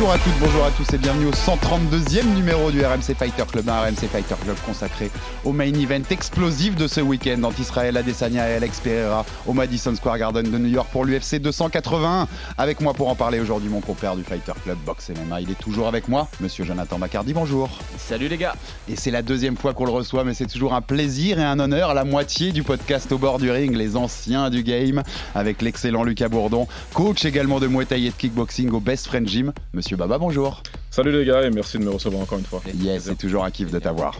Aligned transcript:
Bonjour 0.00 0.12
à 0.12 0.18
toutes, 0.18 0.38
bonjour 0.38 0.64
à 0.64 0.70
tous 0.70 0.94
et 0.94 0.98
bienvenue 0.98 1.26
au 1.26 1.32
132e 1.32 2.32
numéro 2.36 2.70
du 2.70 2.84
RMC 2.84 3.16
Fighter 3.18 3.42
Club, 3.50 3.68
un 3.68 3.80
RMC 3.80 4.06
Fighter 4.06 4.36
Club 4.44 4.56
consacré 4.64 5.10
au 5.44 5.52
main 5.52 5.74
event 5.74 6.04
explosif 6.10 6.76
de 6.76 6.86
ce 6.86 7.00
week-end 7.00 7.42
entre 7.42 7.58
Israël 7.58 7.96
Adesanya 7.96 8.48
et 8.48 8.54
Alex 8.54 8.78
Pereira 8.78 9.26
au 9.44 9.54
Madison 9.54 9.92
Square 9.96 10.18
Garden 10.18 10.48
de 10.48 10.56
New 10.56 10.68
York 10.68 10.88
pour 10.92 11.04
l'UFC 11.04 11.40
281. 11.40 12.28
Avec 12.58 12.80
moi 12.80 12.94
pour 12.94 13.08
en 13.08 13.16
parler 13.16 13.40
aujourd'hui, 13.40 13.68
mon 13.68 13.80
compère 13.80 14.14
du 14.14 14.22
Fighter 14.22 14.52
Club 14.62 14.78
Box 14.86 15.10
MMA, 15.10 15.40
il 15.40 15.50
est 15.50 15.58
toujours 15.58 15.88
avec 15.88 16.06
moi, 16.06 16.28
monsieur 16.40 16.64
Jonathan 16.64 17.00
Bacardi, 17.00 17.32
bonjour. 17.32 17.68
Salut 17.96 18.28
les 18.28 18.36
gars 18.36 18.54
Et 18.88 18.94
c'est 18.94 19.10
la 19.10 19.22
deuxième 19.22 19.56
fois 19.56 19.74
qu'on 19.74 19.84
le 19.84 19.90
reçoit, 19.90 20.22
mais 20.22 20.34
c'est 20.34 20.46
toujours 20.46 20.74
un 20.74 20.80
plaisir 20.80 21.40
et 21.40 21.44
un 21.44 21.58
honneur, 21.58 21.92
la 21.94 22.04
moitié 22.04 22.52
du 22.52 22.62
podcast 22.62 23.10
au 23.10 23.18
bord 23.18 23.40
du 23.40 23.50
ring, 23.50 23.74
les 23.74 23.96
anciens 23.96 24.48
du 24.48 24.62
game, 24.62 25.02
avec 25.34 25.60
l'excellent 25.60 26.04
Lucas 26.04 26.28
Bourdon, 26.28 26.68
coach 26.94 27.24
également 27.24 27.58
de 27.58 27.66
Muay 27.66 27.84
Thai 27.84 28.04
et 28.04 28.10
de 28.10 28.14
kickboxing 28.14 28.70
au 28.70 28.78
Best 28.78 29.08
Friend 29.08 29.26
Gym. 29.26 29.52
Monsieur 29.72 29.87
Baba, 29.96 30.18
bonjour. 30.18 30.62
Salut 30.90 31.12
les 31.12 31.24
gars 31.24 31.42
et 31.42 31.50
merci 31.50 31.78
de 31.78 31.84
me 31.84 31.90
recevoir 31.90 32.22
encore 32.22 32.38
une 32.38 32.44
fois. 32.44 32.60
Yes, 32.74 33.04
c'est 33.04 33.16
toujours 33.16 33.44
un 33.44 33.50
kiff 33.50 33.70
de 33.70 33.78
t'avoir. 33.78 34.18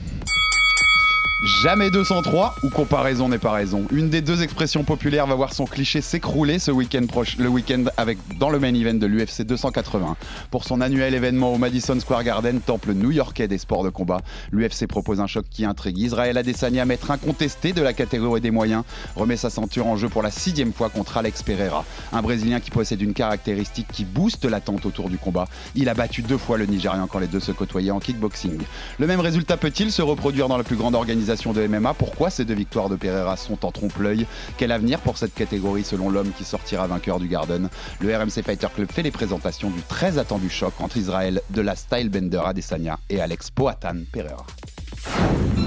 Jamais 1.63 1.91
203 1.91 2.55
ou 2.63 2.69
comparaison 2.69 3.29
n'est 3.29 3.39
pas 3.39 3.51
raison. 3.51 3.85
Une 3.91 4.11
des 4.11 4.21
deux 4.21 4.43
expressions 4.45 4.85
populaires 4.85 5.27
va 5.27 5.35
voir 5.35 5.53
son 5.53 5.65
cliché 5.65 6.01
s'écrouler 6.01 6.61
ce 6.61 6.71
week-end 6.71 7.05
proche, 7.09 7.37
le 7.37 7.49
week-end 7.49 7.83
avec 7.97 8.17
dans 8.39 8.51
le 8.51 8.61
main 8.61 8.73
event 8.73 8.95
de 8.95 9.07
l'UFC 9.07 9.43
280. 9.43 10.17
Pour 10.53 10.63
son 10.63 10.81
annuel 10.81 11.15
événement 11.15 11.53
au 11.53 11.59
Madison 11.59 11.99
Square 11.99 12.23
Garden, 12.23 12.61
temple 12.61 12.93
new-yorkais 12.93 13.49
des 13.49 13.59
sports 13.59 13.83
de 13.83 13.91
combat, 13.91 14.21
l'UFC 14.53 14.87
propose 14.87 15.19
un 15.19 15.27
choc 15.27 15.47
qui 15.51 15.65
intrigue. 15.65 15.99
Israël 15.99 16.39
Adesanya, 16.39 16.85
maître 16.85 17.11
incontesté 17.11 17.73
de 17.73 17.83
la 17.83 17.93
catégorie 17.93 18.41
des 18.41 18.53
moyens, 18.53 18.85
remet 19.17 19.37
sa 19.37 19.51
ceinture 19.51 19.89
en 19.89 19.97
jeu 19.97 20.09
pour 20.09 20.23
la 20.23 20.31
sixième 20.31 20.73
fois 20.73 20.91
contre 20.91 21.17
Alex 21.17 21.43
Pereira, 21.43 21.85
un 22.13 22.23
Brésilien 22.23 22.61
qui 22.61 22.71
possède 22.71 23.03
une 23.03 23.15
caractéristique 23.15 23.89
qui 23.93 24.05
booste 24.05 24.45
l'attente 24.45 24.87
autour 24.87 25.09
du 25.09 25.19
combat. 25.19 25.49
Il 25.75 25.89
a 25.89 25.95
battu 25.95 26.23
deux 26.23 26.39
fois 26.39 26.57
le 26.57 26.67
Nigérian 26.67 27.09
quand 27.09 27.19
les 27.19 27.27
deux 27.27 27.41
se 27.41 27.51
côtoyaient 27.51 27.91
en 27.91 27.99
kickboxing. 27.99 28.61
Le 29.01 29.07
même 29.09 29.21
résultat 29.21 29.57
peut-il 29.57 29.91
se 29.91 30.03
reproduire 30.03 30.47
dans 30.47 30.57
la 30.57 30.63
plus 30.63 30.77
grande 30.77 30.95
organisation 30.95 31.48
de 31.53 31.67
MMA. 31.67 31.95
Pourquoi 31.95 32.31
ces 32.31 32.45
deux 32.45 32.55
victoires 32.55 32.89
de 32.89 32.97
Pereira 32.97 33.37
sont 33.37 33.65
en 33.65 33.71
trompe-l'œil? 33.71 34.27
Quel 34.57 34.73
avenir 34.73 35.01
pour 35.01 35.19
cette 35.19 35.35
catégorie 35.35 35.85
selon 35.85 36.11
l'homme 36.11 36.33
qui 36.37 36.45
sortira 36.45 36.87
vainqueur 36.87 37.19
du 37.19 37.29
Garden? 37.29 37.69
Le 38.01 38.17
RMC 38.17 38.43
Fighter 38.45 38.69
Club 38.75 38.91
fait 38.91 39.03
les 39.03 39.11
présentations 39.11 39.71
du 39.71 39.81
très 39.83 40.19
attendu 40.19 40.49
choc 40.49 40.73
entre 40.81 40.97
Israël 40.97 41.41
de 41.51 41.61
la 41.61 41.77
Stylebender 41.77 42.41
Adesanya 42.45 42.99
et 43.11 43.21
Alex 43.21 43.51
Poatan 43.51 43.99
Pereira. 44.13 44.47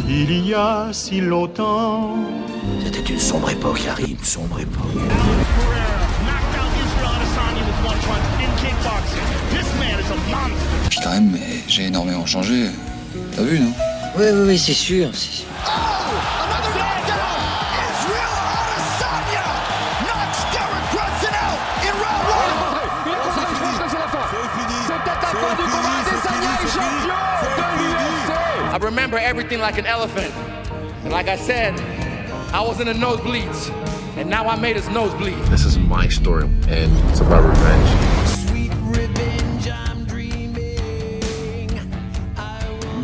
Il 0.08 0.46
y 0.46 0.54
a 0.54 0.90
si 0.92 1.22
longtemps. 1.22 2.18
C'était 2.84 3.14
une 3.14 3.20
sombre 3.20 3.50
époque, 3.50 3.82
Harry, 3.90 4.12
une 4.12 4.24
sombre 4.24 4.60
époque. 4.60 4.82
Mais 11.20 11.62
j'ai 11.68 11.88
énormément 11.88 12.26
changé. 12.26 12.68
T'as 13.36 13.44
vu, 13.44 13.60
non? 13.60 13.74
Oui, 14.18 14.26
oui, 14.26 14.44
oui, 14.48 14.58
c'est 14.58 14.74
sûr. 14.74 15.10
c'est 15.14 15.32
sûr. 15.32 15.48
I 28.74 28.78
remember 28.82 29.18
everything 29.18 29.60
like 29.60 29.78
an 29.78 29.86
elephant. 29.86 30.34
And 31.04 31.12
like 31.12 31.28
I 31.28 31.36
said, 31.36 31.80
I 32.54 32.62
was 32.62 32.80
in 32.80 32.88
the 32.88 32.94
nosebleeds. 32.94 33.70
And 34.18 34.30
now 34.30 34.46
I 34.46 34.58
made 34.58 34.76
his 34.76 34.90
nose 34.90 35.14
bleed. 35.14 35.38
This 35.46 35.66
is 35.66 35.78
my 35.78 36.10
story, 36.10 36.44
and 36.44 37.10
it's 37.10 37.22
about 37.22 37.44
revenge. 37.48 38.21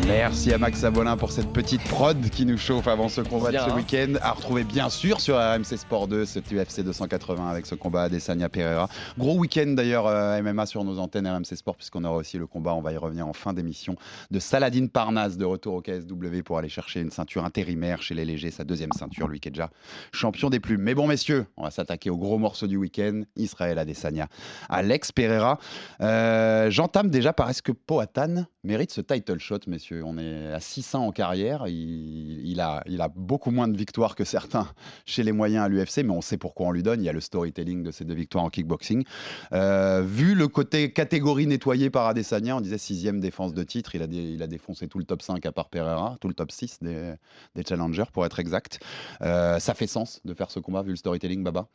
Merci 0.08 0.54
à 0.54 0.58
Max 0.58 0.84
Abolin 0.84 1.18
pour 1.18 1.30
cette 1.30 1.52
petite 1.52 1.82
prod 1.84 2.18
qui 2.30 2.46
nous 2.46 2.56
chauffe 2.56 2.88
avant 2.88 3.10
ce 3.10 3.20
combat 3.20 3.52
de 3.52 3.58
ce 3.58 3.62
hein. 3.62 3.76
week-end. 3.76 4.14
À 4.22 4.32
retrouver 4.32 4.64
bien 4.64 4.88
sûr 4.88 5.20
sur 5.20 5.36
RMC 5.36 5.76
Sport 5.76 6.08
2, 6.08 6.24
cet 6.24 6.50
UFC 6.50 6.80
280 6.80 7.46
avec 7.46 7.66
ce 7.66 7.74
combat 7.74 8.04
Adesanya 8.04 8.48
Pereira. 8.48 8.88
Gros 9.18 9.36
week-end 9.36 9.74
d'ailleurs 9.76 10.06
euh, 10.06 10.40
MMA 10.42 10.64
sur 10.64 10.82
nos 10.82 10.98
antennes 10.98 11.26
RMC 11.28 11.54
Sport 11.54 11.76
puisqu'on 11.76 12.04
aura 12.04 12.16
aussi 12.16 12.38
le 12.38 12.46
combat, 12.46 12.72
on 12.74 12.80
va 12.80 12.92
y 12.92 12.96
revenir 12.96 13.28
en 13.28 13.34
fin 13.34 13.52
d'émission, 13.52 13.96
de 14.30 14.38
Saladin 14.38 14.86
Parnasse 14.86 15.36
de 15.36 15.44
retour 15.44 15.74
au 15.74 15.82
KSW 15.82 16.42
pour 16.42 16.56
aller 16.56 16.70
chercher 16.70 17.00
une 17.00 17.10
ceinture 17.10 17.44
intérimaire 17.44 18.00
chez 18.00 18.14
les 18.14 18.24
légers, 18.24 18.50
sa 18.50 18.64
deuxième 18.64 18.92
ceinture, 18.92 19.28
lui 19.28 19.40
qui 19.40 19.48
est 19.48 19.52
déjà 19.52 19.68
champion 20.12 20.48
des 20.48 20.58
plumes. 20.58 20.82
Mais 20.82 20.94
bon 20.94 21.06
messieurs, 21.06 21.46
on 21.58 21.64
va 21.64 21.70
s'attaquer 21.70 22.08
au 22.08 22.16
gros 22.16 22.38
morceau 22.38 22.66
du 22.66 22.78
week-end, 22.78 23.22
Israël 23.36 23.78
Adesanya. 23.78 24.28
Alex 24.70 25.12
Pereira, 25.12 25.58
Euh, 26.00 26.70
j'entame 26.70 27.10
déjà 27.10 27.32
par 27.34 27.50
est-ce 27.50 27.62
que 27.62 27.72
Poatan 27.72 28.46
mérite 28.68 28.92
ce 28.92 29.00
title 29.00 29.38
shot, 29.38 29.60
messieurs 29.66 30.02
On 30.04 30.18
est 30.18 30.52
à 30.52 30.60
600 30.60 31.06
en 31.06 31.10
carrière. 31.10 31.66
Il, 31.66 32.60
a, 32.60 33.08
beaucoup 33.16 33.50
moins 33.50 33.66
de 33.66 33.76
victoires 33.76 34.14
que 34.14 34.24
certains 34.24 34.68
chez 35.06 35.22
les 35.22 35.32
moyens 35.32 35.64
à 35.64 35.68
l'UFC, 35.68 36.04
mais 36.04 36.12
on 36.12 36.20
sait 36.20 36.36
pourquoi 36.36 36.66
on 36.66 36.70
lui 36.70 36.82
donne. 36.82 37.00
Il 37.00 37.06
y 37.06 37.08
a 37.08 37.12
le 37.14 37.20
storytelling 37.20 37.82
de 37.82 37.90
ces 37.90 38.04
deux 38.04 38.14
victoires 38.14 38.44
en 38.44 38.50
kickboxing. 38.50 39.04
Euh, 39.52 40.02
vu 40.02 40.34
le 40.34 40.48
côté 40.48 40.92
catégorie 40.92 41.46
nettoyée 41.46 41.88
par 41.88 42.06
Adesanya, 42.06 42.56
on 42.56 42.60
disait 42.60 42.78
sixième 42.78 43.20
défense 43.20 43.54
de 43.54 43.62
titre. 43.62 43.94
Il 43.94 44.02
a, 44.02 44.06
dé- 44.06 44.36
défoncé 44.46 44.86
tout 44.86 44.98
le 44.98 45.04
top 45.04 45.22
5 45.22 45.44
à 45.46 45.52
part 45.52 45.70
Pereira, 45.70 46.18
tout 46.20 46.28
le 46.28 46.34
top 46.34 46.52
6 46.52 46.78
des, 46.82 47.14
des 47.54 47.62
challengers 47.66 48.10
pour 48.12 48.26
être 48.26 48.38
exact. 48.38 48.80
Euh, 49.22 49.58
ça 49.58 49.72
fait 49.72 49.86
sens 49.86 50.20
de 50.26 50.34
faire 50.34 50.50
ce 50.50 50.60
combat 50.60 50.82
vu 50.82 50.90
le 50.90 50.96
storytelling, 50.96 51.42
Baba? 51.42 51.68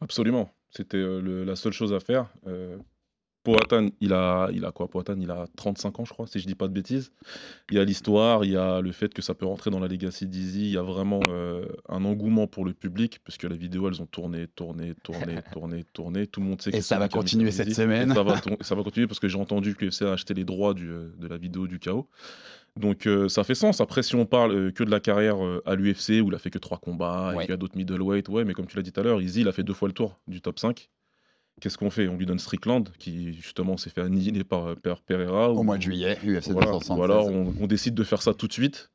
Absolument. 0.00 0.50
C'était 0.70 0.98
euh, 0.98 1.44
la 1.44 1.56
seule 1.56 1.72
chose 1.72 1.92
à 1.92 1.98
faire. 1.98 2.28
Poatan, 3.44 3.88
il 4.00 4.12
a, 4.12 4.48
il 4.52 4.64
a 4.64 4.70
quoi? 4.70 4.88
Poatan, 4.88 5.16
il 5.20 5.30
a 5.30 5.46
35 5.56 5.98
ans, 6.00 6.04
je 6.04 6.12
crois, 6.12 6.26
si 6.28 6.38
je 6.38 6.46
dis 6.46 6.54
pas 6.54 6.68
de 6.68 6.72
bêtises. 6.72 7.10
Il 7.70 7.76
y 7.76 7.80
a 7.80 7.84
l'histoire, 7.84 8.44
il 8.44 8.52
y 8.52 8.56
a 8.56 8.80
le 8.80 8.92
fait 8.92 9.12
que 9.12 9.20
ça 9.22 9.34
peut 9.34 9.46
rentrer 9.46 9.70
dans 9.70 9.80
la 9.80 9.88
Legacy 9.88 10.26
d'Easy. 10.28 10.66
Il 10.66 10.72
y 10.72 10.78
a 10.78 10.82
vraiment 10.82 11.20
euh, 11.28 11.66
un 11.88 12.04
engouement 12.04 12.46
pour 12.46 12.64
le 12.64 12.72
public, 12.72 13.18
parce 13.24 13.38
que 13.38 13.46
les 13.48 13.56
vidéos, 13.56 13.88
elles 13.88 14.00
ont 14.00 14.06
tourné, 14.06 14.46
tourné, 14.46 14.94
tourné, 15.02 15.36
tourné, 15.52 15.84
tourné. 15.92 16.26
Tout 16.28 16.40
le 16.40 16.46
monde 16.46 16.62
sait 16.62 16.70
que 16.70 16.76
Et 16.76 16.82
ça 16.82 16.98
va 16.98 17.08
continuer 17.08 17.50
cette 17.50 17.66
Easy. 17.66 17.74
semaine. 17.80 18.14
Ça 18.14 18.22
va, 18.22 18.40
ton- 18.40 18.56
ça 18.60 18.74
va 18.76 18.82
continuer 18.84 19.06
parce 19.08 19.18
que 19.20 19.28
j'ai 19.28 19.38
entendu 19.38 19.74
que 19.74 19.84
l'UFC 19.84 20.02
a 20.02 20.12
acheté 20.12 20.34
les 20.34 20.44
droits 20.44 20.74
du, 20.74 20.86
de 20.86 21.26
la 21.28 21.36
vidéo 21.36 21.66
du 21.66 21.78
chaos. 21.80 22.08
Donc 22.76 23.06
euh, 23.06 23.28
ça 23.28 23.44
fait 23.44 23.54
sens. 23.54 23.80
Après, 23.82 24.02
si 24.02 24.14
on 24.14 24.24
parle 24.24 24.52
euh, 24.52 24.70
que 24.70 24.82
de 24.84 24.90
la 24.90 25.00
carrière 25.00 25.44
euh, 25.44 25.60
à 25.66 25.74
l'UFC, 25.74 26.22
où 26.22 26.28
il 26.28 26.34
a 26.34 26.38
fait 26.38 26.50
que 26.50 26.58
trois 26.58 26.78
combats, 26.78 27.32
Ouais. 27.34 27.36
et 27.36 27.40
qu'il 27.46 27.50
y 27.50 27.54
a 27.54 27.56
d'autres 27.58 27.76
middleweight, 27.76 28.28
ouais, 28.30 28.44
mais 28.44 28.54
comme 28.54 28.66
tu 28.66 28.76
l'as 28.76 28.82
dit 28.82 28.92
tout 28.92 29.00
à 29.00 29.02
l'heure, 29.02 29.20
Easy, 29.20 29.40
il 29.42 29.48
a 29.48 29.52
fait 29.52 29.62
deux 29.62 29.74
fois 29.74 29.88
le 29.88 29.94
tour 29.94 30.18
du 30.28 30.40
top 30.40 30.58
5. 30.58 30.88
Qu'est-ce 31.60 31.78
qu'on 31.78 31.90
fait? 31.90 32.08
On 32.08 32.16
lui 32.16 32.26
donne 32.26 32.38
Strickland, 32.38 32.84
qui 32.98 33.34
justement 33.34 33.76
s'est 33.76 33.90
fait 33.90 34.00
annihiler 34.00 34.42
par, 34.44 34.66
euh, 34.70 34.74
par 34.74 35.00
Pereira. 35.02 35.50
Au 35.50 35.58
ou- 35.58 35.62
mois 35.62 35.76
de 35.76 35.82
juillet, 35.82 36.16
UFC 36.24 36.50
voilà, 36.52 36.72
276. 36.72 36.98
Ou 36.98 37.02
alors 37.02 37.26
on, 37.28 37.54
on 37.60 37.66
décide 37.66 37.94
de 37.94 38.04
faire 38.04 38.22
ça 38.22 38.34
tout 38.34 38.48
de 38.48 38.52
suite. 38.52 38.88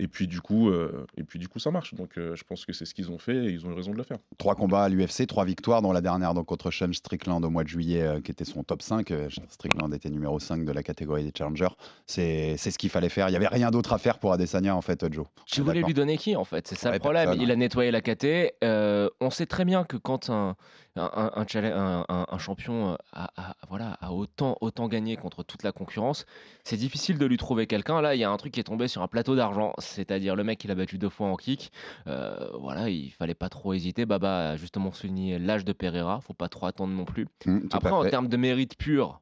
Et 0.00 0.08
puis 0.08 0.26
du 0.26 0.40
coup, 0.40 0.68
euh, 0.68 1.06
et 1.16 1.22
puis 1.22 1.38
du 1.38 1.46
coup, 1.46 1.60
ça 1.60 1.70
marche. 1.70 1.94
Donc 1.94 2.18
euh, 2.18 2.34
je 2.34 2.42
pense 2.42 2.66
que 2.66 2.72
c'est 2.72 2.84
ce 2.84 2.92
qu'ils 2.92 3.10
ont 3.12 3.18
fait 3.18 3.36
et 3.36 3.50
ils 3.50 3.64
ont 3.66 3.70
eu 3.70 3.74
raison 3.74 3.92
de 3.92 3.96
le 3.96 4.02
faire. 4.02 4.18
Trois 4.36 4.56
combats 4.56 4.82
à 4.82 4.88
l'UFC, 4.88 5.26
trois 5.28 5.44
victoires, 5.44 5.80
dont 5.80 5.92
la 5.92 6.00
dernière 6.00 6.34
donc, 6.34 6.46
contre 6.46 6.72
Sean 6.72 6.92
Strickland 6.92 7.44
au 7.44 7.50
mois 7.50 7.62
de 7.62 7.68
juillet, 7.68 8.02
euh, 8.02 8.20
qui 8.20 8.32
était 8.32 8.44
son 8.44 8.64
top 8.64 8.82
5. 8.82 9.10
Euh, 9.12 9.28
Strickland 9.48 9.94
était 9.94 10.10
numéro 10.10 10.40
5 10.40 10.64
de 10.64 10.72
la 10.72 10.82
catégorie 10.82 11.22
des 11.22 11.30
challengers. 11.36 11.68
C'est 12.06 12.56
c'est 12.58 12.72
ce 12.72 12.78
qu'il 12.78 12.90
fallait 12.90 13.08
faire. 13.08 13.28
Il 13.28 13.30
n'y 13.30 13.36
avait 13.36 13.46
rien 13.46 13.70
d'autre 13.70 13.92
à 13.92 13.98
faire 13.98 14.18
pour 14.18 14.32
Adesanya, 14.32 14.74
en 14.74 14.82
fait, 14.82 15.06
Joe. 15.12 15.26
Tu 15.46 15.60
voulais 15.60 15.82
lui 15.82 15.94
donner 15.94 16.16
qui 16.18 16.34
en 16.34 16.44
fait? 16.44 16.66
C'est 16.66 16.76
ça 16.76 16.88
Ouais, 16.90 16.96
le 16.96 17.00
problème. 17.00 17.24
personne, 17.26 17.42
Il 17.42 17.50
a 17.52 17.56
nettoyé 17.56 17.90
la 17.92 18.00
KT. 18.00 18.54
Euh, 18.64 19.08
on 19.20 19.30
sait 19.30 19.46
très 19.46 19.64
bien 19.64 19.84
que 19.84 19.96
quand 19.96 20.30
un, 20.30 20.56
un, 20.96 22.38
champion 22.38 22.92
euh, 22.92 22.96
a, 23.12 23.30
a- 23.36 23.56
voilà, 23.68 23.96
a 24.00 24.12
autant, 24.12 24.56
autant 24.60 24.88
gagné 24.88 25.16
contre 25.16 25.42
toute 25.42 25.62
la 25.62 25.72
concurrence, 25.72 26.26
c'est 26.64 26.76
difficile 26.76 27.18
de 27.18 27.26
lui 27.26 27.36
trouver 27.36 27.66
quelqu'un. 27.66 28.00
Là, 28.00 28.14
il 28.14 28.18
y 28.18 28.24
a 28.24 28.30
un 28.30 28.36
truc 28.36 28.52
qui 28.54 28.60
est 28.60 28.64
tombé 28.64 28.88
sur 28.88 29.02
un 29.02 29.08
plateau 29.08 29.36
d'argent, 29.36 29.72
c'est-à-dire 29.78 30.36
le 30.36 30.44
mec 30.44 30.62
il 30.64 30.70
a 30.70 30.74
battu 30.74 30.98
deux 30.98 31.08
fois 31.08 31.28
en 31.28 31.36
kick. 31.36 31.72
Euh, 32.06 32.48
voilà, 32.60 32.88
il 32.88 33.10
fallait 33.10 33.34
pas 33.34 33.48
trop 33.48 33.72
hésiter. 33.74 34.06
Baba 34.06 34.50
a 34.50 34.56
justement 34.56 34.92
souligné 34.92 35.38
l'âge 35.38 35.64
de 35.64 35.72
Pereira, 35.72 36.20
faut 36.20 36.34
pas 36.34 36.48
trop 36.48 36.66
attendre 36.66 36.94
non 36.94 37.04
plus. 37.04 37.26
Tout 37.40 37.68
Après, 37.72 37.90
en 37.90 38.04
termes 38.10 38.28
de 38.28 38.36
mérite 38.36 38.76
pur, 38.76 39.20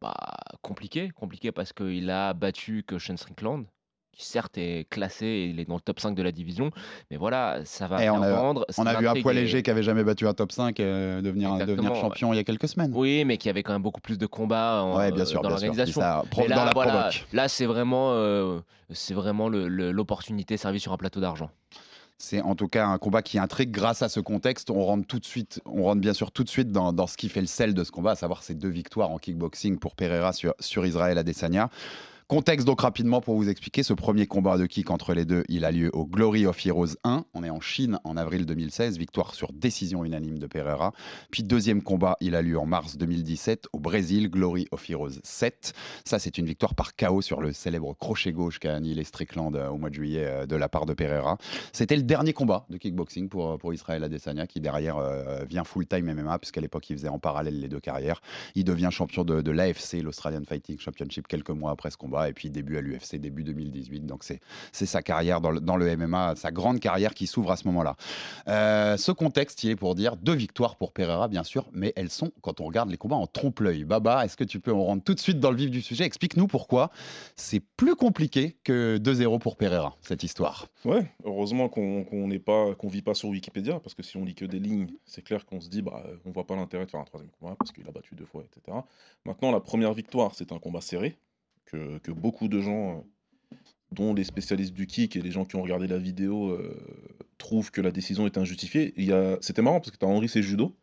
bah, 0.00 0.14
compliqué, 0.62 1.10
compliqué 1.10 1.52
parce 1.52 1.72
qu'il 1.72 2.10
a 2.10 2.32
battu 2.34 2.82
que 2.82 2.98
Sean 2.98 3.16
Strickland. 3.16 3.66
Qui 4.12 4.26
certes 4.26 4.58
est 4.58 4.86
classé, 4.90 5.24
et 5.26 5.44
il 5.46 5.58
est 5.58 5.64
dans 5.64 5.74
le 5.76 5.80
top 5.80 5.98
5 5.98 6.14
de 6.14 6.22
la 6.22 6.32
division, 6.32 6.70
mais 7.10 7.16
voilà, 7.16 7.60
ça 7.64 7.86
va 7.86 8.04
Et 8.04 8.10
on 8.10 8.20
faire 8.20 8.22
a, 8.24 8.36
vendre. 8.42 8.66
on 8.76 8.84
a 8.86 8.94
vu 9.00 9.08
un 9.08 9.14
poids 9.14 9.32
léger 9.32 9.62
qui 9.62 9.70
avait 9.70 9.82
jamais 9.82 10.04
battu 10.04 10.26
un 10.28 10.34
top 10.34 10.52
5 10.52 10.78
euh, 10.80 11.22
devenir, 11.22 11.56
champion 11.96 12.32
il 12.32 12.36
y 12.36 12.38
a 12.38 12.44
quelques 12.44 12.68
semaines. 12.68 12.92
Oui, 12.94 13.24
mais 13.24 13.38
qui 13.38 13.48
avait 13.48 13.62
quand 13.62 13.72
même 13.72 13.82
beaucoup 13.82 14.00
plus 14.02 14.18
de 14.18 14.26
combats 14.26 14.82
en- 14.82 14.98
Ouais, 14.98 15.10
bien 15.12 15.24
sûr, 15.24 15.40
dans 15.40 15.48
bien 15.48 15.56
l'organisation. 15.56 16.00
Là, 16.00 16.22
dans 16.36 16.64
la 16.64 16.70
voilà, 16.74 16.92
provoque. 16.92 17.26
là 17.32 17.48
c'est 17.48 17.64
vraiment, 17.66 18.12
euh, 18.12 18.60
c'est 18.90 19.14
vraiment 19.14 19.48
l'opportunité 19.48 20.56
servie 20.56 20.80
sur 20.80 20.92
un 20.92 20.96
plateau 20.98 21.20
d'argent. 21.20 21.50
C'est 22.18 22.40
en 22.40 22.54
tout 22.54 22.68
cas 22.68 22.86
un 22.86 22.98
combat 22.98 23.20
qui 23.22 23.38
intrigue 23.38 23.70
grâce 23.72 24.02
à 24.02 24.08
ce 24.08 24.20
contexte. 24.20 24.70
On 24.70 24.84
rentre 24.84 25.06
tout 25.08 25.18
de 25.18 25.24
suite, 25.24 25.60
on 25.66 25.82
rentre 25.84 26.00
bien 26.00 26.12
sûr 26.12 26.30
tout 26.30 26.44
de 26.44 26.48
suite 26.48 26.70
dans, 26.70 26.92
dans 26.92 27.06
ce 27.08 27.16
qui 27.16 27.28
fait 27.28 27.40
le 27.40 27.46
sel 27.48 27.74
de 27.74 27.82
ce 27.82 27.90
combat, 27.90 28.12
à 28.12 28.14
savoir 28.14 28.42
ces 28.44 28.54
deux 28.54 28.68
victoires 28.68 29.10
en 29.10 29.18
kickboxing 29.18 29.78
pour 29.78 29.96
Pereira 29.96 30.32
sur, 30.32 30.54
sur 30.60 30.86
Israël 30.86 31.18
Adesanya. 31.18 31.68
Contexte 32.32 32.66
donc 32.66 32.80
rapidement 32.80 33.20
pour 33.20 33.36
vous 33.36 33.50
expliquer, 33.50 33.82
ce 33.82 33.92
premier 33.92 34.26
combat 34.26 34.56
de 34.56 34.64
kick 34.64 34.88
entre 34.88 35.12
les 35.12 35.26
deux, 35.26 35.44
il 35.50 35.66
a 35.66 35.70
lieu 35.70 35.90
au 35.92 36.06
Glory 36.06 36.46
of 36.46 36.64
Heroes 36.64 36.96
1. 37.04 37.26
On 37.34 37.44
est 37.44 37.50
en 37.50 37.60
Chine 37.60 37.98
en 38.04 38.16
avril 38.16 38.46
2016, 38.46 38.96
victoire 38.96 39.34
sur 39.34 39.52
décision 39.52 40.02
unanime 40.02 40.38
de 40.38 40.46
Pereira. 40.46 40.94
Puis 41.30 41.42
deuxième 41.42 41.82
combat, 41.82 42.16
il 42.22 42.34
a 42.34 42.40
lieu 42.40 42.58
en 42.58 42.64
mars 42.64 42.96
2017 42.96 43.66
au 43.74 43.80
Brésil, 43.80 44.30
Glory 44.30 44.66
of 44.70 44.88
Heroes 44.88 45.20
7. 45.22 45.74
Ça 46.06 46.18
c'est 46.18 46.38
une 46.38 46.46
victoire 46.46 46.74
par 46.74 46.96
KO 46.96 47.20
sur 47.20 47.42
le 47.42 47.52
célèbre 47.52 47.94
crochet 48.00 48.32
gauche 48.32 48.58
qu'a 48.58 48.76
annihilé 48.76 49.04
Strickland 49.04 49.54
euh, 49.54 49.68
au 49.68 49.76
mois 49.76 49.90
de 49.90 49.94
juillet 49.94 50.24
euh, 50.24 50.46
de 50.46 50.56
la 50.56 50.70
part 50.70 50.86
de 50.86 50.94
Pereira. 50.94 51.36
C'était 51.74 51.96
le 51.96 52.02
dernier 52.02 52.32
combat 52.32 52.64
de 52.70 52.78
kickboxing 52.78 53.28
pour, 53.28 53.58
pour 53.58 53.74
Israël 53.74 54.04
Adesanya 54.04 54.46
qui 54.46 54.62
derrière 54.62 54.96
euh, 54.96 55.44
vient 55.44 55.64
full-time 55.64 56.10
MMA 56.10 56.38
puisqu'à 56.38 56.62
l'époque 56.62 56.88
il 56.88 56.96
faisait 56.96 57.08
en 57.08 57.18
parallèle 57.18 57.60
les 57.60 57.68
deux 57.68 57.80
carrières. 57.80 58.22
Il 58.54 58.64
devient 58.64 58.88
champion 58.90 59.22
de, 59.22 59.42
de 59.42 59.50
l'AFC, 59.50 60.00
l'Australian 60.02 60.44
Fighting 60.48 60.78
Championship, 60.78 61.28
quelques 61.28 61.50
mois 61.50 61.72
après 61.72 61.90
ce 61.90 61.98
combat 61.98 62.21
et 62.28 62.32
puis 62.32 62.50
début 62.50 62.76
à 62.76 62.80
l'UFC, 62.80 63.16
début 63.16 63.44
2018. 63.44 64.06
Donc 64.06 64.24
c'est 64.24 64.40
sa 64.72 65.02
carrière 65.02 65.40
dans 65.40 65.76
le, 65.76 65.96
MMA, 65.96 66.34
sa 66.36 66.50
grande 66.50 66.80
carrière 66.80 67.14
qui 67.14 67.26
s'ouvre 67.26 67.50
à 67.50 67.56
ce 67.56 67.66
moment-là. 67.68 67.96
Euh, 68.48 68.96
ce 68.96 69.12
contexte, 69.12 69.62
il 69.64 69.70
est 69.70 69.76
pour 69.76 69.94
dire 69.94 70.16
deux 70.16 70.34
victoires 70.34 70.76
pour 70.76 70.92
Pereira, 70.92 71.28
bien 71.28 71.44
sûr, 71.44 71.66
mais 71.72 71.92
elles 71.96 72.10
sont, 72.10 72.32
quand 72.40 72.60
on 72.60 72.64
regarde 72.64 72.90
les 72.90 72.96
combats, 72.96 73.16
en 73.16 73.26
trompe-l'œil. 73.26 73.84
Baba, 73.84 74.24
est-ce 74.24 74.36
que 74.36 74.44
tu 74.44 74.60
peux, 74.60 74.72
on 74.72 74.84
rentre 74.84 75.04
tout 75.04 75.14
de 75.14 75.20
suite 75.20 75.40
dans 75.40 75.50
le 75.50 75.56
vif 75.56 75.70
du 75.70 75.82
sujet, 75.82 76.04
explique-nous 76.04 76.46
pourquoi 76.46 76.90
c'est 77.36 77.60
plus 77.60 77.96
compliqué 77.96 78.56
que 78.64 78.98
2-0 78.98 79.38
pour 79.38 79.56
Pereira, 79.56 79.96
cette 80.00 80.22
histoire. 80.22 80.68
Ouais, 80.84 81.10
heureusement 81.24 81.68
qu'on 81.68 82.04
qu'on 82.04 82.28
n'est 82.28 82.38
pas, 82.38 82.74
vit 82.84 83.02
pas 83.02 83.14
sur 83.14 83.28
Wikipédia, 83.28 83.80
parce 83.80 83.94
que 83.94 84.02
si 84.02 84.16
on 84.16 84.24
lit 84.24 84.34
que 84.34 84.44
des 84.44 84.58
lignes, 84.58 84.88
c'est 85.04 85.22
clair 85.22 85.44
qu'on 85.46 85.60
se 85.60 85.68
dit, 85.68 85.82
bah, 85.82 86.02
on 86.24 86.30
voit 86.30 86.46
pas 86.46 86.56
l'intérêt 86.56 86.86
de 86.86 86.90
faire 86.90 87.00
un 87.00 87.04
troisième 87.04 87.30
combat 87.30 87.54
parce 87.58 87.72
qu'il 87.72 87.86
a 87.88 87.92
battu 87.92 88.14
deux 88.14 88.26
fois, 88.26 88.44
etc. 88.44 88.76
Maintenant, 89.24 89.50
la 89.50 89.60
première 89.60 89.94
victoire, 89.94 90.34
c'est 90.34 90.52
un 90.52 90.58
combat 90.58 90.80
serré 90.80 91.16
que, 91.66 91.98
que 91.98 92.10
beaucoup 92.12 92.48
de 92.48 92.60
gens, 92.60 93.04
euh, 93.52 93.56
dont 93.92 94.14
les 94.14 94.24
spécialistes 94.24 94.74
du 94.74 94.86
kick 94.86 95.16
et 95.16 95.22
les 95.22 95.30
gens 95.30 95.44
qui 95.44 95.56
ont 95.56 95.62
regardé 95.62 95.86
la 95.86 95.98
vidéo, 95.98 96.50
euh, 96.50 96.76
trouvent 97.38 97.70
que 97.70 97.80
la 97.80 97.90
décision 97.90 98.26
est 98.26 98.38
injustifiée. 98.38 98.92
Il 98.96 99.04
y 99.04 99.12
a, 99.12 99.36
c'était 99.40 99.62
marrant 99.62 99.80
parce 99.80 99.90
que 99.90 99.96
tu 99.98 100.04
as 100.04 100.08
Henri 100.08 100.28
Sejudo 100.28 100.74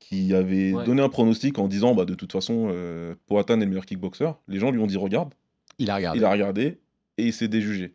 qui 0.00 0.32
avait 0.34 0.72
Ouais. 0.72 0.84
donné 0.84 1.02
un 1.02 1.08
pronostic 1.08 1.58
en 1.58 1.66
disant, 1.68 1.94
bah, 1.94 2.04
de 2.04 2.14
toute 2.14 2.30
façon, 2.32 2.68
euh, 2.70 3.14
Poatan 3.26 3.54
est 3.60 3.64
le 3.64 3.66
meilleur 3.66 3.84
kickboxer. 3.86 4.30
Les 4.46 4.58
gens 4.60 4.70
lui 4.70 4.78
ont 4.80 4.86
dit, 4.86 4.96
regarde, 4.96 5.34
Il 5.78 5.90
a 5.90 5.96
regardé. 5.96 6.18
il 6.20 6.24
a 6.24 6.30
regardé 6.30 6.78
et 7.18 7.26
il 7.26 7.32
s'est 7.32 7.48
déjugé. 7.48 7.94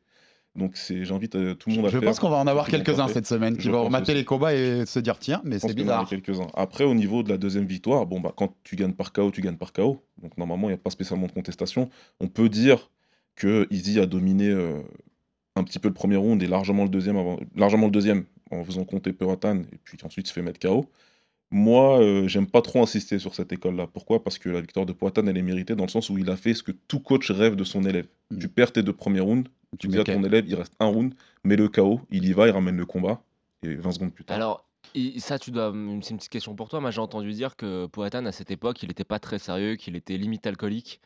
Donc 0.56 0.78
j'invite 0.88 1.36
euh, 1.36 1.56
tout 1.56 1.70
le 1.70 1.76
monde 1.78 1.86
à 1.86 1.90
Je 1.90 1.98
faire. 1.98 2.08
pense 2.08 2.20
qu'on 2.20 2.30
va 2.30 2.38
en 2.38 2.46
avoir 2.46 2.68
quelques-uns 2.68 3.08
cette 3.08 3.26
semaine 3.26 3.58
qui 3.58 3.70
vont 3.70 3.86
remater 3.86 4.14
les 4.14 4.24
combats 4.24 4.54
et 4.54 4.86
se 4.86 5.00
dire 5.00 5.18
tiens, 5.18 5.42
mais 5.44 5.58
c'est 5.58 5.74
bizarre. 5.74 6.08
quelques-uns. 6.08 6.48
Après, 6.54 6.84
au 6.84 6.94
niveau 6.94 7.24
de 7.24 7.30
la 7.30 7.38
deuxième 7.38 7.66
victoire, 7.66 8.06
bon, 8.06 8.20
bah, 8.20 8.34
quand 8.36 8.56
tu 8.64 8.76
gagnes 8.76 8.94
par 8.94 9.14
KO, 9.14 9.32
tu 9.32 9.42
gagnes 9.42 9.58
par 9.58 9.74
KO. 9.74 10.04
Donc 10.22 10.38
normalement, 10.38 10.68
il 10.68 10.74
n'y 10.74 10.76
a 10.76 10.82
pas 10.82 10.92
spécialement 10.92 11.26
de 11.26 11.32
contestation. 11.32 11.90
On 12.20 12.28
peut 12.28 12.50
dire 12.50 12.92
que 13.36 13.68
Izzy 13.72 14.00
a 14.00 14.06
dominé 14.06 14.50
euh, 14.50 14.80
un 15.56 15.64
petit 15.64 15.80
peu 15.80 15.88
le 15.88 15.94
premier 15.96 16.18
round 16.18 16.42
et 16.44 16.48
largement 16.48 16.84
le 16.84 16.90
deuxième, 16.90 17.18
avant, 17.18 17.40
largement 17.56 17.88
le 17.88 17.92
deuxième 17.92 18.26
en 18.52 18.64
faisant 18.64 18.84
compter 18.86 19.12
Peratan 19.12 19.62
et 19.72 19.80
puis 19.84 19.98
ensuite 20.04 20.28
il 20.28 20.30
se 20.30 20.34
fait 20.34 20.44
mettre 20.44 20.60
KO. 20.60 20.86
Moi, 21.52 22.00
euh, 22.02 22.28
j'aime 22.28 22.48
pas 22.48 22.62
trop 22.62 22.82
insister 22.82 23.20
sur 23.20 23.36
cette 23.36 23.52
école-là. 23.54 23.88
Pourquoi? 23.88 24.24
Parce 24.24 24.40
que 24.40 24.50
la 24.50 24.62
victoire 24.62 24.86
de 24.86 24.94
Poatan, 24.94 25.28
elle 25.28 25.38
est 25.38 25.44
méritée 25.44 25.76
dans 25.76 25.84
le 25.84 25.90
sens 25.90 26.10
où 26.10 26.18
il 26.18 26.30
a 26.30 26.36
fait 26.36 26.54
ce 26.54 26.64
que 26.64 26.72
tout 26.72 27.00
coach 27.00 27.30
rêve 27.30 27.56
de 27.56 27.64
son 27.64 27.84
élève. 27.84 28.08
Mm. 28.32 28.40
Tu 28.40 28.50
perds 28.50 28.72
tes 28.74 28.84
deux 28.84 28.94
premiers 28.94 29.20
rounds, 29.20 29.50
tu 29.80 29.88
dis 29.88 30.00
à 30.00 30.04
ton 30.04 30.24
élève, 30.24 30.46
il 30.48 30.56
reste 30.56 30.74
un 30.80 30.88
round, 30.88 31.14
mets 31.44 31.56
le 31.56 31.70
KO, 31.70 32.02
il 32.10 32.26
y 32.26 32.34
va, 32.34 32.48
il 32.48 32.52
ramène 32.52 32.78
le 32.78 32.86
combat, 32.86 33.22
et 33.62 33.76
20 33.76 33.92
secondes 33.92 34.14
plus 34.14 34.26
tard. 34.26 34.36
Alors, 34.36 34.68
et 34.96 35.20
ça, 35.20 35.40
tu 35.40 35.52
dois, 35.52 35.72
c'est 36.02 36.12
une 36.12 36.18
petite 36.18 36.30
question 36.30 36.56
pour 36.56 36.70
toi. 36.70 36.80
Moi, 36.80 36.92
j'ai 36.92 37.02
entendu 37.02 37.32
dire 37.34 37.56
que 37.56 37.88
Poatan, 37.88 38.26
à 38.26 38.32
cette 38.32 38.52
époque, 38.52 38.84
il 38.84 38.90
n'était 38.90 39.04
pas 39.04 39.20
très 39.20 39.40
sérieux, 39.40 39.76
qu'il 39.76 39.96
était 39.96 40.18
limite 40.18 40.46
alcoolique, 40.46 41.02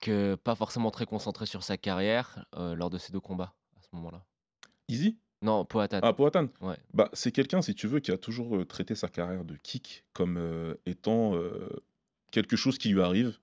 que 0.00 0.34
pas 0.34 0.54
forcément 0.54 0.90
très 0.90 1.06
concentré 1.06 1.46
sur 1.46 1.62
sa 1.62 1.76
carrière 1.76 2.44
euh, 2.56 2.74
lors 2.74 2.90
de 2.90 2.98
ces 2.98 3.12
deux 3.12 3.20
combats 3.20 3.54
à 3.78 3.82
ce 3.82 3.88
moment-là. 3.92 4.24
Easy? 4.88 5.16
Non, 5.42 5.64
Poatan. 5.64 6.00
Ah, 6.02 6.12
Poatan 6.12 6.48
Ouais. 6.60 6.76
Bah, 6.94 7.10
c'est 7.12 7.32
quelqu'un, 7.32 7.62
si 7.62 7.74
tu 7.74 7.88
veux, 7.88 8.00
qui 8.00 8.12
a 8.12 8.16
toujours 8.18 8.56
euh, 8.56 8.64
traité 8.64 8.94
sa 8.94 9.08
carrière 9.08 9.44
de 9.44 9.56
kick 9.62 10.04
comme 10.12 10.36
euh, 10.38 10.74
étant 10.86 11.34
euh, 11.34 11.68
quelque 12.30 12.56
chose 12.56 12.78
qui 12.78 12.88
lui 12.90 13.02
arrive, 13.02 13.38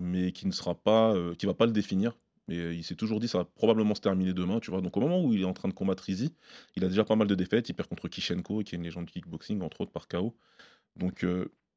mais 0.00 0.32
qui 0.32 0.46
ne 0.46 0.52
sera 0.52 0.74
pas, 0.74 1.14
qui 1.38 1.46
va 1.46 1.54
pas 1.54 1.66
le 1.66 1.72
définir. 1.72 2.16
Mais 2.48 2.76
il 2.76 2.84
s'est 2.84 2.96
toujours 2.96 3.20
dit 3.20 3.28
ça 3.28 3.38
va 3.38 3.44
probablement 3.44 3.94
se 3.94 4.02
terminer 4.02 4.34
demain, 4.34 4.60
tu 4.60 4.70
vois. 4.70 4.82
Donc 4.82 4.96
au 4.96 5.00
moment 5.00 5.22
où 5.22 5.32
il 5.32 5.40
est 5.40 5.46
en 5.46 5.54
train 5.54 5.68
de 5.68 5.72
combattre 5.72 6.10
Izzy, 6.10 6.34
il 6.76 6.84
a 6.84 6.88
déjà 6.88 7.04
pas 7.04 7.16
mal 7.16 7.26
de 7.26 7.34
défaites. 7.34 7.68
Il 7.68 7.74
perd 7.74 7.88
contre 7.88 8.08
Kishenko, 8.08 8.62
qui 8.64 8.74
est 8.74 8.78
une 8.78 8.84
légende 8.84 9.06
du 9.06 9.12
kickboxing, 9.12 9.62
entre 9.62 9.80
autres 9.80 9.92
par 9.92 10.08
KO. 10.08 10.36
Donc 10.96 11.24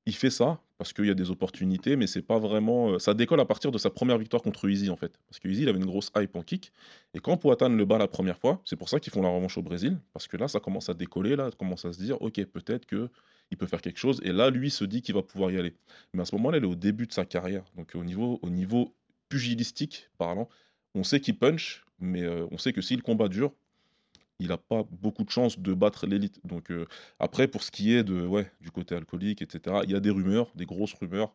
il 0.07 0.15
fait 0.15 0.30
ça 0.30 0.62
parce 0.77 0.94
qu'il 0.94 1.06
y 1.06 1.09
a 1.09 1.13
des 1.13 1.31
opportunités, 1.31 1.98
mais 1.98 2.07
c'est 2.07 2.21
pas 2.21 2.39
vraiment. 2.39 2.92
euh, 2.92 3.00
ça 3.00 3.13
décolle 3.13 3.42
à 3.42 3.45
partir 3.45 3.71
de 3.71 3.77
sa 3.77 3.89
première 3.89 4.18
victoire 4.18 4.42
contre 4.42 4.69
Izzy 4.69 4.89
en 4.89 4.95
fait, 4.95 5.19
parce 5.27 5.39
que 5.39 5.50
Izzy 5.50 5.63
il 5.63 5.69
avait 5.69 5.80
une 5.80 5.86
grosse 5.86 6.12
hype 6.15 6.36
en 6.36 6.44
kick. 6.44 6.71
Et 7.13 7.19
quand 7.19 7.36
Poatan 7.36 7.69
le 7.69 7.83
bat 7.83 7.98
la 7.98 8.07
première 8.07 8.38
fois, 8.38 8.62
c'est 8.63 8.77
pour 8.77 8.88
ça 8.88 9.00
qu'ils 9.01 9.12
font 9.12 9.21
la 9.21 9.30
revanche 9.30 9.57
au 9.57 9.62
Brésil, 9.62 10.00
parce 10.13 10.27
que 10.27 10.38
là, 10.38 10.48
ça 10.48 10.62
commence 10.62 10.88
à 10.88 10.94
décoller, 10.94 11.36
là, 11.36 11.51
commence 11.51 11.83
à 11.83 11.92
se 11.92 12.00
dire, 12.00 12.21
ok, 12.21 12.44
peut-être 12.45 12.86
que 12.86 13.09
il 13.51 13.57
peut 13.57 13.68
faire 13.68 13.81
quelque 13.81 14.00
chose. 14.00 14.21
Et 14.24 14.31
là, 14.31 14.50
lui 14.50 14.69
se 14.69 14.86
dit 14.86 15.01
qu'il 15.01 15.15
va 15.15 15.24
pouvoir 15.24 15.51
y 15.51 15.57
aller. 15.57 15.74
Mais 16.13 16.21
à 16.21 16.25
ce 16.25 16.36
moment-là, 16.36 16.57
il 16.57 16.63
est 16.63 16.68
au 16.68 16.75
début 16.75 17.07
de 17.07 17.13
sa 17.13 17.25
carrière. 17.25 17.63
Donc 17.75 17.92
au 17.95 18.03
niveau, 18.03 18.39
au 18.42 18.50
niveau 18.50 18.95
pugilistique 19.30 20.10
parlant, 20.18 20.48
on 20.95 21.03
sait 21.03 21.19
qu'il 21.19 21.38
punch, 21.38 21.86
mais 22.00 22.24
euh, 22.24 22.48
on 22.51 22.57
sait 22.57 22.71
que 22.71 22.81
si 22.81 22.95
le 22.95 23.01
combat 23.01 23.27
dure, 23.27 23.51
il 24.39 24.50
n'a 24.50 24.57
pas 24.57 24.84
beaucoup 24.92 25.24
de 25.24 25.30
chances 25.30 25.60
de 25.60 25.74
battre 25.74 26.06
l'élite. 26.06 26.39
Donc 26.44 26.69
euh, 26.72 26.86
après, 27.19 27.48
pour 27.48 27.63
ce 27.63 27.72
qui 27.72 27.94
est 27.94 28.04
de, 28.04 28.25
ouais, 28.25 28.51
du 28.62 28.72
côté 28.72 28.95
alcoolique, 28.95 29.42
etc., 29.42 29.78
il 29.84 29.92
y 29.92 29.95
a 29.95 30.00
des 30.00 30.12
rumeurs, 30.12 30.51
des 30.56 30.66
grosses 30.66 30.94
rumeurs. 30.94 31.34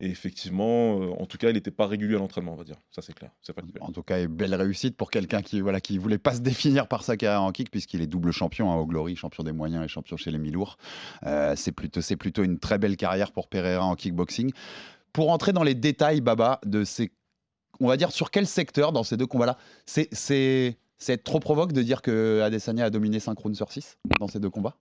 Et 0.00 0.06
effectivement, 0.06 1.00
euh, 1.00 1.10
en 1.20 1.26
tout 1.26 1.38
cas, 1.38 1.48
il 1.48 1.54
n'était 1.54 1.70
pas 1.70 1.86
régulier 1.86 2.16
à 2.16 2.18
l'entraînement, 2.18 2.54
on 2.54 2.56
va 2.56 2.64
dire. 2.64 2.76
Ça, 2.90 3.02
c'est 3.02 3.14
clair. 3.14 3.30
C'est. 3.40 3.54
En 3.80 3.92
tout 3.92 4.02
cas, 4.02 4.26
belle 4.26 4.54
réussite 4.54 4.96
pour 4.96 5.10
quelqu'un 5.10 5.42
qui 5.42 5.60
voilà 5.60 5.80
qui 5.80 5.96
voulait 5.96 6.18
pas 6.18 6.34
se 6.34 6.40
définir 6.52 6.88
par 6.88 7.04
sa 7.04 7.16
carrière 7.16 7.42
en 7.42 7.52
kick 7.52 7.70
puisqu'il 7.70 8.02
est 8.02 8.06
double 8.06 8.32
champion 8.32 8.70
hein, 8.70 8.76
au 8.76 8.86
Glory, 8.86 9.16
champion 9.16 9.44
des 9.44 9.52
moyens 9.52 9.84
et 9.84 9.88
champion 9.88 10.16
chez 10.16 10.30
les 10.30 10.38
mi-lourds. 10.38 10.76
Euh, 11.24 11.54
c'est 11.56 11.72
plutôt 11.72 12.00
c'est 12.00 12.16
plutôt 12.16 12.42
une 12.42 12.58
très 12.58 12.78
belle 12.78 12.96
carrière 12.96 13.32
pour 13.32 13.48
Pereira 13.48 13.84
en 13.84 13.94
kickboxing. 13.94 14.52
Pour 15.12 15.30
entrer 15.30 15.52
dans 15.52 15.62
les 15.62 15.74
détails, 15.74 16.20
Baba, 16.20 16.58
de 16.64 16.84
ces, 16.84 17.12
on 17.80 17.86
va 17.86 17.96
dire 17.96 18.10
sur 18.12 18.30
quel 18.30 18.46
secteur 18.46 18.92
dans 18.92 19.04
ces 19.04 19.16
deux 19.16 19.26
combats-là, 19.26 19.58
c'est 19.86 20.78
c'est 21.02 21.22
trop 21.22 21.40
provoque 21.40 21.72
de 21.72 21.82
dire 21.82 22.00
que 22.02 22.40
Adesanya 22.42 22.86
a 22.86 22.90
dominé 22.90 23.18
5 23.20 23.38
rounds 23.38 23.56
sur 23.56 23.72
6 23.72 23.98
dans 24.20 24.28
ces 24.28 24.40
deux 24.40 24.50
combats? 24.50 24.76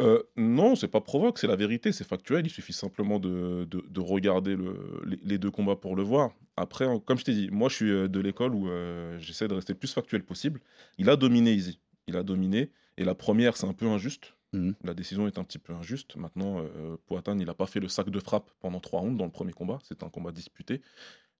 Euh, 0.00 0.22
non, 0.36 0.74
c'est 0.74 0.88
pas 0.88 1.00
provoque, 1.00 1.38
c'est 1.38 1.46
la 1.46 1.54
vérité, 1.54 1.92
c'est 1.92 2.02
factuel. 2.06 2.44
Il 2.46 2.50
suffit 2.50 2.72
simplement 2.72 3.20
de, 3.20 3.64
de- 3.70 3.84
de 3.88 4.00
regarder 4.00 4.56
le- 4.56 5.00
les, 5.06 5.18
les 5.22 5.38
deux 5.38 5.52
combats 5.52 5.76
pour 5.76 5.94
le 5.94 6.02
voir. 6.02 6.32
Après, 6.56 6.86
comme 7.06 7.16
je 7.18 7.24
t'ai 7.24 7.32
dit, 7.32 7.48
moi 7.52 7.68
je 7.68 7.74
suis 7.76 7.90
euh, 7.90 8.08
de 8.08 8.18
l'école 8.20 8.54
où 8.54 8.68
euh, 8.68 9.16
j'essaie 9.20 9.46
de 9.46 9.54
rester 9.54 9.72
le 9.72 9.78
plus 9.78 9.92
factuel 9.92 10.24
possible. 10.24 10.60
Il 10.98 11.08
a 11.10 11.16
dominé 11.16 11.52
Easy. 11.52 11.78
Il 12.08 12.16
a 12.16 12.24
dominé. 12.24 12.70
Et 12.96 13.04
la 13.04 13.14
première, 13.14 13.56
c'est 13.56 13.66
un 13.66 13.72
peu 13.72 13.86
injuste. 13.86 14.34
Mhm. 14.52 14.74
La 14.82 14.94
décision 14.94 15.26
est 15.28 15.38
un 15.38 15.44
petit 15.44 15.58
peu 15.58 15.72
injuste. 15.72 16.16
Maintenant, 16.16 16.58
euh, 16.58 16.96
Poatan, 17.06 17.38
il 17.38 17.46
n'a 17.46 17.54
pas 17.54 17.66
fait 17.66 17.80
le 17.80 17.88
sac 17.88 18.10
de 18.10 18.18
frappe 18.20 18.50
pendant 18.60 18.80
trois 18.80 19.00
rounds 19.00 19.16
dans 19.16 19.24
le 19.26 19.30
premier 19.32 19.52
combat. 19.52 19.78
C'est 19.84 20.02
un 20.02 20.08
combat 20.10 20.32
disputé. 20.32 20.82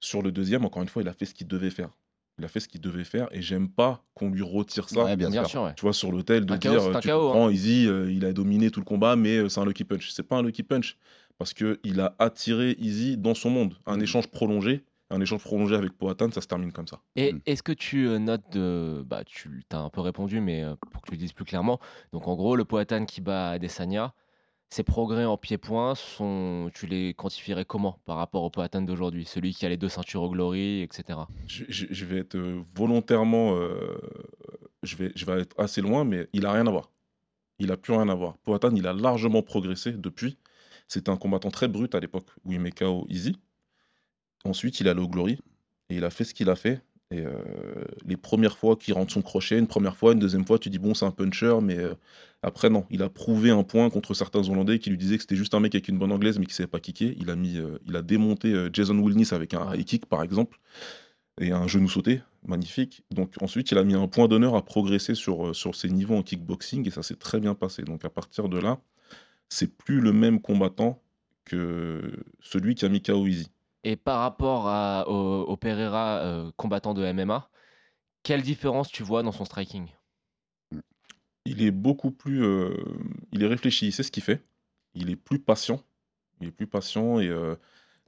Sur 0.01 0.23
le 0.23 0.31
deuxième, 0.31 0.65
encore 0.65 0.83
une 0.83 0.89
fois, 0.89 1.03
il 1.03 1.09
a 1.09 1.13
fait 1.13 1.27
ce 1.27 1.35
qu'il 1.35 1.49
devait 1.49 1.71
faire. 1.71 1.91
Il 2.39 2.45
a 2.45 2.49
fait 2.49 2.59
ce 2.61 2.67
qu'il 2.69 2.81
devait 2.81 3.05
faire 3.05 3.29
et 3.31 3.41
j'aime 3.43 3.69
pas 3.69 4.05
qu'on 4.15 4.29
lui 4.31 4.43
retire 4.43 4.89
ça. 4.89 5.05
Ouais, 5.05 5.17
bien, 5.17 5.31
Bien 5.31 5.43
sûr. 5.43 5.51
sûr, 5.51 5.63
ouais. 5.65 5.75
Tu 5.77 5.83
vois, 5.83 5.93
sur 5.93 6.11
l'hôtel, 6.11 6.45
de 6.47 6.53
Un 6.55 6.59
dire, 6.59 6.73
chaos, 6.73 6.91
c'est 6.91 6.97
un 6.97 7.01
tu 7.01 7.09
chaos, 7.09 7.31
hein. 7.33 7.51
Izzy, 7.53 7.87
euh, 7.87 8.11
il 8.11 8.25
a 8.25 8.33
dominé 8.33 8.71
tout 8.71 8.81
le 8.81 8.85
combat, 8.85 9.15
mais 9.15 9.37
euh, 9.39 9.49
c'est 9.49 9.61
un 9.61 9.65
lucky 9.65 9.85
punch. 9.85 10.11
C'est 10.11 10.25
pas 10.25 10.37
un 10.37 10.43
lucky 10.43 10.65
punch, 10.65 10.97
parce 11.39 11.53
qu'il 11.55 12.01
a 12.01 12.17
attiré 12.19 12.75
Izzy 12.81 13.17
dans 13.17 13.35
son 13.35 13.51
monde. 13.51 13.75
Un 13.87 13.97
Mhm. 13.99 14.03
échange 14.03 14.27
prolongé, 14.27 14.85
un 15.11 15.21
échange 15.21 15.43
prolongé 15.45 15.77
avec 15.77 15.93
Poatan, 15.93 16.33
ça 16.33 16.41
se 16.41 16.49
termine 16.49 16.73
comme 16.73 16.89
ça. 16.89 17.01
Et 17.15 17.35
Mm. 17.35 17.41
est-ce 17.47 17.63
que 17.63 17.73
tu 17.73 18.09
euh, 18.09 18.19
notes 18.19 18.51
de. 18.53 19.05
Bah, 19.07 19.23
tu 19.25 19.63
as 19.71 19.79
un 19.79 19.91
peu 19.91 20.01
répondu, 20.01 20.41
mais 20.41 20.65
euh, 20.65 20.75
pour 20.91 21.03
que 21.03 21.07
tu 21.11 21.13
le 21.13 21.19
dises 21.19 21.33
plus 21.33 21.45
clairement. 21.45 21.79
Donc, 22.13 22.27
en 22.27 22.35
gros, 22.35 22.57
le 22.57 22.65
Poatan 22.65 23.05
qui 23.05 23.21
bat 23.21 23.51
Adesanya, 23.51 24.13
ses 24.75 24.83
progrès 24.83 25.25
en 25.25 25.37
pied-point, 25.37 25.95
tu 26.75 26.87
les 26.89 27.15
quantifierais 27.15 27.65
comment 27.65 28.01
par 28.07 28.17
rapport 28.17 28.43
au 28.43 28.51
Poatan 28.51 28.83
d'aujourd'hui? 28.83 29.25
Celui 29.25 29.55
qui 29.55 29.65
a 29.65 29.69
les 29.69 29.77
deux 29.77 29.89
ceintures 29.89 30.23
au 30.23 30.31
Glory, 30.31 30.83
etc. 30.83 31.21
Je, 31.47 32.05
vais 32.05 32.19
être 32.19 32.35
euh, 32.35 32.61
volontairement. 32.75 33.55
euh, 33.55 33.97
je, 34.83 34.97
vais, 34.97 35.13
être 35.41 35.55
assez 35.61 35.81
loin, 35.81 36.03
mais 36.05 36.27
il 36.33 36.45
a 36.45 36.51
rien 36.51 36.67
à 36.67 36.71
voir. 36.73 36.91
Il 37.61 37.71
a 37.71 37.77
plus 37.77 37.93
rien 37.93 38.09
à 38.09 38.17
voir. 38.17 38.37
Poatan, 38.39 38.75
il 38.75 38.89
a 38.89 38.93
largement 38.93 39.43
progressé 39.43 39.93
depuis. 39.93 40.39
C'était 40.89 41.11
un 41.11 41.17
combattant 41.17 41.53
très 41.53 41.69
brut 41.69 41.95
à 41.95 42.01
l'époque 42.01 42.27
où 42.45 42.53
il 42.53 42.59
met 42.59 42.73
KO 42.73 43.07
Izzy. 43.09 43.37
Ensuite, 44.45 44.81
il 44.81 44.89
est 44.89 44.91
allé 44.91 45.03
au 45.03 45.09
Glory 45.09 45.39
et 45.89 45.97
il 45.97 46.05
a 46.05 46.11
fait 46.11 46.25
ce 46.25 46.35
qu'il 46.35 46.51
a 46.51 46.57
fait. 46.57 46.83
Et 47.11 47.21
euh, 47.21 47.33
les 48.07 48.17
premières 48.17 48.57
fois 48.57 48.77
qu'il 48.77 48.95
rentre 48.95 49.13
son 49.13 49.23
crochet, 49.23 49.59
une 49.59 49.67
première 49.67 49.97
fois, 49.97 50.13
une 50.13 50.19
deuxième 50.19 50.47
fois, 50.47 50.59
tu 50.59 50.71
dis 50.71 50.79
bon, 50.79 50.95
c'est 50.95 51.05
un 51.05 51.11
puncher, 51.11 51.59
mais 51.63 51.79
euh, 51.79 51.95
après, 52.43 52.71
non. 52.71 52.87
Il 52.91 53.03
a 53.03 53.09
prouvé 53.09 53.51
un 53.51 53.63
point 53.63 53.91
contre 53.91 54.15
certains 54.15 54.49
Hollandais 54.49 54.79
qui 54.79 54.91
lui 54.91 54.99
disaient 54.99 55.17
que 55.17 55.23
c'était 55.23 55.37
juste 55.37 55.55
un 55.55 55.61
mec 55.61 55.75
avec 55.75 55.89
une 55.89 55.99
bonne 55.99 56.13
anglaise, 56.13 56.39
mais 56.39 56.47
qui 56.47 56.55
savait 56.55 56.67
pas 56.67 56.81
kicker. 56.81 57.15
Il 57.19 57.31
a, 57.31 57.35
euh, 57.35 58.03
démonté 58.03 58.69
Jason 58.73 58.99
Wilnis 58.99 59.29
avec 59.33 59.55
un 59.55 59.75
high 59.75 59.85
kick, 59.85 60.07
par 60.07 60.23
exemple, 60.23 60.59
et 61.41 61.53
un 61.53 61.67
genou 61.67 61.89
sauté, 61.89 62.23
magnifique. 62.47 63.05
Donc 63.11 63.35
ensuite, 63.41 63.71
il 63.71 63.79
a 63.79 63.85
mis 63.85 63.95
un 63.95 64.09
point 64.09 64.29
d'honneur 64.29 64.57
à 64.57 64.65
progresser 64.65 65.15
sur, 65.15 65.55
sur 65.55 65.75
ses 65.75 65.91
niveaux 65.91 66.17
en 66.17 66.23
kickboxing, 66.23 66.87
et 66.87 66.91
ça 66.91 67.03
s'est 67.03 67.17
très 67.17 67.41
bien 67.41 67.55
passé. 67.55 67.83
Donc 67.83 68.05
à 68.05 68.11
partir 68.11 68.49
de 68.49 68.59
là, 68.59 68.81
c'est 69.49 69.77
plus 69.77 70.01
le 70.01 70.13
même 70.13 70.41
combattant 70.41 71.03
que 71.45 72.13
celui 72.41 72.75
qui 72.75 72.85
a 72.85 72.89
mis 72.89 73.03
KO 73.03 73.27
Easy. 73.27 73.51
Et 73.85 73.97
par 73.97 74.21
rapport 74.21 75.09
au 75.09 75.57
Pereira 75.57 76.21
euh, 76.21 76.51
combattant 76.57 76.95
de 76.95 77.05
MMA, 77.05 77.51
quelle 78.23 78.43
différence 78.43 78.91
tu 78.91 79.03
vois 79.03 79.23
dans 79.23 79.33
son 79.33 79.45
striking? 79.45 79.89
Il 81.45 81.63
est 81.63 81.71
beaucoup 81.71 82.11
plus. 82.11 82.43
euh, 82.43 82.75
il 83.33 83.43
est 83.43 83.47
réfléchi, 83.47 83.89
il 83.89 83.93
sait 83.93 84.03
ce 84.03 84.11
qu'il 84.11 84.23
fait. 84.23 84.43
Il 84.95 85.11
est 85.11 85.17
plus 85.17 85.39
patient. 85.39 85.83
Il 86.41 86.49
est 86.49 86.51
plus 86.51 86.67
patient. 86.67 87.21
Et 87.21 87.29
euh, 87.29 87.55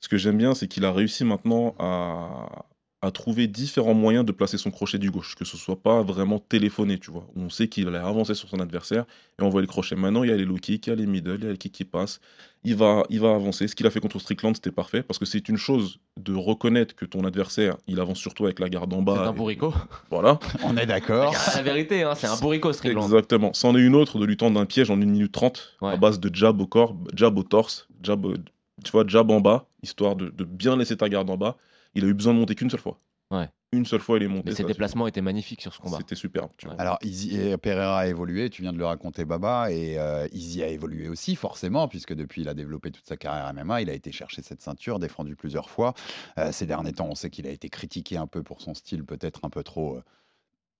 ce 0.00 0.08
que 0.08 0.16
j'aime 0.16 0.38
bien, 0.38 0.54
c'est 0.54 0.66
qu'il 0.66 0.86
a 0.86 0.92
réussi 0.92 1.24
maintenant 1.24 1.74
à, 1.78 2.64
à 3.02 3.10
trouver 3.10 3.46
différents 3.46 3.92
moyens 3.94 4.24
de 4.24 4.32
placer 4.32 4.56
son 4.56 4.70
crochet 4.70 4.98
du 4.98 5.10
gauche. 5.10 5.34
Que 5.36 5.44
ce 5.44 5.56
soit 5.56 5.80
pas 5.80 6.02
vraiment 6.02 6.38
téléphoné, 6.38 6.98
tu 6.98 7.10
vois. 7.10 7.26
On 7.36 7.50
sait 7.50 7.68
qu'il 7.68 7.86
allait 7.88 7.98
avancer 7.98 8.34
sur 8.34 8.48
son 8.48 8.58
adversaire 8.58 9.04
et 9.38 9.42
on 9.42 9.50
voit 9.50 9.60
le 9.60 9.66
crochet. 9.66 9.94
Maintenant, 9.96 10.24
il 10.24 10.30
y 10.30 10.32
a 10.32 10.36
les 10.36 10.46
low 10.46 10.56
kicks, 10.56 10.86
il 10.86 10.90
y 10.90 10.92
a 10.92 10.96
les 10.96 11.06
middle, 11.06 11.36
il 11.38 11.44
y 11.44 11.46
a 11.46 11.50
les 11.52 11.58
kicks 11.58 11.72
qui 11.72 11.84
passent. 11.84 12.20
Il 12.64 12.74
va, 12.74 13.04
il 13.10 13.20
va 13.20 13.34
avancer. 13.34 13.68
Ce 13.68 13.76
qu'il 13.76 13.86
a 13.86 13.90
fait 13.90 14.00
contre 14.00 14.18
Strickland, 14.18 14.54
c'était 14.56 14.72
parfait. 14.72 15.02
Parce 15.02 15.18
que 15.18 15.26
c'est 15.26 15.48
une 15.48 15.58
chose 15.58 16.00
de 16.16 16.34
reconnaître 16.34 16.96
que 16.96 17.04
ton 17.04 17.24
adversaire, 17.24 17.76
il 17.86 18.00
avance 18.00 18.18
surtout 18.18 18.44
avec 18.46 18.58
la 18.60 18.68
garde 18.70 18.92
en 18.94 19.02
bas. 19.02 19.14
C'est 19.22 19.28
un 19.28 19.32
bourricot. 19.32 19.74
Voilà. 20.10 20.40
On 20.64 20.76
est 20.78 20.86
d'accord. 20.86 21.36
C'est 21.36 21.56
la 21.58 21.62
vérité, 21.62 22.02
hein, 22.02 22.14
c'est 22.16 22.26
un 22.26 22.36
bourricot 22.38 22.72
Strickland. 22.72 23.04
Exactement. 23.04 23.52
C'en 23.52 23.76
est 23.76 23.82
une 23.82 23.94
autre 23.94 24.18
de 24.18 24.24
lui 24.24 24.38
tendre 24.38 24.58
un 24.58 24.66
piège 24.66 24.90
en 24.90 24.94
1 24.94 25.04
minute 25.04 25.32
30 25.32 25.76
à 25.82 25.96
base 25.98 26.18
de 26.18 26.34
jab 26.34 26.60
au 26.60 26.66
corps, 26.66 26.96
jab 27.14 27.36
au 27.38 27.42
torse, 27.42 27.86
jab, 28.02 28.24
au- 28.24 28.34
tu 28.82 28.90
vois, 28.90 29.04
jab 29.06 29.30
en 29.30 29.40
bas, 29.40 29.66
histoire 29.82 30.16
de, 30.16 30.30
de 30.30 30.44
bien 30.44 30.76
laisser 30.76 30.96
ta 30.96 31.08
garde 31.10 31.28
en 31.30 31.36
bas. 31.36 31.56
Il 31.96 32.04
a 32.04 32.08
eu 32.08 32.14
besoin 32.14 32.34
de 32.34 32.38
monter 32.38 32.54
qu'une 32.54 32.70
seule 32.70 32.80
fois. 32.80 33.00
Ouais. 33.32 33.48
Une 33.72 33.84
seule 33.84 34.00
fois, 34.00 34.18
il 34.18 34.22
est 34.22 34.28
monté. 34.28 34.50
Mais 34.50 34.54
ses 34.54 34.62
déplacements 34.62 35.08
étaient 35.08 35.20
magnifiques 35.20 35.60
sur 35.60 35.74
ce 35.74 35.80
combat. 35.80 35.96
C'était 35.98 36.14
superbe. 36.14 36.50
tu 36.56 36.66
vois. 36.68 36.76
Alors, 36.80 36.98
Izzy 37.02 37.36
et 37.36 37.56
Pereira 37.56 37.98
a 37.98 38.06
évolué, 38.06 38.48
tu 38.48 38.62
viens 38.62 38.72
de 38.72 38.78
le 38.78 38.86
raconter, 38.86 39.24
Baba, 39.24 39.72
et 39.72 39.98
euh, 39.98 40.28
Izzy 40.30 40.62
a 40.62 40.68
évolué 40.68 41.08
aussi, 41.08 41.34
forcément, 41.34 41.88
puisque 41.88 42.14
depuis 42.14 42.42
il 42.42 42.48
a 42.48 42.54
développé 42.54 42.92
toute 42.92 43.04
sa 43.06 43.16
carrière 43.16 43.52
MMA, 43.52 43.82
il 43.82 43.90
a 43.90 43.94
été 43.94 44.12
chercher 44.12 44.42
cette 44.42 44.62
ceinture, 44.62 45.00
défendu 45.00 45.34
plusieurs 45.34 45.68
fois. 45.68 45.94
Euh, 46.38 46.52
ces 46.52 46.66
derniers 46.66 46.92
temps, 46.92 47.08
on 47.10 47.16
sait 47.16 47.28
qu'il 47.30 47.48
a 47.48 47.50
été 47.50 47.68
critiqué 47.68 48.16
un 48.16 48.28
peu 48.28 48.44
pour 48.44 48.60
son 48.60 48.74
style, 48.74 49.04
peut-être 49.04 49.40
un 49.44 49.50
peu 49.50 49.64
trop. 49.64 49.96
euh, 49.96 50.02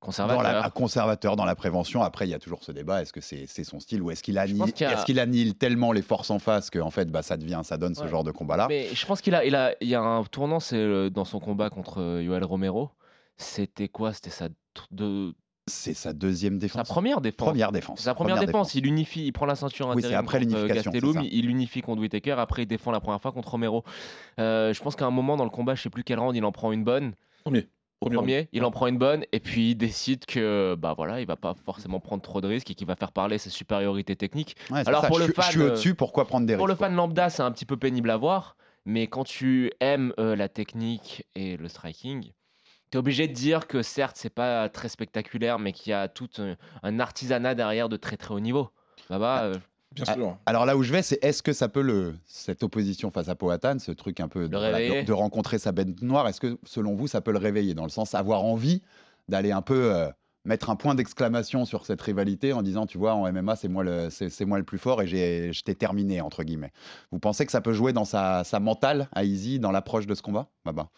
Conservateur. 0.07 0.43
Dans 0.43 0.61
la, 0.61 0.71
conservateur 0.71 1.37
dans 1.37 1.45
la 1.45 1.57
prévention. 1.57 2.01
Après, 2.03 2.27
il 2.27 2.31
y 2.31 2.35
a 2.35 2.39
toujours 2.39 2.63
ce 2.63 2.71
débat 2.73 3.03
est-ce 3.03 3.13
que 3.13 3.21
c'est 3.21 3.47
son 3.65 3.81
style 3.81 4.01
ou 4.03 4.11
est-ce 4.13 4.23
qu'il 4.23 4.39
annihile, 4.39 4.73
y 4.79 4.85
a- 4.85 4.93
est-ce 4.93 5.05
qu'il 5.05 5.19
annihile 5.19 5.57
tellement 5.57 5.91
les 5.91 6.01
forces 6.03 6.31
en 6.31 6.39
face 6.39 6.71
que 6.71 6.79
en 6.79 6.91
fait, 6.91 7.11
bah, 7.11 7.23
ça 7.23 7.37
devient, 7.37 7.61
ça 7.65 7.77
donne 7.77 7.95
ce 7.97 8.07
genre 8.07 8.23
de 8.25 8.31
combat-là 8.31 8.67
Mais 8.69 8.89
je 8.95 9.05
pense 9.05 9.21
qu'il 9.21 9.35
a, 9.35 9.45
il 9.45 9.55
a, 9.57 9.75
il 9.81 9.89
y 9.89 9.95
a 9.97 10.01
un 10.01 10.23
tournant, 10.25 10.61
c'est 10.61 11.11
dans 11.11 11.25
son 11.25 11.41
combat 11.41 11.71
contre 11.71 12.01
euh, 12.01 12.23
Yoel 12.23 12.45
Romero. 12.45 12.91
C'était 13.37 13.89
quoi? 13.89 14.13
C'était 14.13 14.31
sa, 14.31 14.49
de, 14.93 15.35
C'est 15.67 15.93
sa 15.93 16.13
deuxième 16.13 16.59
défense. 16.59 16.87
sa 16.87 16.93
première 16.93 17.21
défense. 17.21 17.49
Première 17.49 17.73
défense. 17.73 18.01
Sa 18.01 18.15
première, 18.15 18.39
défense. 18.39 18.75
Il 18.77 18.87
unifie, 18.87 19.27
il 19.27 19.33
prend 19.33 19.45
la 19.47 19.57
ceinture 19.57 19.89
Oui, 19.89 20.03
c'est 20.03 20.15
intérim 20.15 20.21
après 20.25 20.39
contre 20.45 20.57
euh, 20.57 20.67
l'unification, 20.69 21.23
il 21.31 21.51
unifie 21.51 21.83
contre 21.83 22.01
Whittaker, 22.01 22.37
après 22.39 22.63
il 22.63 22.67
défend 22.67 22.93
la 22.93 23.01
première 23.01 23.21
fois 23.21 23.33
contre 23.33 23.51
Romero. 23.51 23.83
Euh, 24.39 24.73
je 24.73 24.81
pense 24.81 24.95
qu'à 24.95 25.05
un 25.07 25.11
moment 25.11 25.37
dans 25.37 25.45
le 25.45 25.51
combat, 25.51 25.75
je 25.75 25.83
sais 25.83 25.91
plus 25.91 26.05
quel 26.05 26.21
round, 26.21 26.37
il 26.37 26.45
en 26.45 26.53
prend 26.53 26.71
une 26.73 26.85
bonne. 26.85 27.13
Premier. 27.45 27.69
Au 28.01 28.09
Premier 28.11 28.49
il 28.53 28.63
en 28.65 28.71
prend 28.71 28.87
une 28.89 28.99
bonne 28.99 29.25
et 29.33 29.41
puis 29.41 29.71
il 29.71 29.75
décide 29.75 30.27
que 30.27 30.75
bah 30.79 30.95
voilà, 30.97 31.21
il 31.21 31.27
va 31.27 31.37
pas 31.37 31.55
forcément 31.55 31.99
prendre 32.01 32.23
trop 32.23 32.41
de 32.41 32.47
risques 32.47 32.71
et 32.71 32.75
qu'il 32.75 32.87
va 32.87 32.95
faire 32.97 33.13
parler 33.13 33.39
sa 33.39 33.51
supériorité 33.51 34.17
technique. 34.17 34.57
Ouais, 34.71 34.85
Alors 34.85 35.01
ça, 35.01 35.09
pour 35.09 35.17
je, 35.19 35.23
le 35.23 35.25
suis- 35.33 35.35
je 35.35 35.43
fan, 35.43 35.51
suis 35.51 35.61
euh, 35.61 35.67
au-dessus, 35.69 35.95
pourquoi 35.95 36.27
prendre 36.27 36.47
des 36.47 36.55
Pour 36.55 36.67
le 36.67 36.73
risques 36.73 36.79
quoi. 36.79 36.87
fan 36.89 36.95
lambda, 36.95 37.31
c'est 37.31 37.43
un 37.43 37.51
petit 37.53 37.65
peu 37.67 37.77
pénible 37.77 38.11
à 38.11 38.17
voir, 38.17 38.57
mais 38.85 39.07
quand 39.07 39.25
tu 39.25 39.73
aimes 39.81 40.13
euh, 40.19 40.37
la 40.37 40.49
technique 40.49 41.25
et 41.35 41.57
le 41.57 41.69
striking, 41.69 42.33
tu 42.91 42.97
es 42.97 42.99
obligé 42.99 43.29
de 43.29 43.33
dire 43.33 43.67
que 43.67 43.83
certes, 43.83 44.17
c'est 44.19 44.31
pas 44.31 44.69
très 44.69 44.89
spectaculaire, 44.89 45.59
mais 45.59 45.73
qu'il 45.73 45.91
y 45.91 45.95
a 45.95 46.09
tout 46.09 46.29
un, 46.39 46.57
un 46.83 47.01
artisanat 47.01 47.55
derrière 47.55 47.89
de 47.89 47.97
très 47.97 48.17
très 48.17 48.35
haut 48.35 48.41
niveau. 48.41 48.71
Là-bas, 49.11 49.45
euh, 49.45 49.55
Bien 49.97 50.05
Ah, 50.07 50.15
sûr. 50.15 50.39
Alors 50.47 50.65
là 50.67 50.77
où 50.77 50.83
je 50.85 50.93
vais, 50.93 51.03
c'est 51.03 51.19
est-ce 51.25 51.43
que 51.43 51.53
ça 51.53 51.69
peut 51.69 51.81
le 51.83 52.15
cette 52.27 52.63
opposition 52.63 53.11
face 53.11 53.29
à 53.29 53.35
Powhatan, 53.35 53.79
ce 53.81 53.91
truc 53.93 54.21
un 54.21 54.29
peu 54.29 54.49
de, 54.49 54.57
voilà, 54.57 54.77
réveiller. 54.79 55.03
de- 55.03 55.07
de 55.09 55.13
rencontrer 55.13 55.59
sa 55.59 55.73
bête 55.73 56.01
noire, 56.03 56.29
est-ce 56.29 56.41
que 56.41 56.59
selon 56.65 56.95
vous 56.95 57.09
ça 57.09 57.21
peut 57.21 57.33
le 57.33 57.39
réveiller 57.39 57.75
dans 57.75 57.83
le 57.85 57.91
sens 57.91 58.15
avoir 58.15 58.45
envie 58.45 58.83
d'aller 59.29 59.51
un 59.53 59.63
peu 59.63 59.93
euh, 59.95 60.09
mettre 60.45 60.71
un 60.71 60.77
point 60.77 60.95
d'exclamation 60.95 61.65
sur 61.65 61.87
cette 61.87 62.01
rivalité 62.03 62.53
en 62.53 62.63
disant 62.63 62.87
tu 62.87 62.99
vois 62.99 63.15
en 63.15 63.27
MMA 63.27 63.57
c'est 63.57 63.67
moi 63.69 63.83
le 63.83 64.09
c'est 64.11 64.45
moi 64.45 64.59
le 64.59 64.65
plus 64.65 64.79
fort 64.79 65.03
et 65.03 65.07
j'ai 65.09 65.53
je 65.53 65.63
t'ai 65.65 65.75
terminé 65.75 66.21
entre 66.21 66.45
guillemets. 66.45 66.73
Vous 67.11 67.19
pensez 67.19 67.45
que 67.47 67.51
ça 67.53 67.61
peut 67.61 67.73
jouer 67.73 67.93
dans 67.93 68.05
sa, 68.05 68.45
sa 68.45 68.61
mentale 68.61 69.09
à 69.13 69.25
Easy 69.25 69.59
dans 69.59 69.73
l'approche 69.73 70.07
de 70.07 70.15
ce 70.15 70.23
combat? 70.23 70.47
Baba 70.65 70.89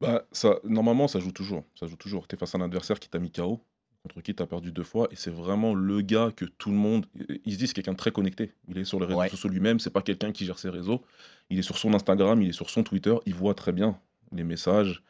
Bah, 0.00 0.24
ça, 0.32 0.56
normalement, 0.64 1.08
ça 1.08 1.20
joue 1.20 1.32
toujours. 1.32 1.62
Ça 1.78 1.86
joue 1.86 1.96
toujours. 1.96 2.26
Tu 2.28 2.34
es 2.34 2.38
face 2.38 2.54
à 2.54 2.58
un 2.58 2.62
adversaire 2.62 2.98
qui 3.00 3.08
t'a 3.08 3.18
mis 3.18 3.30
KO, 3.30 3.60
contre 4.02 4.20
qui 4.20 4.34
tu 4.34 4.42
as 4.42 4.46
perdu 4.46 4.72
deux 4.72 4.82
fois, 4.82 5.06
et 5.12 5.16
c'est 5.16 5.30
vraiment 5.30 5.74
le 5.74 6.00
gars 6.00 6.30
que 6.34 6.44
tout 6.44 6.70
le 6.70 6.76
monde. 6.76 7.06
Il 7.44 7.52
se 7.52 7.58
dit 7.58 7.66
c'est 7.68 7.72
quelqu'un 7.74 7.92
de 7.92 7.96
très 7.96 8.10
connecté. 8.10 8.52
Il 8.68 8.76
est 8.78 8.84
sur 8.84 8.98
les 8.98 9.06
réseaux 9.06 9.18
Ouais. 9.20 9.28
sociaux 9.28 9.48
lui-même, 9.48 9.78
c'est 9.80 9.90
pas 9.92 10.02
quelqu'un 10.02 10.32
qui 10.32 10.44
gère 10.44 10.58
ses 10.58 10.70
réseaux. 10.70 11.02
Il 11.50 11.58
est 11.58 11.62
sur 11.62 11.78
son 11.78 11.94
Instagram, 11.94 12.42
il 12.42 12.48
est 12.48 12.52
sur 12.52 12.68
son 12.70 12.82
Twitter, 12.82 13.14
il 13.26 13.34
voit 13.34 13.54
très 13.54 13.72
bien 13.72 13.96
les 14.32 14.44
messages. 14.44 15.02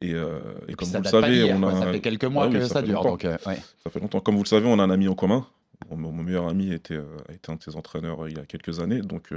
Et, 0.00 0.14
euh, 0.14 0.38
et 0.60 0.62
Et 0.62 0.66
puis 0.66 0.76
comme 0.76 0.88
vous 0.88 0.98
le 1.02 1.08
savez, 1.08 1.52
on 1.52 1.62
a. 1.64 1.78
ça 1.80 1.92
fait 1.92 2.00
quelques 2.00 2.24
mois 2.24 2.44
Ah 2.44 2.48
oui, 2.48 2.54
que 2.54 2.64
ça, 2.66 2.80
dure 2.82 3.02
donc 3.02 3.24
euh, 3.24 3.36
ouais. 3.46 3.58
Ça 3.84 3.90
fait 3.90 4.00
longtemps. 4.00 4.20
Comme 4.20 4.36
vous 4.36 4.44
le 4.44 4.48
savez, 4.48 4.66
on 4.66 4.78
a 4.78 4.82
un 4.82 4.90
ami 4.90 5.08
en 5.08 5.14
commun. 5.14 5.46
Mon, 5.90 5.96
mon 6.12 6.22
meilleur 6.22 6.48
ami 6.48 6.72
était, 6.72 6.94
euh, 6.94 7.04
a 7.28 7.32
été 7.34 7.50
un 7.52 7.56
de 7.56 7.62
ses 7.62 7.76
entraîneurs 7.76 8.24
euh, 8.24 8.30
il 8.30 8.36
y 8.36 8.40
a 8.40 8.46
quelques 8.46 8.80
années. 8.80 9.00
Donc, 9.00 9.30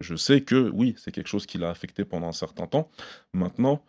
je 0.00 0.14
sais 0.16 0.42
que 0.42 0.70
oui, 0.74 0.94
c'est 0.98 1.10
quelque 1.10 1.26
chose 1.28 1.46
qui 1.46 1.58
l'a 1.58 1.70
affecté 1.70 2.04
pendant 2.04 2.28
un 2.28 2.32
certain 2.32 2.66
temps. 2.66 2.88
Maintenant, 3.32 3.82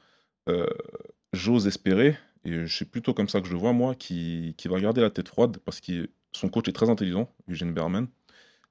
j'ose 1.34 1.68
espérer, 1.68 2.18
et 2.46 2.68
c'est 2.68 2.90
plutôt 2.90 3.14
comme 3.14 3.28
ça 3.30 3.42
que 3.42 3.48
je 3.48 3.54
le 3.54 3.58
vois, 3.60 3.74
moi, 3.74 3.96
qui, 3.96 4.54
qui 4.58 4.68
va 4.68 4.80
garder 4.80 5.02
la 5.02 5.10
tête 5.10 5.28
froide 5.28 5.58
parce 5.66 5.82
que 5.82 6.10
son 6.32 6.48
coach 6.50 6.68
est 6.68 6.74
très 6.74 6.90
intelligent, 6.90 7.30
Eugene 7.50 7.74
Berman. 7.74 8.08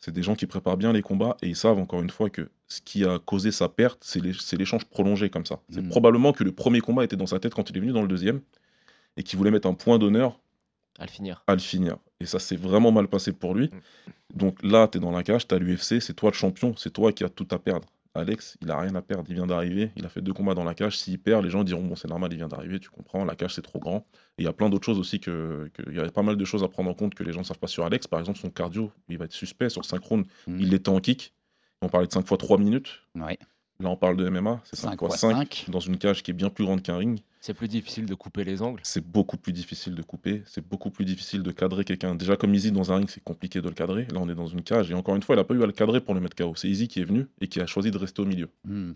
C'est 0.01 0.13
des 0.13 0.23
gens 0.23 0.35
qui 0.35 0.47
préparent 0.47 0.77
bien 0.77 0.93
les 0.93 1.01
combats 1.03 1.37
et 1.43 1.49
ils 1.49 1.57
savent 1.57 1.79
encore 1.79 2.03
une 2.03 2.11
fois 2.11 2.29
que 2.31 2.51
ce 2.69 2.81
qui 2.83 3.05
a 3.05 3.19
causé 3.19 3.51
sa 3.53 3.69
perte, 3.71 4.03
c'est 4.05 4.21
l'é- 4.23 4.33
c'est 4.39 4.57
l'échange 4.57 4.85
prolongé 4.85 5.31
comme 5.31 5.47
ça. 5.47 5.61
C'est 5.71 5.81
Mm. 5.83 5.89
probablement 5.89 6.33
que 6.33 6.45
le 6.45 6.53
premier 6.53 6.81
combat 6.81 7.05
était 7.05 7.17
dans 7.17 7.27
sa 7.27 7.39
tête 7.41 7.55
quand 7.55 7.71
il 7.71 7.77
est 7.77 7.81
venu 7.81 7.93
dans 7.93 8.03
le 8.03 8.09
deuxième 8.09 8.43
et 9.17 9.23
qu'il 9.23 9.39
voulait 9.39 9.51
mettre 9.51 9.67
un 9.69 9.75
point 9.75 9.99
d'honneur 9.99 10.39
à 10.99 11.05
le 11.07 11.11
finir. 11.11 11.43
à 11.47 11.55
le 11.55 11.61
finir. 11.61 11.97
Et 12.21 12.27
ça 12.27 12.39
s'est 12.39 12.57
vraiment 12.57 12.93
mal 12.93 13.09
passé 13.09 13.33
pour 13.33 13.55
lui. 13.55 13.71
Donc 14.35 14.63
là, 14.63 14.89
tu 14.89 14.99
es 14.99 15.01
dans 15.01 15.11
la 15.11 15.23
cage, 15.23 15.49
tu 15.49 15.55
as 15.55 15.59
l'UFC, 15.59 16.01
c'est 16.01 16.15
toi 16.15 16.31
le 16.31 16.35
champion, 16.37 16.75
c'est 16.77 16.91
toi 16.93 17.13
qui 17.13 17.25
as 17.25 17.29
tout 17.31 17.49
à 17.51 17.59
perdre. 17.59 17.89
Alex, 18.17 18.57
il 18.63 18.71
a 18.71 18.79
rien 18.79 18.95
à 18.95 19.03
perdre, 19.03 19.25
il 19.29 19.35
vient 19.35 19.47
d'arriver, 19.47 19.91
il 19.97 20.07
a 20.07 20.09
fait 20.09 20.21
deux 20.23 20.33
combats 20.33 20.55
dans 20.55 20.63
la 20.65 20.75
cage. 20.75 20.97
S'il 20.99 21.19
perd, 21.19 21.43
les 21.45 21.51
gens 21.51 21.65
diront 21.65 21.83
Bon, 21.83 21.97
c'est 21.97 22.09
normal, 22.09 22.33
il 22.33 22.37
vient 22.37 22.47
d'arriver, 22.49 22.79
tu 22.79 22.89
comprends, 22.91 23.25
la 23.25 23.35
cage 23.35 23.55
c'est 23.55 23.63
trop 23.63 23.81
grand. 23.81 24.07
Et 24.39 24.43
il 24.43 24.45
y 24.45 24.49
a 24.49 24.53
plein 24.53 24.71
d'autres 24.71 24.85
choses 24.87 24.99
aussi, 24.99 25.19
que, 25.21 25.69
que- 25.75 25.83
il 25.91 25.97
y 25.97 26.01
a 26.01 26.09
pas 26.11 26.23
mal 26.23 26.37
de 26.37 26.45
choses 26.45 26.63
à 26.63 26.69
prendre 26.69 26.89
en 26.91 26.95
compte 26.95 27.15
que 27.15 27.25
les 27.25 27.33
gens 27.33 27.41
ne 27.41 27.45
savent 27.45 27.59
pas 27.59 27.67
sur 27.67 27.85
Alex. 27.85 28.07
Par 28.07 28.21
exemple, 28.21 28.39
son 28.39 28.51
cardio, 28.51 28.93
il 29.09 29.19
va 29.19 29.25
être 29.25 29.33
suspect 29.33 29.69
sur 29.69 29.85
5 29.85 30.03
rounds, 30.05 30.29
Mm. 30.47 30.61
il 30.61 30.71
l'était 30.71 30.89
en 30.91 31.01
kick. 31.01 31.35
On 31.83 31.89
parlait 31.89 32.07
de 32.07 32.13
5 32.13 32.27
fois 32.27 32.37
3 32.39 32.57
minutes. 32.59 33.03
Ouais. 33.17 33.39
Là, 33.85 33.91
on 33.91 33.97
parle 33.97 34.17
de 34.17 34.27
MMA, 34.29 34.63
c'est 34.65 34.77
5 34.77 34.91
Cinq 34.91 34.99
fois 34.99 35.09
fois 35.11 35.19
5 35.19 35.37
cinq. 35.37 35.65
dans 35.69 35.79
une 35.79 35.99
cage 35.99 36.23
qui 36.23 36.31
est 36.31 36.35
bien 36.35 36.49
plus 36.49 36.65
grande 36.65 36.83
qu'un 36.83 36.97
ring. 36.97 37.21
C'est 37.43 37.53
plus 37.53 37.69
difficile 37.69 38.07
de 38.07 38.15
couper 38.15 38.43
les 38.43 38.63
angles. 38.63 38.81
C'est 38.83 39.07
beaucoup 39.07 39.37
plus 39.37 39.53
difficile 39.53 39.95
de 39.95 40.01
couper, 40.01 40.43
c'est 40.47 40.67
beaucoup 40.67 40.91
plus 40.91 41.05
difficile 41.05 41.43
de 41.43 41.51
cadrer 41.53 41.85
quelqu'un. 41.85 42.15
Déjà, 42.15 42.37
comme 42.37 42.55
Easy 42.55 42.73
dans 42.73 42.91
un 42.93 42.97
ring, 42.97 43.11
c'est 43.11 43.23
compliqué 43.23 43.61
de 43.61 43.69
le 43.69 43.75
cadrer. 43.75 44.07
Là, 44.11 44.21
on 44.21 44.29
est 44.31 44.35
dans 44.35 44.47
une 44.47 44.63
cage. 44.63 44.91
Et 44.91 44.95
encore 44.95 45.15
une 45.17 45.23
fois, 45.23 45.35
il 45.35 45.39
n'a 45.39 45.45
pas 45.45 45.53
eu 45.53 45.63
à 45.63 45.67
le 45.67 45.73
cadrer 45.73 46.01
pour 46.01 46.15
le 46.15 46.21
mettre 46.21 46.35
KO. 46.35 46.55
C'est 46.57 46.69
Easy 46.69 46.89
qui 46.89 47.01
est 47.01 47.05
venu 47.05 47.27
et 47.43 47.47
qui 47.47 47.61
a 47.61 47.67
choisi 47.67 47.91
de 47.91 47.99
rester 47.99 48.23
au 48.23 48.25
milieu. 48.25 48.49
Hmm. 48.65 48.93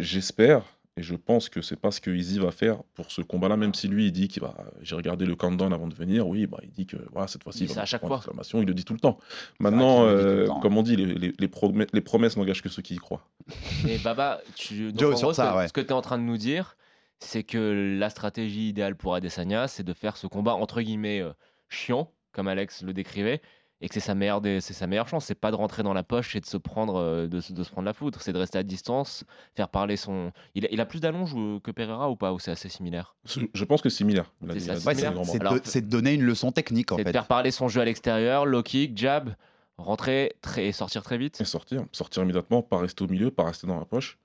J'espère 0.00 0.64
et 0.96 1.02
je 1.02 1.14
pense 1.14 1.48
que 1.48 1.62
c'est 1.62 1.76
pas 1.78 1.90
ce 1.90 2.00
que 2.00 2.10
Easy 2.10 2.38
va 2.38 2.50
faire 2.50 2.82
pour 2.94 3.10
ce 3.10 3.22
combat-là, 3.22 3.56
même 3.56 3.72
si 3.74 3.86
lui, 3.88 4.06
il 4.06 4.12
dit 4.12 4.28
qu'il 4.28 4.42
va. 4.42 4.54
J'ai 4.82 4.94
regardé 4.96 5.24
le 5.24 5.36
countdown 5.36 5.72
avant 5.72 5.86
de 5.86 5.94
venir. 5.94 6.26
Oui, 6.28 6.46
bah, 6.46 6.58
il 6.62 6.70
dit 6.70 6.86
que 6.86 6.96
voilà, 7.12 7.28
cette 7.28 7.42
fois-ci, 7.44 7.64
Il 7.64 7.70
il 7.70 7.74
va 7.74 7.82
à 7.82 7.86
chaque 7.86 8.04
fois. 8.06 8.20
Il 8.54 8.64
le 8.64 8.74
dit 8.74 8.84
tout 8.84 8.92
le 8.92 8.98
temps. 9.00 9.18
Maintenant, 9.60 10.04
le 10.04 10.10
euh, 10.10 10.46
temps. 10.46 10.60
comme 10.60 10.76
on 10.76 10.82
dit, 10.82 10.96
les, 10.96 11.06
les- 11.06 11.32
les 11.38 11.48
promesses, 11.48 11.86
les 11.92 12.00
promesses 12.00 12.36
n'engagent 12.36 12.62
que 12.62 12.68
ceux 12.68 12.82
qui 12.82 12.94
y 12.94 12.98
croient. 12.98 13.26
Mais 13.84 13.98
Baba, 13.98 14.40
tu, 14.56 14.90
donc, 14.92 15.00
Joe, 15.00 15.14
en 15.14 15.16
sur 15.16 15.26
gros, 15.28 15.32
ça, 15.34 15.46
ce 15.46 15.50
que- 15.52 15.56
ouais. 15.58 15.68
ce 15.68 15.72
que 15.72 15.80
tu 15.80 15.86
es 15.88 15.92
en 15.92 16.02
train 16.02 16.18
de 16.18 16.24
nous 16.24 16.36
dire, 16.38 16.76
c'est 17.20 17.44
que 17.44 17.96
la 17.98 18.10
stratégie 18.10 18.68
idéale 18.70 18.96
pour 18.96 19.14
Adesanya, 19.14 19.68
c'est 19.68 19.84
de 19.84 19.92
faire 19.92 20.16
ce 20.16 20.26
combat 20.26 20.54
entre 20.54 20.80
guillemets 20.82 21.20
euh, 21.20 21.30
chiant, 21.68 22.10
comme 22.32 22.48
Alex 22.48 22.82
le 22.82 22.92
décrivait, 22.92 23.40
et 23.82 23.88
que 23.88 23.94
c'est 23.94 24.00
sa 24.00 24.14
meilleure, 24.14 24.40
des- 24.40 24.60
c'est 24.60 24.74
sa 24.74 24.86
meilleure 24.86 25.08
chance. 25.08 25.24
C'est 25.24 25.34
pas 25.34 25.50
de 25.50 25.56
rentrer 25.56 25.82
dans 25.82 25.94
la 25.94 26.02
poche 26.02 26.36
et 26.36 26.40
de 26.40 26.46
se 26.46 26.56
prendre, 26.56 26.96
euh, 26.96 27.26
de, 27.28 27.40
se- 27.40 27.52
de 27.52 27.62
se 27.64 27.70
prendre 27.70 27.86
la 27.86 27.92
foudre, 27.94 28.20
c'est 28.20 28.32
de 28.32 28.38
rester 28.38 28.58
à 28.58 28.62
distance, 28.62 29.24
faire 29.54 29.68
parler 29.68 29.96
son. 29.96 30.32
Il 30.54 30.66
a, 30.66 30.68
il 30.70 30.80
a 30.80 30.86
plus 30.86 31.00
d'allonge 31.00 31.32
ou- 31.34 31.60
que 31.60 31.70
Pereira 31.70 32.10
ou 32.10 32.16
pas 32.16 32.32
Ou 32.32 32.38
c'est 32.38 32.50
assez 32.50 32.68
similaire? 32.68 33.14
Je 33.24 33.64
pense 33.64 33.80
que 33.82 33.88
c'est 33.88 33.98
similaire. 33.98 34.32
C'est 34.52 34.60
ça, 34.60 34.86
Ouais, 34.86 34.94
de, 34.94 35.04
Alors- 35.40 35.58
c'est 35.64 35.80
de 35.82 35.88
donner 35.90 36.14
une 36.14 36.22
leçon 36.24 36.52
technique 36.52 36.92
en 36.92 36.96
C'est 36.96 37.04
de 37.04 37.08
fait. 37.08 37.12
faire 37.12 37.26
parler 37.26 37.50
son 37.50 37.68
jeu 37.68 37.80
à 37.80 37.84
l'extérieur, 37.84 38.44
low 38.46 38.62
kick, 38.62 38.96
jab, 38.98 39.34
rentrer 39.78 40.34
très, 40.42 40.66
et 40.66 40.72
sortir 40.72 41.02
très 41.02 41.16
vite. 41.16 41.40
Et 41.40 41.44
sortir, 41.44 41.84
sortir 41.92 42.22
immédiatement, 42.22 42.62
pas 42.62 42.78
rester 42.78 43.02
au 43.04 43.08
milieu, 43.08 43.30
pas 43.30 43.44
rester 43.44 43.66
dans 43.66 43.78
la 43.78 43.86
poche, 43.86 44.18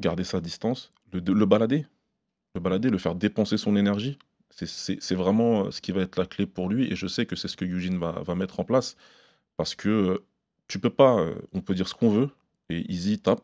garder 0.00 0.24
sa 0.24 0.40
distance, 0.40 0.92
le, 1.12 1.20
le 1.20 1.46
balader. 1.46 1.84
le 2.54 2.60
balader, 2.60 2.88
le 2.88 2.96
faire 2.96 3.14
dépenser 3.14 3.58
son 3.58 3.76
énergie. 3.76 4.18
C'est- 4.64 5.14
vraiment 5.14 5.66
euh, 5.66 5.70
ce 5.70 5.80
qui 5.80 5.92
va 5.92 6.00
être 6.02 6.18
la 6.18 6.26
clé 6.26 6.46
pour 6.46 6.68
lui. 6.68 6.90
Et 6.90 6.96
je 6.96 7.06
sais 7.06 7.26
que 7.26 7.36
c'est 7.36 7.48
ce 7.48 7.56
que 7.56 7.64
Eugene 7.64 7.98
va, 7.98 8.12
va 8.24 8.34
mettre 8.34 8.58
en 8.60 8.64
place. 8.64 8.96
Parce 9.56 9.74
que 9.74 9.88
euh, 9.88 10.24
tu 10.68 10.78
peux 10.78 10.90
pas, 10.90 11.18
euh, 11.18 11.34
on 11.52 11.60
peut 11.60 11.74
dire 11.74 11.88
ce 11.88 11.94
qu'on 11.94 12.10
veut. 12.10 12.30
Et 12.70 12.90
Easy 12.92 13.18
tape. 13.18 13.42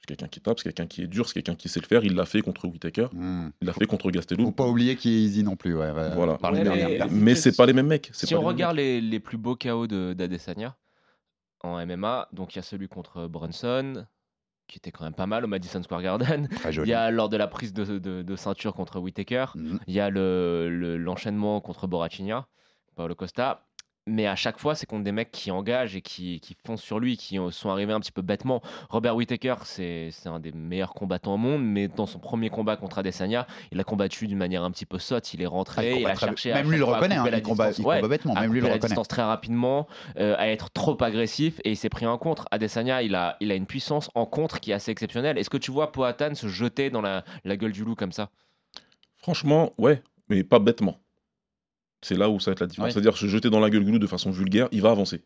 C'est 0.00 0.06
quelqu'un 0.06 0.28
qui 0.28 0.40
tape, 0.40 0.58
c'est 0.58 0.64
quelqu'un 0.64 0.86
qui 0.86 1.02
est 1.02 1.06
dur, 1.06 1.26
c'est 1.28 1.34
quelqu'un 1.34 1.54
qui 1.54 1.68
sait 1.68 1.80
le 1.80 1.86
faire. 1.86 2.04
Il 2.04 2.14
l'a 2.14 2.24
fait 2.24 2.40
contre 2.40 2.66
Whitaker. 2.66 3.08
Hmm. 3.12 3.48
Il 3.60 3.66
l'a 3.66 3.72
fait 3.74 3.86
contre 3.86 4.10
Gastelum. 4.10 4.46
Faut 4.46 4.52
pas 4.52 4.66
oublier 4.66 4.96
qu'il 4.96 5.12
est 5.12 5.20
easy 5.22 5.42
non 5.42 5.56
plus. 5.56 5.74
Ouais, 5.74 5.90
ouais, 5.90 6.10
Voilà. 6.14 6.38
les 6.52 6.98
Mais- 7.10 7.34
c'est 7.34 7.54
pas 7.56 7.66
les 7.66 7.72
mêmes 7.74 7.86
mecs. 7.88 8.08
Si 8.12 8.26
pas 8.32 8.38
on 8.38 8.40
les 8.42 8.46
regarde 8.46 8.76
les, 8.76 9.00
les 9.00 9.20
plus 9.20 9.36
beaux 9.36 9.56
KO 9.56 9.86
de- 9.86 10.14
d'Adesanya 10.14 10.76
en 11.62 11.78
MMA, 11.84 12.28
donc 12.32 12.54
il 12.54 12.58
y 12.58 12.60
a 12.60 12.62
celui 12.62 12.88
contre 12.88 13.26
Brunson, 13.26 14.06
qui 14.70 14.78
était 14.78 14.90
quand 14.92 15.04
même 15.04 15.14
pas 15.14 15.26
mal 15.26 15.44
au 15.44 15.48
Madison 15.48 15.82
Square 15.82 16.02
Garden. 16.02 16.48
Très 16.48 16.72
Il 16.72 16.86
y 16.86 16.94
a 16.94 17.10
lors 17.10 17.28
de 17.28 17.36
la 17.36 17.46
prise 17.48 17.72
de, 17.72 17.98
de- 17.98 18.22
de 18.22 18.36
ceinture 18.36 18.72
contre 18.74 19.00
Whitaker. 19.00 19.46
Mhm. 19.56 19.80
Il 19.86 19.94
y 19.94 20.00
a 20.00 20.08
le- 20.10 20.68
le- 20.70 20.96
l'enchaînement 20.96 21.60
contre 21.60 21.86
Borachinia, 21.86 22.46
Paolo 22.94 23.14
Costa. 23.14 23.66
Mais 24.06 24.26
à 24.26 24.34
chaque 24.34 24.58
fois, 24.58 24.74
c'est 24.74 24.86
contre 24.86 25.04
des 25.04 25.12
mecs 25.12 25.30
qui 25.30 25.50
engagent 25.50 25.94
et 25.94 26.00
qui, 26.02 26.40
qui 26.40 26.56
foncent 26.66 26.82
sur 26.82 26.98
lui, 26.98 27.16
qui 27.16 27.38
sont 27.50 27.68
arrivés 27.70 27.92
un 27.92 28.00
petit 28.00 28.10
peu 28.10 28.22
bêtement. 28.22 28.60
Robert 28.88 29.14
Whitaker, 29.14 29.56
c'est 29.64 30.08
c'est 30.10 30.28
un 30.28 30.40
des 30.40 30.52
meilleurs 30.52 30.94
combattants 30.94 31.34
au 31.34 31.36
monde, 31.36 31.62
mais 31.62 31.86
dans 31.86 32.06
son 32.06 32.18
premier 32.18 32.48
combat 32.50 32.76
contre 32.76 32.98
Adesanya, 32.98 33.46
il 33.70 33.78
a 33.78 33.84
combattu 33.84 34.26
d'une 34.26 34.38
manière 34.38 34.64
un 34.64 34.70
petit 34.70 34.86
peu 34.86 34.98
sotte. 34.98 35.32
Il 35.34 35.42
est 35.42 35.44
Ah, 35.44 35.48
rentré, 35.50 35.92
il 35.96 36.00
il, 36.00 36.06
a 36.06 36.14
cherché 36.16 36.50
à 36.50 36.56
Même 36.56 36.70
lui 36.70 36.72
chaque 36.72 36.78
le 36.80 36.84
fois 36.86 36.94
à 36.94 36.96
reconnaît. 36.98 37.16
hein, 37.16 37.24
il 37.36 37.42
combat, 37.42 37.68
distance. 37.68 37.78
il 37.78 37.86
Ouais, 37.86 37.96
combat 37.96 38.08
bêtement. 38.08 38.34
à 38.34 38.40
Même 38.40 38.52
lui 38.52 38.60
le 38.60 38.66
reconnaît. 38.66 38.86
distance 38.88 39.08
très 39.08 39.22
rapidement, 39.22 39.86
euh, 40.18 40.34
à 40.38 40.48
être 40.48 40.70
trop 40.70 40.96
agressif 41.02 41.60
et 41.64 41.70
il 41.72 41.76
s'est 41.76 41.90
pris 41.90 42.06
un 42.06 42.16
contre. 42.18 42.46
Adesanya, 42.50 43.02
il 43.02 43.14
a, 43.14 43.36
il 43.40 43.52
a 43.52 43.54
une 43.54 43.66
puissance 43.66 44.10
en 44.14 44.24
contre 44.26 44.60
qui 44.60 44.70
est 44.72 44.74
assez 44.74 44.90
exceptionnelle. 44.90 45.36
Est-ce 45.38 45.50
que 45.50 45.58
tu 45.58 45.70
vois 45.70 45.92
Poatan 45.92 46.34
se 46.34 46.48
jeter 46.48 46.90
dans 46.90 47.02
la, 47.02 47.22
la 47.44 47.56
gueule 47.56 47.72
du 47.72 47.84
loup 47.84 47.94
comme 47.94 48.12
ça? 48.12 48.30
Franchement, 49.18 49.72
ouais, 49.78 50.02
mais 50.28 50.42
pas 50.42 50.58
bêtement. 50.58 50.96
C'est 52.02 52.16
là 52.16 52.30
où 52.30 52.40
ça 52.40 52.50
va 52.50 52.52
être 52.52 52.60
la 52.60 52.66
différence. 52.66 52.88
Ouais. 52.88 52.92
C'est-à-dire 52.92 53.16
se 53.16 53.26
jeter 53.26 53.50
dans 53.50 53.60
la 53.60 53.70
gueule 53.70 53.84
du 53.84 53.92
loup 53.92 53.98
de 53.98 54.06
façon 54.06 54.30
vulgaire, 54.30 54.68
il 54.72 54.80
va 54.80 54.90
avancer. 54.90 55.22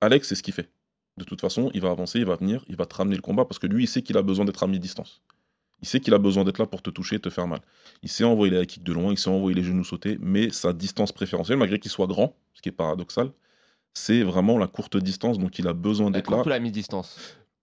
Alex, 0.00 0.28
c'est 0.28 0.34
ce 0.34 0.42
qu'il 0.42 0.54
fait. 0.54 0.70
De 1.16 1.24
toute 1.24 1.40
façon, 1.40 1.70
il 1.74 1.80
va 1.80 1.90
avancer, 1.90 2.18
il 2.18 2.24
va 2.24 2.36
venir, 2.36 2.64
il 2.68 2.76
va 2.76 2.86
te 2.86 2.94
ramener 2.94 3.16
le 3.16 3.22
combat 3.22 3.44
parce 3.44 3.58
que 3.58 3.66
lui, 3.66 3.84
il 3.84 3.86
sait 3.86 4.02
qu'il 4.02 4.16
a 4.16 4.22
besoin 4.22 4.44
d'être 4.44 4.62
à 4.62 4.66
mi-distance. 4.66 5.20
Il 5.82 5.88
sait 5.88 6.00
qu'il 6.00 6.14
a 6.14 6.18
besoin 6.18 6.44
d'être 6.44 6.58
là 6.58 6.66
pour 6.66 6.82
te 6.82 6.90
toucher 6.90 7.16
et 7.16 7.20
te 7.20 7.30
faire 7.30 7.46
mal. 7.46 7.60
Il 8.02 8.08
sait 8.08 8.24
envoyer 8.24 8.52
les 8.58 8.66
kicks 8.66 8.82
de 8.82 8.92
loin, 8.92 9.12
il 9.12 9.18
sait 9.18 9.30
envoyer 9.30 9.54
les 9.54 9.62
genoux 9.62 9.84
sauter, 9.84 10.18
mais 10.20 10.50
sa 10.50 10.72
distance 10.72 11.12
préférentielle, 11.12 11.58
malgré 11.58 11.78
qu'il 11.78 11.90
soit 11.90 12.06
grand, 12.06 12.36
ce 12.54 12.62
qui 12.62 12.68
est 12.68 12.72
paradoxal, 12.72 13.30
c'est 13.94 14.22
vraiment 14.22 14.58
la 14.58 14.66
courte 14.66 14.96
distance, 14.96 15.38
donc 15.38 15.58
il 15.58 15.66
a 15.66 15.72
besoin 15.72 16.10
d'être 16.10 16.30
là. 16.30 16.42
la 16.46 16.60
mi-distance 16.60 17.18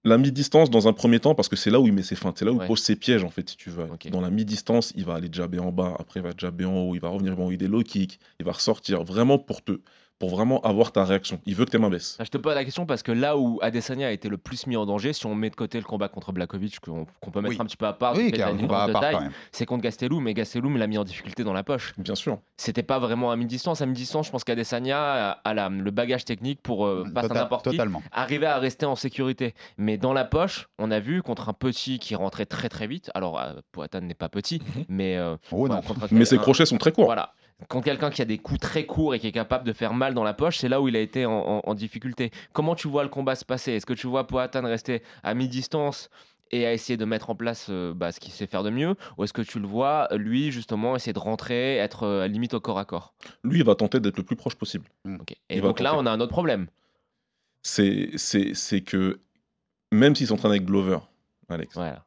La 0.07 0.17
mi-distance 0.17 0.69
dans 0.69 0.87
un 0.87 0.93
premier 0.93 1.19
temps 1.19 1.35
parce 1.35 1.49
que 1.49 1.55
c'est 1.57 1.69
là 1.69 1.79
où 1.81 1.85
il 1.87 1.91
met 1.93 2.01
ses 2.01 2.15
feintes, 2.15 2.37
c'est 2.39 2.45
là 2.45 2.51
où 2.53 2.57
Ouais. 2.57 2.63
il 2.65 2.67
pose 2.67 2.79
ses 2.81 2.95
pièges 2.95 3.23
en 3.25 3.29
fait 3.29 3.49
si 3.49 3.57
tu 3.57 3.69
veux. 3.69 3.85
Dans 4.09 4.21
la 4.21 4.29
mi-distance, 4.29 4.93
il 4.95 5.03
va 5.03 5.15
aller 5.15 5.27
jabber 5.31 5.59
en 5.59 5.71
bas, 5.71 5.95
après 5.99 6.21
il 6.21 6.23
va 6.23 6.31
jabber 6.37 6.63
en 6.65 6.77
haut, 6.77 6.95
il 6.95 7.01
va 7.01 7.09
revenir, 7.09 7.33
il 7.33 7.35
va 7.35 7.41
envoyer 7.41 7.57
des 7.57 7.67
low 7.67 7.83
kicks, 7.83 8.17
il 8.39 8.45
va 8.45 8.53
ressortir 8.53 9.03
vraiment 9.03 9.37
pour 9.37 9.61
te 9.61 9.73
pour 10.19 10.29
vraiment 10.29 10.61
avoir 10.61 10.91
ta 10.91 11.03
réaction. 11.03 11.39
Il 11.45 11.55
veut 11.55 11.65
que 11.65 11.69
tes 11.71 11.77
mains 11.77 11.89
baissent. 11.89 12.17
Ah, 12.19 12.23
Je 12.23 12.29
te 12.29 12.37
pose 12.37 12.55
la 12.55 12.63
question 12.65 12.85
parce 12.85 13.03
que 13.03 13.11
là 13.11 13.37
où 13.37 13.59
Adesanya 13.61 14.07
a 14.07 14.11
été 14.11 14.29
le 14.29 14.37
plus 14.37 14.65
mis 14.67 14.75
en 14.75 14.85
danger, 14.85 15.13
si 15.13 15.25
on 15.27 15.35
met 15.35 15.49
de 15.49 15.55
côté 15.55 15.77
le 15.77 15.83
combat 15.83 16.09
contre 16.09 16.31
Blakovic, 16.31 16.79
qu'on 16.79 17.05
peut 17.31 17.41
mettre 17.41 17.55
Oui. 17.55 17.57
un 17.59 17.65
petit 17.65 17.77
peu 17.77 17.85
à 17.85 17.93
part, 17.93 18.15
Oui, 18.15 18.31
car 18.31 18.49
à 18.49 18.87
part 18.89 19.03
c'est 19.51 19.65
contre 19.65 19.83
Gastelum, 19.83 20.23
mais 20.23 20.33
Gastelum 20.33 20.77
l'a 20.77 20.87
mis 20.87 20.97
en 20.97 21.03
difficulté 21.03 21.43
dans 21.43 21.53
la 21.53 21.63
poche. 21.63 21.93
Bien 21.97 22.15
sûr. 22.15 22.39
C'était 22.57 22.83
pas 22.83 22.97
vraiment 22.99 23.31
à 23.31 23.35
mi-distance. 23.35 23.81
À 23.81 23.85
mi-distance, 23.85 24.25
je 24.27 24.31
pense 24.31 24.43
qu'Adesanya 24.43 25.31
a, 25.43 25.53
la- 25.53 25.69
le 25.69 25.91
bagage 25.91 26.25
technique 26.25 26.61
pour, 26.61 26.85
euh, 26.87 27.05
à 27.15 27.21
Total- 27.21 27.37
n'importe 27.37 27.65
qui, 27.65 27.71
Totalement. 27.77 28.01
arriver 28.11 28.47
à 28.47 28.57
rester 28.57 28.85
en 28.85 28.95
sécurité. 28.95 29.53
Mais 29.77 29.97
dans 29.97 30.13
la 30.13 30.25
poche, 30.25 30.67
on 30.79 30.89
a 30.91 30.99
vu 30.99 31.21
contre 31.21 31.49
un 31.49 31.53
petit 31.53 31.99
qui 31.99 32.15
rentrait 32.15 32.45
très 32.45 32.69
très 32.69 32.87
vite. 32.87 33.11
Alors, 33.13 33.39
euh, 33.39 33.53
Poatan 33.71 34.01
n'est 34.01 34.13
pas 34.13 34.29
petit, 34.29 34.61
mais. 34.89 35.17
euh, 35.17 35.35
Oh 35.51 35.67
contre 35.67 36.07
Mais 36.11 36.25
ses 36.25 36.37
crochets 36.37 36.65
sont 36.65 36.77
très 36.77 36.91
courts. 36.91 37.05
Voilà. 37.05 37.33
Quand 37.69 37.81
quelqu'un 37.81 38.11
qui 38.11 38.21
a 38.21 38.25
des 38.25 38.37
coups 38.37 38.59
très 38.59 38.85
courts 38.85 39.15
et 39.15 39.19
qui 39.19 39.27
est 39.27 39.31
capable 39.31 39.65
de 39.65 39.73
faire 39.73 39.93
mal 39.93 40.13
dans 40.13 40.23
la 40.23 40.33
poche, 40.35 40.57
c'est 40.59 40.69
là 40.69 40.79
où 40.79 40.87
il 40.87 40.95
a 40.95 40.99
été 40.99 41.25
en, 41.25 41.31
en- 41.33 41.61
en 41.65 41.73
difficulté. 41.73 42.29
Comment 42.53 42.75
tu 42.75 42.87
vois 42.87 43.01
le 43.03 43.09
combat 43.09 43.35
se 43.35 43.45
passer? 43.45 43.71
Est-ce 43.73 43.85
que 43.87 43.93
tu 43.93 44.05
vois 44.07 44.27
Poatan 44.27 44.61
rester 44.63 45.01
à 45.23 45.33
mi-distance 45.33 46.09
et 46.51 46.67
à 46.67 46.71
essayer 46.73 46.97
de 46.97 47.03
mettre 47.05 47.31
en 47.31 47.35
place 47.35 47.67
euh, 47.71 47.93
bah, 47.95 48.11
ce 48.11 48.19
qu'il 48.19 48.31
sait 48.31 48.45
faire 48.45 48.61
de 48.63 48.69
mieux? 48.69 48.95
Ou 49.17 49.23
est-ce 49.23 49.33
que 49.33 49.41
tu 49.41 49.59
le 49.59 49.65
vois, 49.67 50.07
lui, 50.13 50.51
justement, 50.51 50.95
essayer 50.95 51.13
de 51.13 51.19
rentrer, 51.19 51.77
être 51.77 52.03
euh, 52.03 52.23
à 52.23 52.27
limite 52.27 52.53
au 52.53 52.59
corps 52.59 52.77
à 52.77 52.85
corps? 52.85 53.15
Lui, 53.43 53.57
il 53.59 53.65
va 53.65 53.73
tenter 53.73 53.99
d'être 53.99 54.17
le 54.17 54.23
plus 54.23 54.35
proche 54.35 54.55
possible. 54.55 54.85
Ok. 55.05 55.31
Et 55.31 55.55
Il 55.55 55.61
va 55.61 55.69
donc 55.69 55.79
là, 55.79 55.97
on 55.97 56.05
a 56.05 56.11
un 56.11 56.19
autre 56.19 56.31
problème. 56.31 56.67
C'est 57.63 58.11
que 58.85 59.19
même 59.91 60.15
s'il 60.15 60.27
s'entraîne 60.27 60.51
avec 60.51 60.65
Glover, 60.65 60.99
Alex, 61.49 61.73
Voilà. 61.73 62.05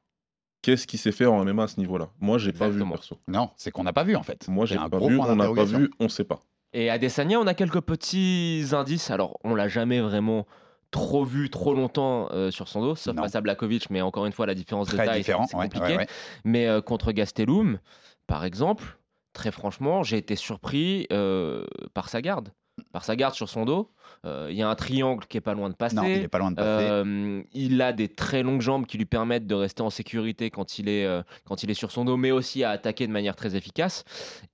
Qu'est-ce 0.63 0.87
qu'il 0.87 0.99
sait 0.99 1.13
faire 1.13 1.33
en 1.33 1.45
MMA 1.45 1.65
à 1.65 1.69
ce 1.69 1.79
niveau-là? 1.79 2.11
Moi, 2.21 2.39
j'ai 2.39 2.53
pas 2.53 2.69
vu 2.69 2.85
perso. 2.89 3.19
Non, 3.29 3.51
c'est 3.57 3.71
qu'on 3.71 3.85
n'a 3.85 3.93
pas 3.93 4.05
vu 4.05 4.17
en 4.17 4.23
fait. 4.23 4.49
Moi, 4.49 4.67
j'ai 4.67 4.77
un 4.77 4.89
pas 4.89 4.99
vu, 4.99 5.19
on 5.19 5.37
n'a 5.37 5.53
pas 5.53 5.65
vu, 5.65 5.91
on 6.01 6.09
sait 6.09 6.25
pas. 6.25 6.41
Et 6.73 6.89
à 6.89 6.99
Desania, 6.99 7.41
on 7.41 7.47
a 7.47 7.55
quelques 7.55 7.81
petits 7.81 8.67
indices. 8.73 9.11
Alors, 9.11 9.39
on 9.43 9.55
l'a 9.55 9.69
jamais 9.69 10.01
vraiment 10.01 10.47
trop 10.93 11.25
vu 11.25 11.51
trop 11.51 11.75
longtemps 11.75 12.29
euh, 12.33 12.51
sur 12.51 12.69
son 12.69 12.81
dos, 12.81 12.95
sauf 12.95 13.15
Non. 13.15 13.23
face 13.23 13.35
à 13.35 13.41
Blakovic, 13.41 13.91
mais 13.91 14.03
encore 14.03 14.27
une 14.27 14.33
fois, 14.33 14.47
la 14.47 14.55
différence 14.55 14.89
de 14.89 14.97
Très 14.97 15.07
taille, 15.07 15.25
c'est 15.25 15.35
ouais, 15.35 15.47
compliqué. 15.51 15.87
ouais, 15.87 15.97
ouais. 15.99 16.07
Mais 16.45 16.67
euh, 16.67 16.81
contre 16.81 17.13
Gastelum, 17.13 17.79
par 18.27 18.45
exemple, 18.45 18.99
très 19.33 19.51
franchement, 19.53 20.03
j'ai 20.03 20.19
été 20.19 20.37
surpris 20.37 21.07
euh, 21.13 21.65
par 21.95 22.09
sa 22.09 22.21
garde. 22.23 22.53
Par 22.93 23.05
sa 23.05 23.17
garde 23.17 23.35
sur 23.35 23.49
son 23.49 23.65
dos. 23.65 23.91
Euh, 24.27 24.49
Il 24.51 24.57
y 24.57 24.63
a 24.63 24.69
un 24.69 24.75
triangle 24.75 25.25
qui 25.27 25.37
est 25.37 25.41
pas 25.41 25.55
loin 25.55 25.69
de 25.71 25.75
passer. 25.75 25.97
Non, 25.97 26.05
il 26.05 26.23
est 26.23 26.29
pas 26.29 26.39
loin 26.39 26.51
de 26.51 26.57
passer. 26.57 26.87
Euh, 26.91 27.43
il 27.53 27.81
a 27.81 27.93
des 27.93 28.09
très 28.09 28.43
longues 28.43 28.61
jambes 28.61 28.87
qui 28.87 28.99
lui 28.99 29.07
permettent 29.07 29.47
de 29.47 29.55
rester 29.55 29.83
en 29.83 29.91
sécurité 29.91 30.51
quand 30.51 30.79
il 30.79 30.89
est, 30.89 31.07
euh, 31.07 31.23
quand 31.45 31.63
il 31.63 31.71
est 31.71 31.75
sur 31.75 31.91
son 31.91 32.05
dos, 32.05 32.17
mais 32.17 32.31
aussi 32.31 32.65
à 32.65 32.71
attaquer 32.71 33.07
de 33.07 33.13
manière 33.13 33.37
très 33.37 33.57
efficace. 33.57 34.05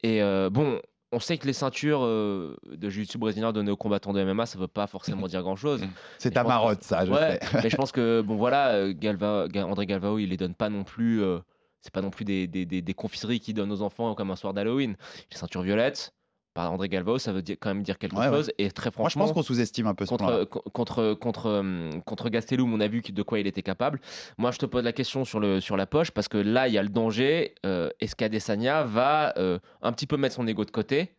Et 0.03 0.21
bon, 0.51 0.81
on 1.13 1.21
sait 1.21 1.39
que 1.39 1.47
les 1.47 1.53
ceintures 1.53 2.01
euh, 2.05 2.57
de 2.71 2.91
jiu-jitsu 2.91 3.17
brésilien 3.19 3.53
données 3.53 3.71
aux 3.71 3.77
combattants 3.77 4.13
de 4.13 4.23
MMA, 4.23 4.45
ça 4.47 4.59
veut 4.59 4.67
pas 4.69 4.87
forcément 4.87 5.27
dire 5.29 5.43
grand-chose. 5.43 5.81
C'est 6.19 6.31
je 6.31 6.35
ta 6.35 6.43
que- 6.43 6.49
marotte, 6.49 6.83
ça, 6.83 7.05
je 7.07 7.13
Ouais, 7.13 7.39
sais. 7.43 7.61
mais 7.63 7.71
je 7.71 7.77
pense 7.77 7.93
que 7.93 8.21
bon 8.27 8.37
voilà, 8.37 8.93
Galva, 8.93 9.47
André 9.55 9.87
Galvao, 9.87 10.19
il 10.19 10.29
les 10.31 10.37
donne 10.37 10.55
pas 10.55 10.69
non 10.69 10.85
plus. 10.85 11.23
euh, 11.23 11.39
c'est 11.81 11.93
pas 11.93 12.03
non 12.03 12.11
plus 12.11 12.25
des, 12.25 12.49
des, 12.49 12.67
des- 12.67 12.83
des 12.83 12.95
confiseries 12.95 13.39
qu'il 13.39 13.55
donne 13.55 13.71
aux 13.71 13.81
enfants 13.83 14.15
comme 14.17 14.33
un 14.33 14.37
soir 14.37 14.53
d'Halloween. 14.53 14.97
Les 15.31 15.37
ceintures 15.39 15.63
violettes, 15.63 16.13
par 16.57 16.73
André 16.73 16.89
Galvao, 16.89 17.19
ça 17.19 17.33
veut 17.33 17.43
dire, 17.43 17.57
quand 17.61 17.69
même 17.69 17.83
dire 17.83 17.99
quelque 17.99 18.17
Ouais, 18.17 18.29
ouais. 18.29 18.31
chose. 18.39 18.51
Et 18.59 18.71
très 18.71 18.87
Moi, 18.87 18.91
je 18.91 18.99
franchement, 19.13 19.25
pense 19.27 19.33
qu'on 19.35 19.43
sous-estime 19.43 19.87
un 19.87 19.95
peu 19.95 20.07
ce 20.07 20.11
contre, 20.11 20.45
co- 20.45 20.63
contre, 20.73 21.13
contre, 21.15 21.51
hum, 21.51 22.03
contre 22.07 22.31
Gastelum, 22.31 22.73
on 22.73 22.81
a 22.81 22.89
vu 22.89 23.03
de 23.03 23.23
quoi 23.23 23.39
il 23.39 23.47
était 23.47 23.63
capable. 23.63 24.01
Moi, 24.39 24.51
je 24.53 24.59
te 24.59 24.65
pose 24.67 24.83
la 24.83 24.93
question 24.93 25.25
sur, 25.27 25.39
le, 25.39 25.61
sur 25.61 25.77
la 25.77 25.87
poche 25.87 26.11
parce 26.11 26.29
que 26.29 26.39
là, 26.39 26.67
il 26.67 26.75
y 26.75 26.79
a 26.79 26.83
le 26.83 26.89
danger. 26.89 27.55
Euh, 27.67 27.91
Est-ce 28.01 28.17
qu'Adesanya 28.17 28.85
va 28.85 29.35
euh, 29.37 29.59
un 29.83 29.93
petit 29.93 30.07
peu 30.07 30.17
mettre 30.17 30.35
son 30.35 30.47
ego 30.49 30.65
de 30.65 30.71
côté, 30.71 31.13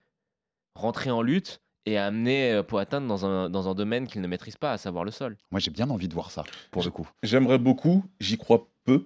rentrer 0.75 1.11
en 1.11 1.21
lutte 1.21 1.61
et 1.85 1.97
amener 1.97 2.51
euh, 2.53 2.63
Poatan 2.63 3.01
dans 3.01 3.25
un, 3.25 3.49
dans 3.49 3.69
un 3.69 3.75
domaine 3.75 4.07
qu'il 4.07 4.21
ne 4.21 4.27
maîtrise 4.27 4.57
pas, 4.57 4.71
à 4.73 4.77
savoir 4.77 5.03
le 5.03 5.11
sol? 5.11 5.37
Moi, 5.51 5.59
j'ai 5.59 5.71
bien 5.71 5.89
envie 5.89 6.07
de 6.07 6.13
voir 6.15 6.31
ça, 6.31 6.43
pour 6.71 6.83
le 6.83 6.89
coup. 6.89 7.07
J'aimerais 7.23 7.59
beaucoup, 7.59 8.03
j'y 8.19 8.37
crois 8.37 8.67
peu. 8.85 9.05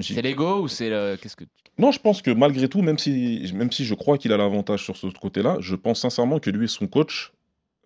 C'est 0.00 0.22
l'ego 0.22 0.62
ou 0.62 0.68
c'est 0.68 0.90
le. 0.90 1.16
Qu'est-ce 1.16 1.36
que. 1.36 1.44
Non, 1.78 1.90
je 1.90 1.98
pense 1.98 2.22
que 2.22 2.30
malgré 2.30 2.68
tout, 2.68 2.82
même 2.82 2.98
si, 2.98 3.50
même 3.54 3.70
si 3.72 3.84
je 3.84 3.94
crois 3.94 4.18
qu'il 4.18 4.32
a 4.32 4.36
l'avantage 4.36 4.84
sur 4.84 4.96
ce 4.96 5.06
côté-là, 5.08 5.56
je 5.60 5.74
pense 5.74 6.00
sincèrement 6.00 6.38
que 6.38 6.50
lui 6.50 6.64
et 6.64 6.68
son 6.68 6.86
coach 6.86 7.32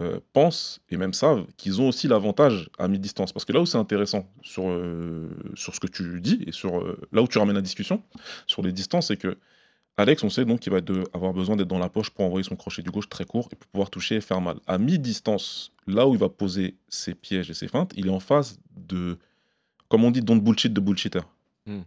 euh, 0.01 0.20
pensent 0.33 0.81
et 0.90 0.96
même 0.96 1.12
savent 1.12 1.46
qu'ils 1.57 1.81
ont 1.81 1.88
aussi 1.88 2.09
l'avantage 2.09 2.70
à 2.79 2.88
mi-distance. 2.88 3.33
Parce 3.33 3.44
que 3.44 3.53
là 3.53 3.61
où 3.61 3.66
c'est 3.66 3.79
intéressant 3.79 4.29
sur, 4.42 4.68
euh, 4.68 5.29
sur 5.55 5.75
ce 5.75 5.81
que 5.81 5.88
tu 5.88 6.20
dis 6.20 6.44
et 6.46 6.53
sur 6.53 6.79
euh, 6.79 7.01
là 7.12 7.23
où 7.23 7.29
tu 7.29 7.38
ramènes 7.38 7.57
la 7.57 7.62
discussion, 7.62 8.03
sur 8.46 8.62
les 8.62 8.73
distances, 8.73 9.09
c'est 9.09 9.16
que 9.16 9.37
Alex, 9.96 10.25
on 10.25 10.31
sait 10.31 10.44
donc 10.44 10.61
qu'il 10.61 10.73
va 10.73 10.81
de- 10.81 11.05
avoir 11.12 11.33
besoin 11.33 11.57
d'être 11.57 11.68
dans 11.68 11.79
la 11.79 11.90
poche 11.90 12.11
pour 12.11 12.25
envoyer 12.25 12.44
son 12.44 12.57
crochet 12.57 12.83
du 12.83 12.90
gauche 12.90 13.09
très 13.09 13.25
court 13.25 13.49
et 13.53 13.57
pour 13.57 13.68
pouvoir 13.68 13.90
toucher 13.90 14.16
et 14.16 14.20
faire 14.20 14.40
mal. 14.40 14.57
À 14.66 14.79
mi-distance, 14.79 15.73
là 15.87 16.07
où 16.07 16.14
il 16.14 16.18
va 16.18 16.29
poser 16.29 16.77
ses 16.88 17.14
pièges 17.14 17.51
et 17.51 17.55
ses 17.55 17.68
feintes, 17.68 17.92
il 17.96 18.07
est 18.07 18.11
en 18.11 18.20
phase 18.20 18.59
de, 18.77 19.18
comme 19.88 20.05
on 20.05 20.11
dit, 20.11 20.23
don't 20.23 20.40
bullshit 20.40 20.73
de 20.73 20.81
bullshitter. 20.81 21.20
Hmm. 21.66 21.81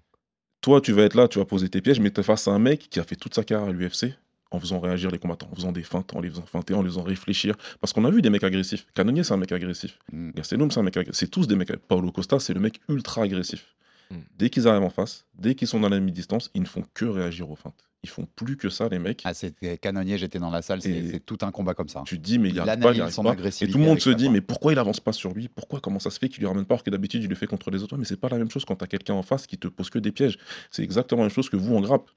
Toi, 0.64 0.80
tu 0.80 0.94
vas 0.94 1.04
être 1.04 1.16
là, 1.16 1.28
tu 1.28 1.40
vas 1.40 1.46
poser 1.46 1.68
tes 1.68 1.82
pièges, 1.82 2.00
mais 2.00 2.10
tu 2.10 2.22
es 2.22 2.24
face 2.24 2.48
à 2.48 2.52
un 2.52 2.58
mec 2.58 2.88
qui 2.90 2.98
a 3.02 3.04
fait 3.04 3.18
toute 3.18 3.36
sa 3.36 3.44
carrière 3.44 3.68
à 3.68 3.74
l'UFC 3.74 4.16
en 4.50 4.62
faisant 4.62 4.80
réagir 4.80 5.12
les 5.12 5.20
combattants, 5.20 5.50
en 5.52 5.56
faisant 5.56 5.74
des 5.74 5.84
feintes, 5.84 6.16
en 6.16 6.22
les 6.22 6.30
faisant 6.30 6.46
feinter, 6.46 6.74
en 6.74 6.82
les 6.82 6.88
faisant 6.88 7.04
réfléchir. 7.04 7.58
Parce 7.82 7.92
qu'on 7.92 8.06
a 8.06 8.10
vu 8.10 8.22
des 8.22 8.30
mecs 8.30 8.46
agressifs. 8.46 8.88
Canonier, 8.94 9.26
c'est 9.26 9.34
un 9.34 9.38
mec 9.38 9.52
agressif. 9.52 10.00
Mm. 10.14 10.32
Gastelum, 10.32 10.72
c'est 10.72 10.80
un 10.80 10.84
mec 10.84 10.96
agressif. 10.96 11.20
C'est 11.20 11.28
tous 11.28 11.48
des 11.48 11.58
mecs. 11.58 11.76
Paulo 11.76 12.14
Costa, 12.14 12.40
c'est 12.40 12.54
le 12.54 12.62
mec 12.62 12.80
ultra 12.88 13.24
agressif. 13.24 13.76
Mm. 14.10 14.16
Dès 14.38 14.50
qu'ils 14.50 14.70
arrivent 14.70 14.84
en 14.84 14.90
face, 14.90 15.26
dès 15.34 15.54
qu'ils 15.54 15.68
sont 15.68 15.82
dans 15.82 15.90
la 15.90 16.00
mi-distance, 16.00 16.50
ils 16.54 16.62
ne 16.62 16.68
font 16.68 16.86
que 16.94 17.04
réagir 17.04 17.52
aux 17.52 17.58
feintes. 17.58 17.90
Ils 18.04 18.10
font 18.10 18.28
plus 18.36 18.58
que 18.58 18.70
ça, 18.70 18.90
les 18.90 19.00
mecs. 19.00 19.22
Ah, 19.24 19.34
c'était 19.34 19.78
canonnier, 19.78 20.18
j'étais 20.18 20.40
dans 20.40 20.50
la 20.50 20.62
salle, 20.62 20.82
c'est 20.82 21.26
tout 21.26 21.38
un 21.42 21.52
combat 21.52 21.74
comme 21.74 21.88
ça. 21.88 22.04
Tu 22.06 22.18
te 22.18 22.24
dis, 22.24 22.38
mais 22.38 22.50
il 22.50 22.60
arrive 22.60 22.72
analyse 22.72 22.84
pas, 22.84 22.94
il 22.94 23.02
arrive 23.02 23.42
pas. 23.42 23.66
Et 23.66 23.68
tout 23.70 23.78
le 23.78 23.86
monde 23.86 24.00
se 24.00 24.10
dit, 24.10 24.30
mais 24.30 24.42
pourquoi 24.42 24.74
il 24.74 24.80
avance 24.80 25.00
pas 25.00 25.14
sur 25.14 25.34
lui? 25.34 25.48
Pourquoi 25.48 25.80
Comment 25.80 26.00
ça 26.00 26.10
se 26.10 26.20
fait 26.20 26.30
qu'il 26.30 26.42
lui 26.42 26.48
ramène 26.48 26.66
pas? 26.66 26.76
Alors 26.76 26.84
que 26.84 26.90
d'habitude, 26.90 27.24
il 27.24 27.30
le 27.30 27.36
fait 27.36 27.48
contre 27.48 27.72
les 27.72 27.82
autres. 27.82 27.98
Mais 27.98 28.06
c'est 28.06 28.18
pas 28.18 28.30
la 28.30 28.38
même 28.38 28.52
chose 28.52 28.66
quand 28.66 28.76
t'as 28.76 28.88
quelqu'un 28.88 29.14
en 29.14 29.24
face 29.24 29.48
qui 29.48 29.58
te 29.58 29.68
pose 29.68 29.90
que 29.90 30.00
des 30.00 30.12
pièges. 30.12 30.38
C'est 30.70 30.84
exactement 30.84 31.22
la 31.22 31.28
même 31.28 31.34
chose 31.34 31.50
que 31.50 31.56
vous 31.56 31.76
en 31.76 31.82
grappe. 31.82 32.10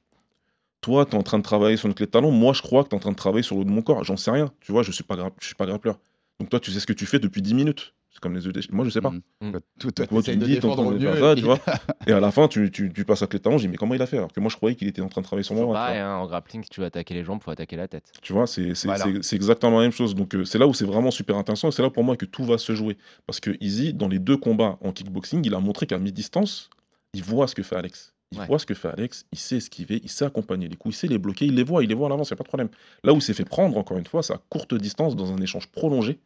Toi, 0.81 1.07
t'es 1.07 1.16
en 1.16 1.22
train 1.22 1.38
de 1.38 1.42
travailler 1.42 1.77
sur 1.77 1.88
une 1.88 1.94
clé 1.94 2.07
de 2.07 2.11
talon. 2.11 2.31
Moi, 2.31 2.53
je 2.53 2.62
crois 2.62 2.85
que 2.85 2.88
t'es 2.88 2.96
en 2.96 3.01
train 3.01 3.12
de 3.12 3.16
travailler 3.16 3.42
sur 3.42 3.57
le 3.57 3.62
haut 3.62 3.64
de 3.64 3.70
mon 3.70 3.83
corps. 3.83 4.05
J'en 4.05 4.16
sais 4.16 4.31
rien. 4.31 4.51
Tu 4.61 4.72
vois, 4.72 4.83
je 4.83 4.92
suis 4.92 5.05
pas, 5.05 5.16
je 5.40 5.46
suis 5.46 5.55
pas 5.55 5.66
grappleur. 5.66 5.99
Donc 6.40 6.51
toi, 6.51 6.61
tu 6.61 6.70
sais 6.70 6.81
ce 6.81 6.87
que 6.87 6.92
tu 6.92 7.07
fais 7.07 7.18
depuis 7.18 7.42
10 7.42 7.55
minutes. 7.55 7.94
C'est 8.16 8.20
comme 8.22 8.35
les 8.35 8.50
des- 8.50 8.61
Moi, 8.72 8.87
je 8.87 8.90
sais 8.90 9.02
pas. 9.02 9.11
Mhm. 9.11 9.20
Mm. 9.42 9.52
Toi, 9.79 9.90
tu 9.92 10.02
me 10.02 10.37
dis, 10.46 10.59
t'es 10.59 10.64
en 10.64 10.74
train 10.74 10.90
de 10.90 10.98
faire 10.98 11.18
ça, 11.18 11.35
tu 11.37 11.42
vois. 11.42 11.59
Et 12.07 12.12
à 12.12 12.18
la 12.20 12.31
fin, 12.31 12.48
tu, 12.48 12.70
tu, 12.70 12.90
tu 12.90 13.05
passes 13.05 13.20
à 13.20 13.26
clé 13.26 13.38
de 13.38 13.42
talon, 13.44 13.59
je 13.59 13.64
dis, 13.64 13.68
mais 13.68 13.76
comment 13.76 13.94
il 13.94 14.00
a 14.00 14.07
fait 14.07 14.16
Alors 14.16 14.33
que 14.33 14.40
moi, 14.40 14.48
je 14.48 14.57
croyais 14.57 14.74
qu'il 14.74 14.88
était 14.88 15.02
en 15.02 15.09
train 15.11 15.20
de 15.20 15.26
travailler 15.26 15.44
sur 15.44 15.55
moi. 15.55 15.70
pareil, 15.74 15.98
hein, 15.98 16.14
en 16.16 16.26
grappling, 16.26 16.62
si 16.64 16.70
tu 16.70 16.81
veux 16.81 16.87
attaquer 16.87 17.12
les 17.12 17.24
jambes, 17.24 17.42
faut 17.42 17.50
attaquer 17.50 17.76
la 17.76 17.88
tête. 17.88 18.11
Tu 18.22 18.33
vois, 18.33 18.46
c'est 18.46 18.72
Voilà. 18.85 19.05
exactement 19.33 19.76
la 19.76 19.83
même 19.83 19.92
chose. 19.92 20.14
Donc, 20.14 20.35
euh, 20.35 20.46
c'est 20.46 20.59
là 20.59 20.66
où 20.66 20.72
c'est 20.72 20.87
vraiment 20.87 21.11
super 21.11 21.37
intéressant. 21.37 21.68
Et 21.68 21.72
c'est 21.72 21.83
là 21.83 21.90
pour 21.90 22.05
moi 22.05 22.16
que 22.16 22.24
tout 22.24 22.44
va 22.44 22.57
se 22.57 22.74
jouer. 22.74 22.96
Parce 23.26 23.38
que 23.38 23.50
Easy, 23.61 23.92
dans 23.92 24.09
les 24.09 24.18
deux 24.18 24.38
combats 24.38 24.79
en 24.81 24.92
kickboxing, 24.92 25.44
il 25.44 25.55
a 25.55 25.61
montré 25.61 25.87
qu'à 25.87 25.98
mi-distance, 25.98 26.70
il 27.12 27.22
voit 27.22 27.46
ce 27.48 27.55
que 27.55 27.62
fait 27.62 27.76
Alex. 27.76 28.14
Il 28.33 28.40
Ouais. 28.40 28.46
voit 28.48 28.59
ce 28.59 28.66
que 28.66 28.74
fait 28.74 28.88
Alex, 28.88 29.24
il 29.31 29.38
sait 29.38 29.59
esquiver, 29.59 30.00
il 30.02 30.09
sait 30.11 30.24
accompagner 30.24 30.66
les 30.68 30.74
coups, 30.74 30.96
il 30.96 30.98
sait 30.98 31.07
les 31.07 31.16
bloquer, 31.18 31.44
il 31.46 31.55
les 31.55 31.62
voit, 31.62 31.85
il 31.85 31.88
les 31.88 31.94
voit 31.94 32.07
à 32.07 32.11
l'avance, 32.11 32.31
il 32.31 32.33
n'y 32.33 32.35
a 32.35 32.38
pas 32.38 32.42
de 32.42 32.48
problème. 32.48 32.68
Là 33.05 33.12
où 33.12 33.16
il 33.18 33.22
s'est 33.22 33.35
fait 33.35 33.44
prendre, 33.44 33.76
encore 33.79 33.98
une 33.98 34.05
fois, 34.07 34.24
c'est 34.24 34.33
à 34.33 34.40
courte 34.48 34.74
distance, 34.74 35.14
dans 35.14 35.33
un 35.33 35.37
échange 35.38 35.68
prolongé, 35.68 36.18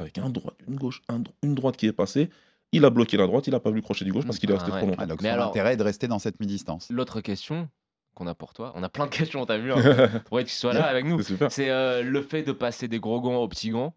avec 0.00 0.18
un 0.18 0.30
droit, 0.30 0.54
une 0.66 0.76
gauche, 0.76 1.02
un 1.08 1.20
dro- 1.20 1.34
une 1.42 1.54
droite 1.54 1.76
qui 1.76 1.86
est 1.86 1.92
passée. 1.92 2.30
Il 2.72 2.84
a 2.84 2.90
bloqué 2.90 3.16
la 3.16 3.26
droite, 3.26 3.46
il 3.46 3.50
n'a 3.52 3.60
pas 3.60 3.70
vu 3.70 3.76
le 3.76 3.82
crochet 3.82 4.04
du 4.04 4.12
gauche 4.12 4.26
parce 4.26 4.38
qu'il 4.38 4.50
est 4.50 4.54
Ah, 4.54 4.56
resté 4.58 4.70
ouais. 4.72 4.78
trop 4.78 4.86
longtemps. 4.88 5.02
Ah, 5.02 5.06
donc 5.06 5.22
Mais 5.22 5.28
son 5.30 5.34
alors- 5.34 5.48
intérêt 5.50 5.72
est 5.72 5.76
de 5.76 5.82
rester 5.82 6.06
dans 6.08 6.18
cette 6.18 6.38
mi-distance. 6.38 6.90
L'autre 6.90 7.20
question 7.22 7.68
qu'on 8.14 8.26
a 8.26 8.34
pour 8.34 8.52
toi, 8.52 8.72
on 8.74 8.82
a 8.82 8.88
plein 8.88 9.06
de 9.06 9.10
questions, 9.10 9.46
t'as 9.46 9.56
vu, 9.58 9.72
hein, 9.72 9.76
pour 10.26 10.38
que 10.38 10.42
tu 10.42 10.50
sois 10.50 10.72
là 10.74 10.86
avec 10.86 11.04
nous. 11.06 11.20
C'est 11.22 11.70
euh, 11.70 12.02
le 12.02 12.20
fait 12.22 12.42
de 12.42 12.52
passer 12.52 12.88
des 12.88 13.00
gros 13.00 13.20
gants 13.20 13.36
aux 13.36 13.48
petits 13.48 13.70
gants, 13.70 13.94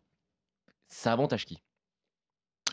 ça 0.87 1.11
avantage 1.11 1.45
qui? 1.45 1.61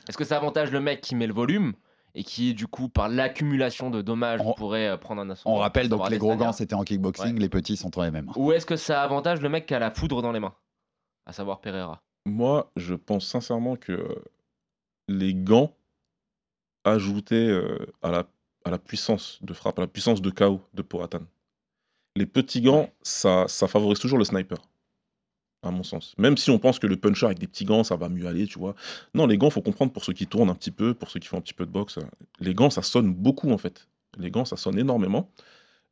Est-ce 0.08 0.16
que 0.18 0.24
ça 0.24 0.36
avantage 0.36 0.70
le 0.70 0.80
mec 0.80 1.00
qui 1.00 1.14
met 1.14 1.26
le 1.26 1.34
volume 1.34 1.74
et 2.14 2.22
qui, 2.24 2.54
du 2.54 2.66
coup, 2.66 2.88
par 2.88 3.08
l'accumulation 3.08 3.90
de 3.90 4.00
dommages, 4.02 4.40
On- 4.44 4.54
pourrait 4.54 4.88
euh, 4.88 4.96
prendre 4.96 5.20
un 5.22 5.30
assaut 5.30 5.48
On 5.48 5.56
rappelle 5.56 5.88
donc 5.88 6.08
les 6.10 6.18
gros 6.18 6.36
gants 6.36 6.52
c'était 6.52 6.74
en 6.74 6.82
kickboxing, 6.84 7.38
les 7.38 7.48
petits 7.48 7.76
sont 7.76 7.96
en 7.98 8.02
MMA. 8.10 8.32
Ou 8.36 8.52
est-ce 8.52 8.66
que 8.66 8.76
ça 8.76 9.02
avantage 9.02 9.40
le 9.40 9.48
mec 9.48 9.66
qui 9.66 9.74
a 9.74 9.78
la 9.78 9.90
foudre 9.90 10.22
dans 10.22 10.32
les 10.32 10.40
mains? 10.40 10.54
À 11.26 11.32
savoir 11.32 11.60
Pereira. 11.60 12.02
Moi, 12.26 12.70
je 12.76 12.94
pense 12.94 13.26
sincèrement 13.26 13.76
que 13.76 14.22
les 15.08 15.34
gants 15.34 15.74
ajoutaient 16.84 17.34
euh, 17.48 17.78
à, 18.02 18.10
la, 18.10 18.26
à 18.64 18.70
la 18.70 18.78
puissance 18.78 19.38
de 19.42 19.52
frappe, 19.52 19.78
à 19.78 19.82
la 19.82 19.88
puissance 19.88 20.20
de 20.22 20.30
KO 20.30 20.60
de 20.74 20.82
Poatan. 20.82 21.22
Les 22.16 22.26
petits 22.26 22.60
gants, 22.60 22.90
ça, 23.02 23.46
ça 23.48 23.68
favorise 23.68 23.98
toujours 23.98 24.18
le 24.18 24.24
sniper, 24.24 24.58
à 25.62 25.70
mon 25.70 25.82
sens. 25.82 26.14
Même 26.18 26.36
si 26.36 26.50
on 26.50 26.58
pense 26.58 26.78
que 26.78 26.86
le 26.86 26.96
puncher 26.96 27.26
avec 27.26 27.38
des 27.38 27.46
petits 27.46 27.64
gants, 27.64 27.84
ça 27.84 27.96
va 27.96 28.08
mieux 28.08 28.26
aller, 28.26 28.46
tu 28.46 28.58
vois. 28.58 28.74
Non, 29.14 29.26
les 29.26 29.38
gants, 29.38 29.50
faut 29.50 29.62
comprendre 29.62 29.92
pour 29.92 30.04
ceux 30.04 30.12
qui 30.12 30.26
tournent 30.26 30.50
un 30.50 30.54
petit 30.54 30.70
peu, 30.72 30.94
pour 30.94 31.10
ceux 31.10 31.20
qui 31.20 31.28
font 31.28 31.38
un 31.38 31.42
petit 31.42 31.54
peu 31.54 31.66
de 31.66 31.70
boxe. 31.70 31.98
euh, 31.98 32.02
Les 32.40 32.54
gants, 32.54 32.70
ça 32.70 32.82
sonne 32.82 33.14
beaucoup, 33.14 33.50
en 33.50 33.58
fait. 33.58 33.88
Les 34.18 34.30
gants, 34.30 34.44
ça 34.44 34.56
sonne 34.56 34.78
énormément. 34.78 35.30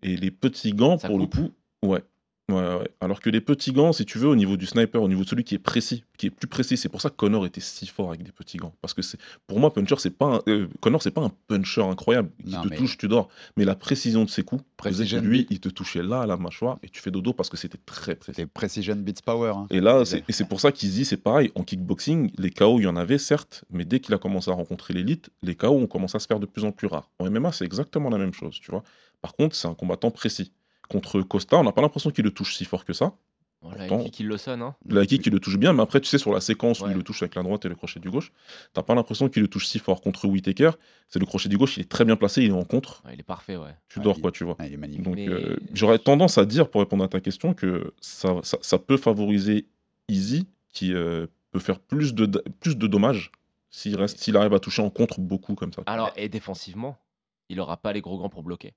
Et 0.02 0.16
les 0.16 0.30
petits 0.30 0.72
gants, 0.72 0.98
Ça 0.98 1.08
pour 1.08 1.18
coupe. 1.18 1.34
le 1.36 1.42
coup, 1.48 1.54
ouais. 1.82 2.04
Ouais, 2.48 2.54
ouais. 2.54 2.88
Alors 3.00 3.20
que 3.20 3.28
les 3.28 3.40
petits 3.40 3.72
gants, 3.72 3.92
si 3.92 4.04
tu 4.06 4.18
veux, 4.18 4.28
au 4.28 4.36
niveau 4.36 4.56
du 4.56 4.66
sniper, 4.66 5.02
au 5.02 5.08
niveau 5.08 5.24
de 5.24 5.28
celui 5.28 5.42
qui 5.42 5.56
est 5.56 5.58
précis, 5.58 6.04
qui 6.16 6.26
est 6.26 6.30
plus 6.30 6.46
précis, 6.46 6.76
c'est 6.76 6.88
pour 6.88 7.00
ça 7.00 7.10
que 7.10 7.16
Connor 7.16 7.44
était 7.44 7.60
si 7.60 7.88
fort 7.88 8.08
avec 8.10 8.22
des 8.22 8.30
petits 8.30 8.56
gants. 8.56 8.72
Parce 8.80 8.94
que 8.94 9.02
c'est, 9.02 9.18
pour 9.48 9.58
moi, 9.58 9.72
puncher, 9.72 9.96
c'est 9.98 10.16
pas 10.16 10.26
un, 10.36 10.40
euh, 10.48 10.68
Connor, 10.80 11.02
c'est 11.02 11.10
pas 11.10 11.22
un 11.22 11.32
puncher 11.48 11.82
incroyable 11.82 12.30
qui 12.44 12.50
Non, 12.52 12.62
te 12.62 12.68
mais- 12.68 12.76
touche, 12.76 12.98
tu 12.98 13.08
dors. 13.08 13.28
Mais 13.56 13.64
la 13.64 13.74
précision 13.74 14.24
de 14.24 14.30
ses 14.30 14.44
coups, 14.44 14.62
Precision 14.76 15.20
lui, 15.22 15.38
beat. 15.38 15.48
il 15.50 15.58
te 15.58 15.68
touchait 15.68 16.04
là 16.04 16.20
à 16.20 16.26
la 16.26 16.36
mâchoire 16.36 16.78
et 16.84 16.88
tu 16.88 17.00
fais 17.00 17.10
dodo 17.10 17.32
parce 17.32 17.48
que 17.48 17.56
c'était 17.56 17.80
très 17.84 18.14
précis. 18.14 18.36
C'était 18.36 18.46
Precision 18.46 18.94
Beats 18.94 19.22
Power. 19.24 19.52
hein. 19.56 19.66
Et 19.70 19.80
là, 19.80 20.04
c'est, 20.04 20.22
et 20.28 20.32
c'est 20.32 20.46
pour 20.48 20.60
ça 20.60 20.70
qu'ils 20.70 20.90
disent, 20.90 21.08
c'est 21.08 21.16
pareil. 21.16 21.50
En 21.56 21.64
kickboxing, 21.64 22.30
les 22.38 22.50
KO, 22.50 22.78
il 22.78 22.84
y 22.84 22.86
en 22.86 22.94
avait, 22.96 23.18
certes, 23.18 23.64
mais 23.70 23.84
dès 23.84 23.98
qu'il 23.98 24.14
a 24.14 24.18
commencé 24.18 24.52
à 24.52 24.54
rencontrer 24.54 24.94
l'élite, 24.94 25.30
les 25.42 25.56
KO 25.56 25.70
ont 25.70 25.88
commencé 25.88 26.14
à 26.14 26.20
se 26.20 26.28
faire 26.28 26.38
de 26.38 26.46
plus 26.46 26.64
en 26.64 26.70
plus 26.70 26.86
rares. 26.86 27.10
En 27.18 27.28
MMA, 27.28 27.50
c'est 27.50 27.64
exactement 27.64 28.08
la 28.08 28.18
même 28.18 28.32
chose, 28.32 28.60
tu 28.60 28.70
vois. 28.70 28.84
Par 29.20 29.34
contre, 29.34 29.56
c'est 29.56 29.66
un 29.66 29.74
combattant 29.74 30.12
précis. 30.12 30.52
Contre 30.88 31.20
Costa, 31.22 31.56
on 31.56 31.64
n'a 31.64 31.72
pas 31.72 31.82
l'impression 31.82 32.10
qu'il 32.10 32.24
le 32.24 32.30
touche 32.30 32.54
si 32.56 32.64
fort 32.64 32.84
que 32.84 32.92
ça. 32.92 33.14
Pourtant- 33.60 34.04
qui, 34.04 34.10
qui 34.12 34.22
le 34.22 34.36
sonne. 34.36 34.62
Hein. 34.62 34.76
La 34.88 35.04
kick, 35.06 35.26
il 35.26 35.32
le 35.32 35.40
touche 35.40 35.56
bien, 35.58 35.72
mais 35.72 35.82
après, 35.82 36.00
tu 36.00 36.06
sais, 36.06 36.18
sur 36.18 36.32
la 36.32 36.40
séquence 36.40 36.82
où 36.82 36.88
il 36.88 36.92
le 36.94 37.02
touche 37.02 37.22
avec 37.22 37.34
la 37.34 37.42
droite 37.42 37.64
et 37.64 37.68
le 37.68 37.74
crochet 37.74 37.98
du 37.98 38.10
gauche, 38.10 38.30
t'as 38.74 38.82
pas 38.82 38.94
l'impression 38.94 39.28
qu'il 39.28 39.42
le 39.42 39.48
touche 39.48 39.66
si 39.66 39.78
fort. 39.80 40.00
Contre 40.02 40.26
Whitaker, 40.28 40.70
c'est 41.08 41.18
le 41.18 41.26
crochet 41.26 41.48
du 41.48 41.58
gauche, 41.58 41.76
il 41.76 41.80
est 41.80 41.88
très 41.88 42.04
bien 42.04 42.14
placé, 42.16 42.42
il 42.42 42.50
est 42.50 42.52
en 42.52 42.64
contre. 42.64 43.02
Ouais, 43.04 43.14
il 43.14 43.20
est 43.20 43.24
parfait, 43.24 43.56
ouais. 43.56 43.74
Tu 43.88 43.98
Ouais, 43.98 44.04
dors, 44.04 44.16
il- 44.18 44.22
quoi, 44.22 44.30
tu 44.30 44.44
vois. 44.44 44.54
Ah, 44.60 44.66
il 44.68 44.74
est 44.74 44.76
magnifique. 44.76 45.02
Donc, 45.04 45.16
Mais- 45.16 45.28
euh, 45.28 45.56
j'aurais 45.72 45.98
tendance 45.98 46.38
à 46.38 46.44
dire, 46.44 46.70
pour 46.70 46.80
répondre 46.82 47.02
à 47.02 47.08
ta 47.08 47.20
question, 47.20 47.54
que 47.54 47.92
ça, 48.00 48.36
ça, 48.44 48.58
ça 48.60 48.78
peut 48.78 48.98
favoriser 48.98 49.66
Easy, 50.08 50.46
qui 50.72 50.92
euh, 50.94 51.26
peut 51.50 51.58
faire 51.58 51.80
plus 51.80 52.14
de, 52.14 52.26
plus 52.60 52.76
de 52.76 52.86
dommages 52.86 53.32
s'il 53.70 53.96
reste, 53.96 54.18
s'il 54.20 54.36
arrive 54.36 54.54
à 54.54 54.60
toucher 54.60 54.82
en 54.82 54.90
contre 54.90 55.18
beaucoup 55.20 55.54
comme 55.56 55.72
ça. 55.72 55.82
Alors, 55.86 56.12
et 56.14 56.28
défensivement, 56.28 56.98
il 57.48 57.58
aura 57.58 57.78
pas 57.78 57.92
les 57.92 58.00
gros 58.00 58.18
gants 58.18 58.28
pour 58.28 58.42
bloquer. 58.44 58.74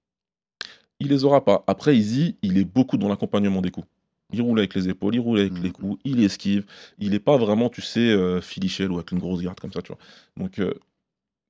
Il 1.00 1.08
les 1.08 1.24
aura 1.24 1.44
pas. 1.46 1.64
Après, 1.68 1.96
Easy, 1.96 2.38
il 2.42 2.58
est 2.58 2.66
beaucoup 2.66 2.98
dans 2.98 3.08
l'accompagnement 3.08 3.62
des 3.62 3.72
coups. 3.72 3.88
Il 4.32 4.42
roule 4.42 4.60
avec 4.60 4.76
les 4.76 4.90
épaules, 4.90 5.16
il 5.16 5.20
roule 5.20 5.40
avec 5.40 5.58
les 5.58 5.72
coups, 5.72 6.00
il 6.04 6.24
esquive. 6.24 6.66
Il 7.00 7.12
n'est 7.12 7.20
pas 7.20 7.38
vraiment, 7.38 7.70
tu 7.70 7.82
sais, 7.82 8.00
euh, 8.00 8.42
Philichel 8.42 8.92
ou 8.92 8.96
avec 8.96 9.12
une 9.12 9.20
grosse 9.20 9.42
garde 9.42 9.60
comme 9.60 9.72
ça, 9.72 9.82
tu 9.82 9.92
vois. 9.92 9.98
Donc, 10.38 10.60
euh, 10.60 10.74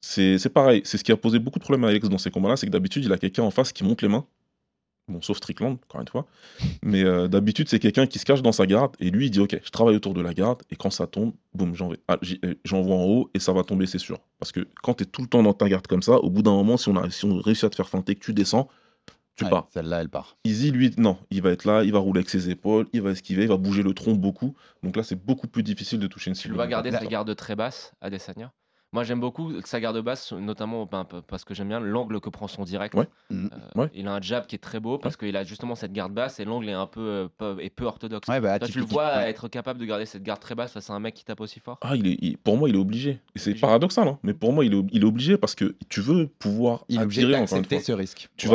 c'est 0.02 0.54
pareil. 0.54 0.82
C'est 0.86 0.98
ce 0.98 1.04
qui 1.04 1.12
a 1.12 1.18
posé 1.18 1.40
beaucoup 1.40 1.60
de 1.60 1.64
problèmes 1.64 1.84
à 1.84 1.90
Alex 1.90 2.08
dans 2.08 2.18
ces 2.18 2.32
combats-là, 2.32 2.56
c'est 2.56 2.68
que 2.68 2.72
d'habitude, 2.72 3.04
il 3.04 3.12
a 3.12 3.18
quelqu'un 3.18 3.44
en 3.44 3.52
face 3.52 3.74
qui 3.74 3.84
monte 3.84 4.02
les 4.02 4.08
mains. 4.08 4.26
Bon, 5.10 5.22
sauf 5.22 5.38
Strickland, 5.38 5.78
encore 5.90 6.02
une 6.02 6.08
fois. 6.08 6.28
Mais 6.84 7.04
euh, 7.04 7.28
d'habitude, 7.28 7.68
c'est 7.68 7.80
quelqu'un 7.80 8.06
qui 8.06 8.20
se 8.20 8.26
cache 8.26 8.44
dans 8.44 8.52
sa 8.52 8.68
garde 8.68 8.96
et 9.00 9.10
lui, 9.10 9.26
il 9.26 9.32
dit 9.32 9.40
Ok, 9.40 9.60
je 9.62 9.70
travaille 9.72 9.96
autour 9.96 10.14
de 10.14 10.22
la 10.22 10.34
garde 10.36 10.62
et 10.70 10.76
quand 10.76 10.92
ça 10.92 11.08
tombe, 11.08 11.34
boum, 11.56 11.74
ah, 12.08 12.20
euh, 12.46 12.54
j'envoie 12.64 12.96
en 12.96 13.06
haut 13.06 13.30
et 13.34 13.40
ça 13.40 13.52
va 13.52 13.64
tomber, 13.64 13.88
c'est 13.88 13.98
sûr. 13.98 14.20
Parce 14.38 14.52
que 14.52 14.68
quand 14.84 14.94
tu 14.94 15.04
es 15.04 15.06
tout 15.08 15.24
le 15.24 15.28
temps 15.28 15.42
dans 15.42 15.54
ta 15.54 15.68
garde 15.68 15.88
comme 15.88 16.04
ça, 16.04 16.18
au 16.18 16.30
bout 16.30 16.44
d'un 16.44 16.52
moment, 16.52 16.78
si 16.78 16.90
on, 16.90 16.96
a, 16.96 17.10
si 17.10 17.26
on 17.26 17.40
réussit 17.40 17.64
à 17.64 17.70
te 17.72 17.76
faire 17.76 17.90
feinter, 17.90 18.16
que 18.16 18.24
tu 18.24 18.34
descends, 18.34 18.70
tu 19.40 19.46
Ouais, 19.46 19.50
pars. 19.52 19.68
Celle-là, 19.74 20.02
elle 20.02 20.10
part. 20.10 20.38
Easy, 20.46 20.72
lui, 20.72 20.92
non, 20.98 21.18
il 21.32 21.42
va 21.42 21.52
être 21.52 21.66
là, 21.66 21.84
il 21.84 21.92
va 21.92 22.00
rouler 22.00 22.20
avec 22.20 22.30
ses 22.30 22.50
épaules, 22.50 22.88
il 22.94 23.02
va 23.02 23.12
esquiver, 23.12 23.44
il 23.44 23.48
va 23.50 23.58
bouger 23.58 23.84
le 23.84 23.94
tronc 23.94 24.16
beaucoup. 24.16 24.56
Donc 24.84 24.96
là, 24.96 25.04
c'est 25.04 25.16
beaucoup 25.16 25.48
plus 25.48 25.64
difficile 25.64 26.00
de 26.00 26.08
toucher 26.08 26.30
une 26.30 26.36
Tu 26.36 26.42
cible. 26.44 26.54
le 26.54 26.58
vas 26.58 26.68
garder 26.68 26.92
sa 26.92 27.06
garde 27.06 27.36
très 27.36 27.56
basse, 27.56 27.94
Adesanya? 28.02 28.54
Moi, 28.92 29.04
j'aime 29.04 29.20
beaucoup 29.20 29.52
sa 29.66 29.80
garde 29.80 30.02
basse, 30.02 30.32
notamment 30.32 30.88
ben, 30.88 31.06
parce 31.28 31.44
que 31.46 31.54
j'aime 31.54 31.68
bien 31.68 31.80
l'angle 31.80 32.20
que 32.20 32.30
prend 32.30 32.48
son 32.48 32.64
direct. 32.64 32.96
Ouais. 32.96 33.08
Euh, 33.32 33.48
Ouais. 33.76 33.92
Il 33.94 34.08
a 34.08 34.14
un 34.16 34.22
jab 34.22 34.48
qui 34.48 34.56
est 34.56 34.60
très 34.60 34.80
beau 34.80 34.98
parce 34.98 35.16
qu'il 35.16 35.36
a 35.38 35.44
justement 35.44 35.76
cette 35.76 35.94
garde 35.94 36.12
basse 36.12 36.40
et 36.40 36.46
l'angle 36.46 36.70
est 36.70 36.74
un 36.74 36.88
peu, 36.88 37.02
euh, 37.02 37.28
peu, 37.38 37.58
est 37.62 37.70
peu 37.70 37.86
orthodoxe. 37.86 38.28
Ouais, 38.28 38.42
bah, 38.42 38.58
Toi, 38.58 38.68
tu 38.68 38.80
le 38.80 38.86
vois 38.86 39.18
Ouais. 39.18 39.30
être 39.30 39.48
capable 39.48 39.80
de 39.80 39.86
garder 39.86 40.08
cette 40.08 40.24
garde 40.24 40.40
très 40.40 40.56
basse 40.56 40.72
face 40.74 40.90
à 40.90 40.94
un 40.94 41.00
mec 41.00 41.14
qui 41.14 41.24
tape 41.24 41.40
aussi 41.40 41.60
fort 41.60 41.78
Ah, 41.82 41.96
il 41.96 42.08
est, 42.08 42.18
il- 42.20 42.38
pour 42.40 42.58
moi, 42.58 42.68
il 42.68 42.76
est 42.76 42.80
obligé. 42.80 43.20
C'est 43.36 43.52
Obligé. 43.52 43.62
paradoxal, 43.62 44.08
hein, 44.08 44.18
mais 44.24 44.34
pour 44.34 44.54
moi, 44.54 44.66
il 44.66 44.74
est, 44.74 44.84
il 44.92 45.04
est 45.04 45.06
obligé 45.06 45.38
parce 45.38 45.54
que 45.54 45.76
tu 45.90 46.02
veux 46.02 46.28
pouvoir 46.28 46.86
Il 46.90 47.00
est 47.00 47.04
obligé 47.04 47.22
attirer, 47.22 47.34
une 47.36 47.40
d'accepter 47.42 47.76
fois. 47.76 47.86
ce 47.86 47.92
risque. 47.92 48.30
Tu 48.38 48.48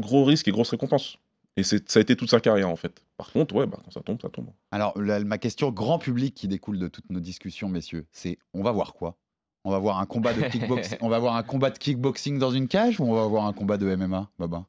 gros 0.00 0.24
risque 0.24 0.48
et 0.48 0.50
grosse 0.50 0.70
récompense. 0.70 1.16
Et 1.58 1.64
c'est- 1.64 1.90
ça 1.90 1.98
a 1.98 2.02
été 2.02 2.14
toute 2.14 2.30
sa 2.30 2.40
carrière, 2.40 2.68
en 2.68 2.76
fait. 2.76 3.02
Par 3.16 3.32
contre, 3.32 3.54
ouais, 3.56 3.66
bah, 3.66 3.78
quand 3.84 3.90
ça 3.90 4.00
tombe, 4.00 4.20
ça 4.22 4.28
tombe. 4.28 4.50
Alors, 4.70 4.96
la- 5.00 5.22
ma 5.24 5.38
question 5.38 5.70
grand 5.72 5.98
public 5.98 6.34
qui 6.34 6.46
découle 6.46 6.78
de 6.78 6.86
toutes 6.88 7.10
nos 7.10 7.18
discussions, 7.20 7.68
messieurs, 7.68 8.06
c'est 8.12 8.38
on 8.54 8.62
va 8.62 8.70
voir 8.70 8.94
quoi? 8.94 9.16
On 9.64 9.70
va 9.72 9.78
voir 9.80 9.98
un 9.98 10.06
combat 10.06 10.32
de 10.32 10.42
kickboxing. 10.42 10.98
on 11.02 11.08
va 11.08 11.18
voir 11.18 11.34
un 11.36 11.42
combat 11.42 11.70
de 11.70 11.78
kickboxing 11.78 12.38
dans 12.38 12.52
une 12.52 12.68
cage 12.68 13.00
ou 13.00 13.04
on 13.04 13.12
va 13.14 13.26
voir 13.26 13.44
un 13.46 13.52
combat 13.52 13.76
de 13.76 13.86
MMA, 13.96 14.30
Baba? 14.38 14.64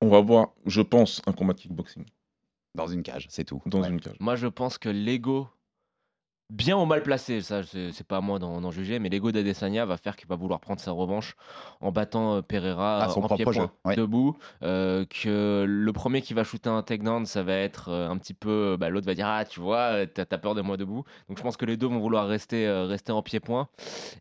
On 0.00 0.08
va 0.08 0.20
voir, 0.20 0.52
je 0.66 0.80
pense, 0.80 1.22
un 1.26 1.32
combat 1.32 1.54
de 1.54 1.60
kickboxing 1.60 2.04
Dans 2.76 2.86
une 2.86 3.02
cage, 3.02 3.26
c'est 3.30 3.44
tout. 3.44 3.60
dans 3.66 3.82
Ouais. 3.82 3.88
une 3.88 4.00
cage. 4.00 4.16
Moi, 4.20 4.36
je 4.36 4.46
pense 4.46 4.78
que 4.78 4.88
l'ego, 4.88 5.48
bien 6.50 6.76
ou 6.76 6.84
mal 6.84 7.02
placé, 7.02 7.40
ça, 7.40 7.62
c'est 7.64 8.06
pas 8.06 8.18
à 8.18 8.20
moi 8.20 8.38
d'en 8.38 8.70
juger, 8.70 8.98
mais 8.98 9.08
l'ego 9.08 9.32
d'Adesanya 9.32 9.86
va 9.86 9.96
faire 9.96 10.14
qu'il 10.16 10.28
va 10.28 10.36
vouloir 10.36 10.60
prendre 10.60 10.80
sa 10.80 10.92
revanche 10.92 11.34
en 11.80 11.90
battant 11.90 12.36
euh, 12.36 12.42
Pereira 12.42 13.02
À 13.02 13.08
son 13.08 13.20
en 13.22 13.68
ouais. 13.84 13.96
debout. 13.96 14.36
euh, 14.62 15.04
que 15.06 15.64
le 15.66 15.92
premier 15.92 16.22
qui 16.22 16.34
va 16.34 16.44
shooter 16.44 16.70
un 16.70 16.82
takedown, 16.82 17.26
ça 17.26 17.42
va 17.42 17.54
être 17.54 17.88
euh, 17.90 18.08
un 18.08 18.16
petit 18.18 18.34
peu. 18.34 18.76
bah, 18.78 18.88
L'autre 18.90 19.06
va 19.06 19.14
dire 19.14 19.26
Ah, 19.26 19.44
tu 19.44 19.60
vois, 19.60 20.06
t'as 20.06 20.26
peur 20.38 20.54
de 20.54 20.60
moi 20.62 20.76
debout. 20.76 21.04
Donc, 21.28 21.38
je 21.38 21.42
pense 21.42 21.56
que 21.56 21.64
les 21.64 21.76
deux 21.76 21.86
vont 21.86 21.98
vouloir 21.98 22.26
rester, 22.28 22.66
euh, 22.66 22.84
rester 22.86 23.12
en 23.12 23.22
pied-point 23.22 23.68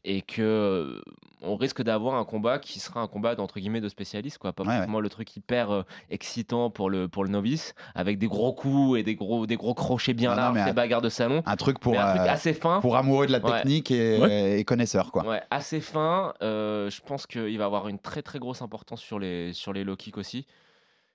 et 0.06 0.22
que. 0.22 1.02
on 1.46 1.56
risque 1.58 1.82
d'avoir 1.84 2.16
un 2.16 2.24
combat 2.24 2.58
qui 2.58 2.80
sera 2.80 3.02
un 3.02 3.08
combat 3.08 3.36
d'entre 3.36 3.60
guillemets 3.60 3.82
de 3.82 3.90
spécialistes 3.90 4.38
quoi 4.38 4.54
pas 4.54 4.64
Ouais, 4.64 4.70
ouais. 4.70 4.76
forcément 4.78 5.02
le 5.02 5.10
truc 5.10 5.36
hyper 5.36 5.72
euh, 5.72 5.84
excitant 6.10 6.70
pour 6.70 6.90
le 6.90 7.10
pour 7.10 7.26
le 7.26 7.30
novice 7.30 7.74
avec 7.96 8.18
des 8.18 8.28
gros 8.28 8.54
coups 8.54 8.98
et 9.00 9.04
des 9.04 9.16
gros 9.16 9.46
des 9.46 9.58
gros 9.58 9.74
crochets 9.74 10.14
bien 10.14 10.30
non, 10.32 10.36
larges 10.38 10.64
des 10.66 10.72
bagarres 10.74 11.02
de 11.02 11.10
salon 11.10 11.44
Un 11.46 11.56
truc 11.58 11.80
pour, 11.80 12.00
truc 12.18 12.28
euh, 12.28 12.34
assez 12.34 12.54
fin 12.54 12.80
pour 12.82 12.96
amoureux 12.96 13.28
de 13.28 13.32
la 13.32 13.40
Ouais. 13.44 13.58
technique 13.58 13.92
et, 13.92 14.60
et 14.60 14.64
connaisseur, 14.66 15.12
quoi. 15.12 15.26
Ouais, 15.28 15.42
assez 15.52 15.82
fin. 15.82 16.34
Euh, 16.42 16.90
je 16.90 17.02
pense 17.02 17.28
qu'il 17.28 17.58
va 17.58 17.66
avoir 17.66 17.88
une 17.88 18.00
très 18.00 18.22
très 18.22 18.40
grosse 18.40 18.62
importance 18.62 19.02
sur 19.02 19.20
les, 19.20 19.54
sur 19.54 19.74
les 19.74 19.84
low 19.84 19.96
kicks 19.96 20.18
aussi. 20.18 20.46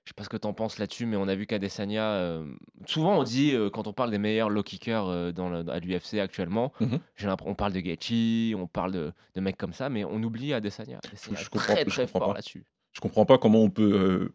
Je 0.05 0.11
sais 0.11 0.15
pas 0.15 0.23
ce 0.23 0.29
que 0.29 0.37
tu 0.37 0.47
en 0.47 0.53
penses 0.53 0.79
là-dessus, 0.79 1.05
mais 1.05 1.17
on 1.17 1.27
a 1.27 1.35
vu 1.35 1.45
qu'Adesanya. 1.45 2.03
euh, 2.03 2.43
souvent, 2.87 3.19
on 3.19 3.23
dit, 3.23 3.53
euh, 3.53 3.69
quand 3.69 3.85
on 3.85 3.93
parle 3.93 4.09
des 4.09 4.17
meilleurs 4.17 4.49
low 4.49 4.63
kickers 4.63 5.07
euh, 5.07 5.31
dans 5.31 5.49
le- 5.49 5.69
à 5.69 5.79
l'UFC 5.79 6.15
actuellement, 6.19 6.71
Mhm. 6.79 6.99
on 7.45 7.53
parle 7.53 7.73
de 7.73 7.79
Gaethje, 7.79 8.55
on 8.55 8.65
parle 8.65 8.91
de, 8.91 9.11
de 9.35 9.41
mecs 9.41 9.57
comme 9.57 9.73
ça, 9.73 9.89
mais 9.89 10.03
on 10.05 10.23
oublie 10.23 10.53
Adesanya. 10.53 10.99
Adesanya 11.05 11.37
Je 11.37 11.49
comprends- 11.49 11.73
très 11.73 11.83
je 11.85 11.89
très 11.89 12.01
comprends 12.05 12.19
fort 12.19 12.27
pas. 12.29 12.33
là-dessus. 12.35 12.63
Je 12.93 13.01
comprends 13.01 13.25
pas 13.25 13.37
comment 13.37 13.59
on 13.61 13.69
peut 13.69 13.91
euh, 13.93 14.33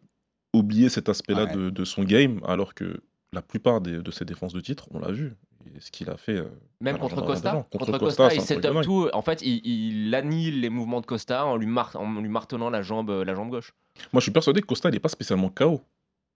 oublier 0.53 0.87
cet 0.87 1.09
aspect-là 1.09 1.43
Ouais. 1.45 1.53
de, 1.55 1.69
de 1.69 1.83
son 1.83 2.03
game, 2.05 2.39
alors 2.47 2.73
que 2.73 3.01
la 3.33 3.41
plupart 3.41 3.81
des- 3.81 4.01
de 4.01 4.11
ses 4.11 4.23
défenses 4.23 4.53
de 4.53 4.61
titre, 4.61 4.87
on 4.93 4.99
l'a 4.99 5.11
vu. 5.11 5.33
Ce 5.79 5.91
qu'il 5.91 6.09
a 6.09 6.17
fait. 6.17 6.37
euh, 6.37 6.45
Même 6.81 6.97
contre 6.97 7.21
Costa, 7.25 7.67
contre, 7.71 7.97
Costa, 7.97 8.33
il 8.33 8.41
dingue. 8.59 8.83
tout. 8.83 9.09
En 9.13 9.21
fait, 9.21 9.41
il, 9.41 9.61
il 9.65 10.13
annihile 10.15 10.61
les 10.61 10.69
mouvements 10.69 11.01
de 11.01 11.05
Costa 11.05 11.45
en 11.45 11.55
lui, 11.57 11.65
mar- 11.67 11.95
en 11.95 12.21
lui 12.21 12.29
martelant 12.29 12.69
la 12.69 12.81
jambe, 12.81 13.09
la 13.25 13.33
jambe 13.35 13.49
gauche. 13.49 13.73
Moi, 14.13 14.19
je 14.19 14.23
suis 14.25 14.31
persuadé 14.31 14.61
que 14.61 14.67
Costa, 14.67 14.89
il 14.89 14.93
n'est 14.93 14.99
pas 14.99 15.09
spécialement 15.09 15.49
KO. 15.49 15.81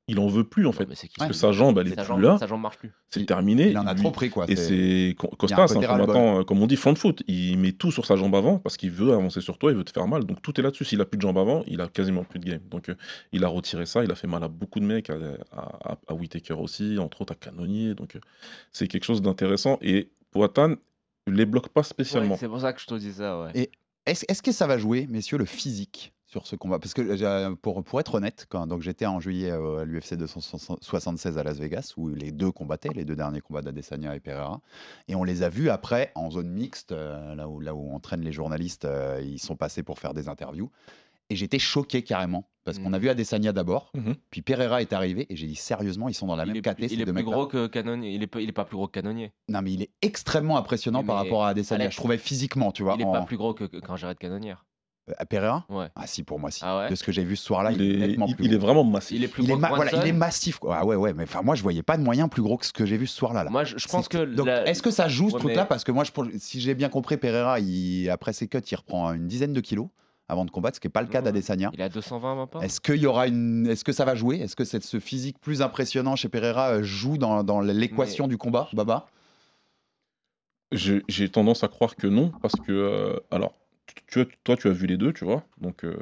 Il 0.09 0.19
en 0.19 0.27
veut 0.27 0.43
plus 0.43 0.65
en 0.67 0.71
fait. 0.71 0.85
Parce 0.85 1.29
que 1.29 1.33
sa 1.33 1.51
jambe, 1.51 1.77
elle 1.79 1.87
est 1.87 1.95
sa 1.95 2.01
plus 2.03 2.07
jambe, 2.07 2.21
là. 2.21 2.37
sa 2.37 2.47
jambe 2.47 2.61
marche 2.61 2.77
plus. 2.77 2.91
C'est 3.09 3.25
terminé. 3.25 3.69
Il 3.69 3.77
en 3.77 3.87
a 3.87 3.95
trop 3.95 4.11
pris, 4.11 4.29
quoi. 4.29 4.45
Et 4.49 4.55
C'est- 4.55 5.09
c'est 5.09 5.15
Co- 5.15 5.27
Il 5.27 5.49
y 5.49 5.53
a 5.53 5.55
Costa, 5.57 5.61
un 5.63 5.67
c'est 5.67 5.73
un 5.73 5.75
côté 5.75 5.85
ras-le-bol. 5.87 6.13
combattant, 6.15 6.39
euh, 6.39 6.43
comme 6.43 6.61
on 6.61 6.67
dit, 6.67 6.75
front 6.75 6.95
foot. 6.95 7.23
Il 7.27 7.57
met 7.57 7.71
tout 7.71 7.91
sur 7.91 8.05
sa 8.05 8.15
jambe 8.15 8.35
avant 8.35 8.59
parce 8.59 8.75
qu'il 8.77 8.91
veut 8.91 9.13
avancer 9.13 9.41
sur 9.41 9.57
toi, 9.57 9.71
il 9.71 9.77
veut 9.77 9.83
te 9.83 9.91
faire 9.91 10.07
mal. 10.07 10.25
Donc 10.25 10.41
tout 10.41 10.59
est 10.59 10.63
là-dessus. 10.63 10.85
S'il 10.85 10.99
a 11.01 11.05
plus 11.05 11.17
de 11.17 11.21
jambe 11.21 11.37
avant, 11.37 11.63
il 11.67 11.79
a 11.81 11.87
quasiment 11.87 12.23
plus 12.23 12.39
de 12.39 12.45
game. 12.45 12.61
Donc 12.69 12.89
euh, 12.89 12.95
il 13.31 13.43
a 13.43 13.47
retiré 13.47 13.85
ça. 13.85 14.03
Il 14.03 14.11
a 14.11 14.15
fait 14.15 14.27
mal 14.27 14.43
à 14.43 14.47
beaucoup 14.47 14.79
de 14.79 14.85
mecs, 14.85 15.09
à, 15.09 15.15
à, 15.51 15.91
à- 15.93 15.97
à 16.07 16.13
Whittaker 16.13 16.53
aussi, 16.55 16.97
entre 16.99 17.21
autres 17.21 17.33
à 17.33 17.35
Canonier. 17.35 17.93
Donc 17.95 18.15
euh, 18.15 18.19
c'est 18.71 18.87
quelque 18.87 19.03
chose 19.05 19.21
d'intéressant. 19.21 19.77
Et 19.81 20.09
Poatan 20.31 20.75
les 21.27 21.45
bloque 21.45 21.69
pas 21.69 21.83
spécialement. 21.83 22.31
Ouais, 22.33 22.37
c'est 22.39 22.47
pour 22.47 22.59
ça 22.61 22.73
que 22.73 22.81
je 22.81 22.85
te 22.87 22.95
dis 22.95 23.13
ça, 23.13 23.39
ouais. 23.41 23.51
Et 23.55 23.69
est-ce 24.05 24.25
est-ce 24.27 24.41
que 24.41 24.51
ça 24.51 24.65
va 24.67 24.77
jouer, 24.79 25.05
messieurs, 25.09 25.37
le 25.37 25.45
physique? 25.45 26.11
Sur 26.29 26.45
ce 26.45 26.55
combat 26.55 26.77
Parce 26.79 26.93
que 26.93 27.01
euh, 27.01 27.55
pour, 27.55 27.83
pour 27.83 27.99
être 27.99 28.15
honnête, 28.15 28.45
quand 28.49 28.67
donc 28.67 28.81
j'étais 28.81 29.05
en 29.07 29.19
juillet 29.19 29.49
euh, 29.51 29.79
à 29.79 29.85
l'UFC 29.85 30.13
276 30.13 31.37
à 31.37 31.43
Las 31.43 31.57
Vegas, 31.59 31.93
où 31.97 32.09
les 32.09 32.31
deux 32.31 32.51
combattaient, 32.51 32.89
les 32.93 33.03
deux 33.05 33.15
derniers 33.15 33.41
combats 33.41 33.61
d'Adesanya 33.61 34.15
et 34.15 34.19
Pereira, 34.19 34.61
et 35.07 35.15
on 35.15 35.23
les 35.23 35.41
a 35.43 35.49
vus 35.49 35.69
après 35.69 36.11
en 36.15 36.29
zone 36.29 36.49
mixte, 36.49 36.91
euh, 36.91 37.33
là, 37.35 37.49
où, 37.49 37.59
là 37.59 37.73
où 37.73 37.89
on 37.93 37.99
traîne 37.99 38.21
les 38.21 38.31
journalistes, 38.31 38.85
euh, 38.85 39.19
ils 39.23 39.39
sont 39.39 39.55
passés 39.55 39.81
pour 39.83 39.97
faire 39.99 40.13
des 40.13 40.29
interviews. 40.29 40.69
Et 41.31 41.35
j'étais 41.35 41.59
choqué 41.59 42.01
carrément, 42.01 42.49
parce 42.63 42.79
qu'on 42.79 42.91
a 42.93 42.97
Mhm. 42.97 43.03
vu 43.03 43.09
Adesanya 43.09 43.51
d'abord, 43.51 43.91
Mhm. 43.95 44.15
puis 44.31 44.41
Pereira 44.41 44.81
est 44.81 44.93
arrivé, 44.93 45.27
et 45.29 45.35
j'ai 45.35 45.45
dit 45.45 45.55
sérieusement, 45.55 46.09
ils 46.09 46.15
sont 46.15 46.25
dans 46.27 46.35
la 46.35 46.43
il 46.43 46.47
même 46.47 46.57
est, 46.57 46.61
caté, 46.61 46.75
plus, 46.83 46.89
ces 46.89 46.95
il 46.95 47.01
est 47.01 47.11
plus 47.13 47.23
gros 47.23 47.45
que 47.47 47.67
Canonier. 47.67 48.13
Il 48.15 48.23
est, 48.23 48.27
pas- 48.27 48.41
il 48.41 48.49
est 48.49 48.51
pas 48.53 48.65
plus 48.65 48.77
gros 48.77 48.87
que 48.87 48.93
Canonier. 48.93 49.31
Non, 49.47 49.61
mais 49.61 49.71
il 49.73 49.81
est 49.83 49.91
extrêmement 50.01 50.57
impressionnant 50.57 51.03
par 51.03 51.17
mais 51.17 51.21
rapport 51.23 51.43
à 51.45 51.49
Adesanya. 51.49 51.81
Alex, 51.83 51.95
je 51.95 51.99
trouvais 51.99 52.17
physiquement, 52.17 52.71
tu 52.71 52.81
vois. 52.83 52.95
il 52.95 53.01
est 53.01 53.05
en- 53.05 53.11
pas 53.13 53.21
plus 53.21 53.37
gros 53.37 53.53
que, 53.53 53.63
que- 53.65 53.77
qu'un 53.77 53.95
Jared 53.95 54.17
Cannonière. 54.17 54.65
À 55.17 55.25
Pereira 55.25 55.65
Ouais. 55.69 55.87
Ah 55.95 56.07
si, 56.07 56.23
pour 56.23 56.39
moi, 56.39 56.51
si. 56.51 56.61
Ah 56.63 56.79
ouais 56.79 56.89
De 56.89 56.95
ce 56.95 57.03
que 57.03 57.11
j'ai 57.11 57.23
vu 57.23 57.35
ce 57.35 57.43
soir-là, 57.45 57.71
il, 57.71 57.81
il, 57.81 57.91
est 57.91 57.93
est, 57.95 58.07
nettement 58.09 58.27
il- 58.27 58.35
plus 58.35 58.45
il 58.45 58.53
est 58.53 58.57
gros. 58.57 58.65
vraiment 58.67 58.83
massif. 58.83 59.17
Il 59.17 59.23
est 59.23 59.27
plus 59.27 59.43
Il 59.43 59.49
est, 59.49 59.53
gros 59.53 59.59
ma- 59.61 59.69
que 59.69 59.75
voilà, 59.75 59.91
il 59.95 60.07
est 60.07 60.11
massif. 60.13 60.59
quoi. 60.59 60.77
Ah 60.79 60.85
ouais, 60.85 60.95
ouais, 60.95 61.13
mais 61.13 61.23
enfin, 61.23 61.41
moi, 61.41 61.55
je 61.55 61.63
voyais 61.63 61.83
pas 61.83 61.97
de 61.97 62.03
moyen 62.03 62.27
plus 62.27 62.41
gros 62.41 62.57
que 62.57 62.65
ce 62.65 62.73
que 62.73 62.85
j'ai 62.85 62.97
vu 62.97 63.07
ce 63.07 63.15
soir-là. 63.15 63.43
là. 63.43 63.49
Moi, 63.49 63.63
je, 63.63 63.77
je 63.77 63.87
pense 63.87 64.07
C'est- 64.11 64.17
que. 64.17 64.25
Donc, 64.25 64.45
la- 64.47 64.67
est-ce 64.67 64.81
que 64.81 64.91
ça 64.91 65.07
joue 65.07 65.29
ce 65.29 65.35
Ouais, 65.35 65.39
truc-là? 65.41 65.61
mais- 65.63 65.67
Parce 65.67 65.83
que 65.83 65.91
moi, 65.91 66.03
je, 66.03 66.11
pense- 66.11 66.27
si 66.37 66.59
j'ai 66.61 66.75
bien 66.75 66.89
compris, 66.89 67.17
Pereira, 67.17 67.59
il, 67.59 68.09
après 68.09 68.33
ses 68.33 68.47
cuts, 68.47 68.59
il 68.59 68.75
reprend 68.75 69.13
une 69.13 69.27
dizaine 69.27 69.53
de 69.53 69.61
kilos 69.61 69.87
avant 70.27 70.45
de 70.45 70.51
combattre, 70.51 70.75
ce 70.75 70.79
qui 70.79 70.85
n'est 70.87 70.91
pas 70.91 71.01
le 71.01 71.07
cas 71.07 71.19
Ouais. 71.19 71.23
d'Adesanya. 71.25 71.71
Il 71.73 71.81
est 71.81 71.83
à 71.85 71.89
220 71.89 72.35
même 72.35 72.47
pas 72.47 72.59
Est-ce 72.61 72.79
qu'il 72.79 72.97
y 72.97 73.07
aura 73.07 73.25
une 73.27 73.65
Est-ce 73.67 73.83
que 73.83 73.91
ça 73.91 74.05
va 74.05 74.13
jouer? 74.13 74.37
Est-ce 74.39 74.55
que 74.55 74.63
cette- 74.63 74.83
ce 74.83 74.99
physique 74.99 75.39
plus 75.39 75.61
impressionnant 75.63 76.15
chez 76.15 76.29
Pereira 76.29 76.69
euh, 76.73 76.83
joue 76.83 77.17
dans, 77.17 77.43
dans 77.43 77.61
l'équation 77.61 78.27
du 78.27 78.37
combat, 78.37 78.69
Baba? 78.73 79.07
J'ai 80.71 81.01
j'ai 81.07 81.29
tendance 81.29 81.63
à 81.63 81.67
croire 81.67 81.95
que 81.95 82.05
non, 82.05 82.31
parce 82.43 82.53
que, 82.55 82.71
euh, 82.71 83.15
alors, 83.31 83.53
tu, 84.07 84.25
toi, 84.43 84.55
tu 84.57 84.67
as 84.67 84.71
vu 84.71 84.87
les 84.87 84.97
deux, 84.97 85.13
tu 85.13 85.25
vois. 85.25 85.43
Donc, 85.61 85.83
euh, 85.83 85.95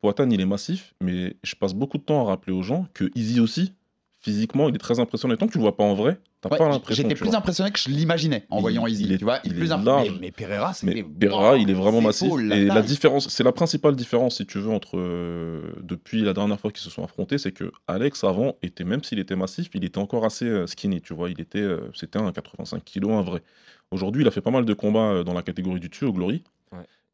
Poatan, 0.00 0.28
il 0.30 0.40
est 0.40 0.46
massif, 0.46 0.94
mais 1.00 1.36
je 1.42 1.54
passe 1.54 1.74
beaucoup 1.74 1.98
de 1.98 2.02
temps 2.02 2.20
à 2.26 2.30
rappeler 2.30 2.52
aux 2.52 2.62
gens 2.62 2.86
que 2.94 3.10
Easy 3.14 3.40
aussi, 3.40 3.72
physiquement, 4.20 4.68
il 4.68 4.74
est 4.74 4.78
très 4.78 5.00
impressionnant. 5.00 5.34
Et 5.34 5.36
tant 5.38 5.46
que 5.46 5.52
tu 5.52 5.58
le 5.58 5.62
vois 5.62 5.76
pas 5.76 5.84
en 5.84 5.94
vrai, 5.94 6.18
t'as 6.40 6.48
Ouais, 6.50 6.58
pas 6.58 6.68
l'impression. 6.68 7.02
J'étais 7.02 7.14
tu 7.14 7.20
plus 7.22 7.30
vois. 7.30 7.38
impressionné 7.38 7.70
que 7.70 7.78
je 7.78 7.88
l'imaginais 7.88 8.46
en 8.50 8.58
Il- 8.58 8.60
voyant 8.62 8.86
Easy. 8.86 9.04
il 9.04 9.12
est- 9.12 9.18
tu 9.18 9.24
vois, 9.24 9.38
il 9.44 9.54
plus 9.54 9.64
est 9.64 9.68
large. 9.68 10.10
Mais, 10.12 10.18
mais 10.20 10.30
Pereira, 10.32 10.72
Mais 10.82 11.02
Pereira, 11.02 11.56
il 11.56 11.70
est 11.70 11.74
vraiment 11.74 12.00
massif. 12.00 12.32
la 12.38 12.56
et 12.56 12.64
la 12.66 12.82
différence, 12.82 13.28
c'est 13.28 13.44
la 13.44 13.52
principale 13.52 13.94
différence, 13.96 14.36
si 14.38 14.46
tu 14.46 14.58
veux, 14.58 14.70
entre 14.70 14.98
euh, 14.98 15.72
depuis 15.82 16.22
la 16.22 16.32
dernière 16.34 16.58
fois 16.58 16.70
qu'ils 16.72 16.82
se 16.82 16.90
sont 16.90 17.04
affrontés, 17.04 17.38
c'est 17.38 17.52
que 17.52 17.70
Alex 17.86 18.24
avant 18.24 18.56
était, 18.62 18.84
même 18.84 19.02
s'il 19.04 19.18
était 19.20 19.36
massif, 19.36 19.68
il 19.74 19.84
était 19.84 19.98
encore 19.98 20.24
assez 20.24 20.46
euh, 20.46 20.66
skinny, 20.66 21.00
tu 21.00 21.14
vois. 21.14 21.30
Il 21.30 21.40
était, 21.40 21.60
euh, 21.60 21.80
c'était 21.94 22.18
un 22.18 22.32
85 22.32 22.82
kg, 22.84 23.10
un 23.10 23.22
vrai. 23.22 23.42
Aujourd'hui, 23.92 24.22
il 24.22 24.28
a 24.28 24.30
fait 24.30 24.40
pas 24.40 24.50
mal 24.50 24.64
de 24.64 24.74
combats 24.74 25.22
dans 25.22 25.34
la 25.34 25.42
catégorie 25.42 25.78
du 25.80 25.88
dessus 25.88 26.06
au 26.06 26.12
Glory. 26.12 26.42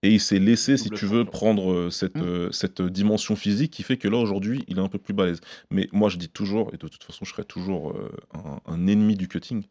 Et 0.05 0.13
il 0.13 0.21
s'est 0.21 0.39
laissé, 0.39 0.77
si 0.77 0.91
tu 0.91 1.07
veux, 1.07 1.25
prendre 1.25 1.73
euh, 1.73 1.91
cette, 1.91 2.17
Mm. 2.17 2.23
euh, 2.23 2.53
cette 2.53 2.81
dimension 2.83 3.35
physique 3.35 3.73
qui 3.73 3.83
fait 3.83 3.97
que 3.97 4.07
là, 4.07 4.17
aujourd'hui, 4.19 4.65
il 4.69 4.79
est 4.79 4.81
un 4.81 4.89
peu 4.89 4.99
plus 4.99 5.13
balèze. 5.15 5.41
Mais 5.71 5.89
moi, 5.93 6.09
je 6.09 6.19
dis 6.19 6.29
toujours, 6.29 6.69
et 6.73 6.77
de 6.77 6.87
toute 6.87 7.03
façon, 7.03 7.25
je 7.25 7.31
serai 7.33 7.45
toujours 7.45 7.91
euh, 7.91 8.11
un, 8.33 8.61
un 8.67 8.87
ennemi 8.87 9.17
du 9.17 9.27
cutting 9.27 9.65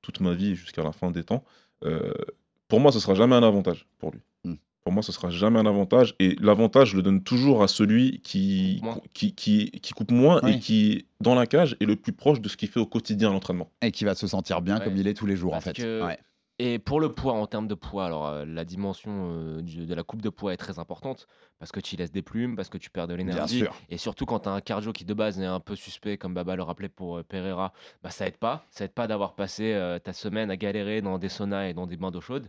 toute 0.00 0.20
ma 0.20 0.32
vie 0.32 0.54
jusqu'à 0.54 0.82
la 0.82 0.92
fin 0.92 1.10
des 1.10 1.24
temps. 1.24 1.44
euh, 1.84 2.12
pour 2.68 2.80
moi, 2.80 2.92
ce 2.92 2.98
sera 2.98 3.14
jamais 3.14 3.34
un 3.36 3.42
avantage 3.42 3.86
pour 3.98 4.10
lui. 4.10 4.20
Mm. 4.44 4.54
Pour 4.84 4.92
moi, 4.92 5.02
ce 5.02 5.12
sera 5.12 5.28
jamais 5.30 5.58
un 5.58 5.66
avantage. 5.66 6.14
Et 6.18 6.34
l'avantage, 6.40 6.90
je 6.90 6.96
le 6.96 7.02
donne 7.02 7.22
toujours 7.22 7.62
à 7.62 7.68
celui 7.68 8.20
qui, 8.22 8.80
qui, 9.12 9.34
qui, 9.34 9.70
qui 9.70 9.92
coupe 9.92 10.10
moins 10.10 10.40
Oui. 10.42 10.54
et 10.54 10.58
qui, 10.60 11.06
dans 11.20 11.34
la 11.34 11.46
cage, 11.46 11.76
est 11.80 11.84
le 11.86 11.96
plus 11.96 12.12
proche 12.12 12.40
de 12.40 12.48
ce 12.48 12.56
qu'il 12.56 12.68
fait 12.68 12.80
au 12.80 12.86
quotidien 12.86 13.28
à 13.30 13.32
l'entraînement. 13.32 13.70
Et 13.82 13.92
qui 13.92 14.04
va 14.04 14.14
se 14.14 14.26
sentir 14.26 14.60
bien 14.62 14.78
Ouais. 14.78 14.84
comme 14.84 14.96
il 14.96 15.06
est 15.06 15.14
tous 15.14 15.26
les 15.26 15.36
jours, 15.36 15.52
Parce 15.52 15.64
en 15.66 15.68
fait. 15.74 15.82
que- 15.82 16.04
Ouais. 16.06 16.18
Et 16.60 16.78
pour 16.78 17.00
le 17.00 17.10
poids, 17.10 17.32
en 17.32 17.46
termes 17.48 17.66
de 17.66 17.74
poids, 17.74 18.04
alors 18.06 18.28
euh, 18.28 18.44
la 18.46 18.64
dimension 18.64 19.10
euh, 19.28 19.60
du- 19.60 19.86
de 19.86 19.94
la 19.94 20.04
coupe 20.04 20.22
de 20.22 20.28
poids 20.28 20.52
est 20.52 20.56
très 20.56 20.78
importante 20.78 21.26
parce 21.58 21.72
que 21.72 21.80
tu 21.80 21.96
laisses 21.96 22.12
des 22.12 22.22
plumes, 22.22 22.54
parce 22.54 22.68
que 22.68 22.78
tu 22.78 22.90
perds 22.90 23.08
de 23.08 23.14
l'énergie. 23.14 23.58
sûr. 23.58 23.74
Et 23.88 23.96
surtout 23.98 24.24
quand 24.24 24.38
tu 24.40 24.48
as 24.48 24.52
un 24.52 24.60
cardio 24.60 24.92
qui 24.92 25.04
de 25.04 25.14
base 25.14 25.40
est 25.40 25.44
un 25.46 25.58
peu 25.58 25.74
suspect, 25.74 26.16
comme 26.16 26.32
Baba 26.32 26.54
le 26.54 26.62
rappelait 26.62 26.88
pour 26.88 27.18
euh, 27.18 27.22
Pereira, 27.24 27.72
bah, 28.04 28.10
ça 28.10 28.28
aide 28.28 28.36
pas. 28.36 28.66
Ça 28.70 28.84
aide 28.84 28.92
pas 28.92 29.08
d'avoir 29.08 29.34
passé 29.34 29.72
euh, 29.72 29.98
ta 29.98 30.12
semaine 30.12 30.48
à 30.52 30.56
galérer 30.56 31.02
dans 31.02 31.18
des 31.18 31.28
saunas 31.28 31.66
et 31.66 31.74
dans 31.74 31.88
des 31.88 31.96
bains 31.96 32.12
d'eau 32.12 32.20
chaude. 32.20 32.48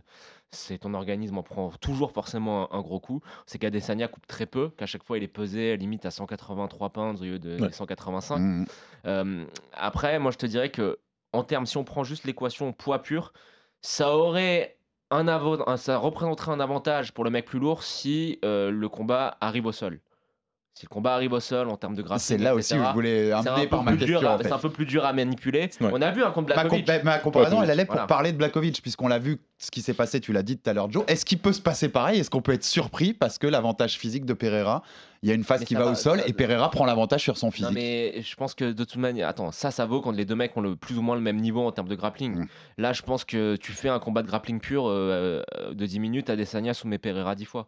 C'est 0.52 0.78
ton 0.78 0.94
organisme 0.94 1.36
en 1.38 1.42
prend 1.42 1.70
toujours 1.80 2.12
forcément 2.12 2.72
un, 2.72 2.78
un 2.78 2.82
gros 2.82 3.00
coup. 3.00 3.20
C'est 3.46 3.58
qu'Adesanya 3.58 4.06
coupe 4.06 4.28
très 4.28 4.46
peu, 4.46 4.68
qu'à 4.70 4.86
chaque 4.86 5.02
fois 5.02 5.18
il 5.18 5.24
est 5.24 5.28
pesé 5.28 5.76
limite 5.76 6.06
à 6.06 6.12
183 6.12 6.90
pounds 6.90 7.20
au 7.20 7.24
lieu 7.24 7.40
de 7.40 7.60
Ouais. 7.60 7.66
des 7.66 7.72
185. 7.72 8.38
Mm. 8.38 8.64
Euh, 9.06 9.44
après, 9.72 10.20
moi, 10.20 10.30
je 10.30 10.38
te 10.38 10.46
dirais 10.46 10.70
que 10.70 11.00
en 11.32 11.42
termes, 11.42 11.66
si 11.66 11.76
on 11.76 11.82
prend 11.82 12.04
juste 12.04 12.22
l'équation 12.24 12.72
poids 12.72 13.02
pur, 13.02 13.32
ça 13.86 14.16
aurait 14.16 14.80
un 15.12 15.76
ça 15.76 15.98
représenterait 15.98 16.50
un 16.50 16.58
avantage 16.58 17.12
pour 17.14 17.22
le 17.22 17.30
mec 17.30 17.44
plus 17.46 17.60
lourd 17.60 17.84
si 17.84 18.40
euh, 18.44 18.72
le 18.72 18.88
combat 18.88 19.36
arrive 19.40 19.66
au 19.66 19.72
sol. 19.72 20.00
Si 20.78 20.84
le 20.84 20.90
combat 20.90 21.14
arrive 21.14 21.32
au 21.32 21.40
sol 21.40 21.70
en 21.70 21.78
termes 21.78 21.94
de 21.94 22.02
grappling, 22.02 22.20
C'est 22.20 22.36
là 22.36 22.54
aussi 22.54 22.74
où 22.74 22.84
je 22.84 22.92
voulais 22.92 23.32
amener 23.32 23.62
peu 23.62 23.68
par 23.70 23.82
ma 23.82 23.92
plus 23.92 24.04
dur 24.04 24.06
question. 24.20 24.28
à- 24.28 24.34
en 24.34 24.36
fait. 24.36 24.44
c'est 24.44 24.52
un 24.52 24.58
peu 24.58 24.68
plus 24.68 24.84
dur 24.84 25.06
à 25.06 25.14
manipuler. 25.14 25.70
Ouais. 25.80 25.88
On 25.90 26.02
a 26.02 26.10
vu 26.10 26.22
un 26.22 26.30
contre 26.32 26.48
Ma, 26.54 26.54
Blakovic. 26.64 26.86
ma 27.02 27.18
comparaison, 27.18 27.62
elle 27.62 27.70
allait 27.70 27.86
pour 27.86 27.94
Voilà. 27.94 28.06
parler 28.06 28.30
de 28.32 28.36
Blakovic, 28.36 28.82
puisqu'on 28.82 29.08
l'a 29.08 29.18
vu 29.18 29.38
ce 29.56 29.70
qui 29.70 29.80
s'est 29.80 29.94
passé, 29.94 30.20
tu 30.20 30.34
l'as 30.34 30.42
dit 30.42 30.58
tout 30.58 30.68
à 30.68 30.74
l'heure, 30.74 30.90
Joe. 30.92 31.02
Est-ce 31.08 31.24
qu'il 31.24 31.38
peut 31.38 31.54
se 31.54 31.62
passer 31.62 31.88
pareil? 31.88 32.20
Est-ce 32.20 32.28
qu'on 32.28 32.42
peut 32.42 32.52
être 32.52 32.62
surpris 32.62 33.14
parce 33.14 33.38
que 33.38 33.46
l'avantage 33.46 33.96
physique 33.96 34.26
de 34.26 34.34
Pereira, 34.34 34.82
il 35.22 35.30
y 35.30 35.32
a 35.32 35.34
une 35.34 35.44
phase 35.44 35.60
Mais 35.60 35.66
qui 35.66 35.74
va 35.76 35.84
va, 35.86 35.92
au 35.92 35.94
sol 35.94 36.18
ça- 36.20 36.26
et 36.28 36.34
Pereira 36.34 36.70
prend 36.70 36.84
l'avantage 36.84 37.22
sur 37.22 37.38
son 37.38 37.46
Non, 37.46 37.52
physique? 37.52 37.72
mais 37.74 38.20
je 38.20 38.36
pense 38.36 38.52
que 38.54 38.66
de 38.70 38.84
toute 38.84 38.96
manière, 38.96 39.28
attends, 39.28 39.52
ça, 39.52 39.70
ça 39.70 39.86
vaut 39.86 40.02
quand 40.02 40.10
les 40.10 40.26
deux 40.26 40.34
mecs 40.36 40.54
ont 40.58 40.60
le 40.60 40.76
plus 40.76 40.98
ou 40.98 41.00
moins 41.00 41.14
le 41.14 41.22
même 41.22 41.38
niveau 41.38 41.66
en 41.66 41.72
termes 41.72 41.88
de 41.88 41.94
grappling. 41.94 42.40
Mm. 42.40 42.46
Là, 42.76 42.92
je 42.92 43.00
pense 43.00 43.24
que 43.24 43.56
tu 43.56 43.72
fais 43.72 43.88
un 43.88 43.98
combat 43.98 44.20
de 44.22 44.26
grappling 44.28 44.60
pur 44.60 44.86
euh, 44.88 45.42
euh, 45.58 45.72
de 45.72 45.86
10 45.86 46.00
minutes 46.00 46.28
à 46.28 46.36
Desania 46.36 46.74
sous 46.74 46.86
mes 46.86 46.98
Pereira 46.98 47.34
10 47.34 47.46
fois. 47.46 47.66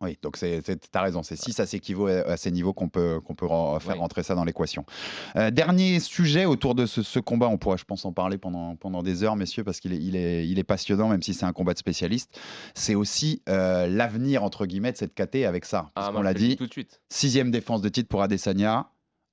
Oui, 0.00 0.18
donc 0.22 0.36
c'est, 0.36 0.60
c'est- 0.64 0.90
t'as 0.90 1.02
raison. 1.02 1.22
C'est 1.22 1.36
si 1.36 1.52
ça 1.52 1.66
s'équivaut 1.66 2.06
à, 2.08 2.20
à 2.32 2.36
ces 2.36 2.50
niveaux 2.50 2.72
qu'on 2.72 2.88
peut, 2.88 3.20
qu'on 3.24 3.34
peut 3.34 3.46
ren- 3.46 3.78
faire 3.80 3.94
Oui. 3.94 4.00
rentrer 4.00 4.22
ça 4.22 4.34
dans 4.34 4.44
l'équation. 4.44 4.84
Euh, 5.36 5.50
dernier 5.50 6.00
sujet 6.00 6.44
autour 6.44 6.74
de 6.74 6.86
ce, 6.86 7.02
ce 7.02 7.18
combat. 7.18 7.48
On 7.48 7.58
pourrait, 7.58 7.78
je 7.78 7.84
pense, 7.84 8.04
en 8.04 8.12
parler 8.12 8.38
pendant, 8.38 8.76
pendant 8.76 9.02
des 9.02 9.22
heures, 9.24 9.36
messieurs, 9.36 9.64
parce 9.64 9.80
qu'il 9.80 9.92
est, 9.92 9.98
il 10.02 10.16
est, 10.16 10.46
il 10.48 10.58
est 10.58 10.64
passionnant, 10.64 11.08
même 11.08 11.22
si 11.22 11.34
c'est 11.34 11.46
un 11.46 11.52
combat 11.52 11.72
de 11.74 11.78
spécialiste. 11.78 12.38
C'est 12.74 12.94
aussi 12.94 13.42
euh, 13.48 13.86
l'avenir, 13.86 14.42
entre 14.44 14.66
guillemets, 14.66 14.92
de 14.92 14.96
cette 14.96 15.14
KT 15.14 15.44
avec 15.46 15.64
ça. 15.64 15.90
Parce 15.94 16.06
Ah, 16.08 16.10
qu'on 16.10 16.14
moi, 16.18 16.22
l'a 16.24 16.34
dit, 16.34 16.56
tout 16.56 16.66
de 16.66 16.72
suite. 16.72 17.00
sixième 17.08 17.50
défense 17.50 17.80
de 17.82 17.88
titre 17.88 18.08
pour 18.08 18.22
Adesanya. 18.22 18.88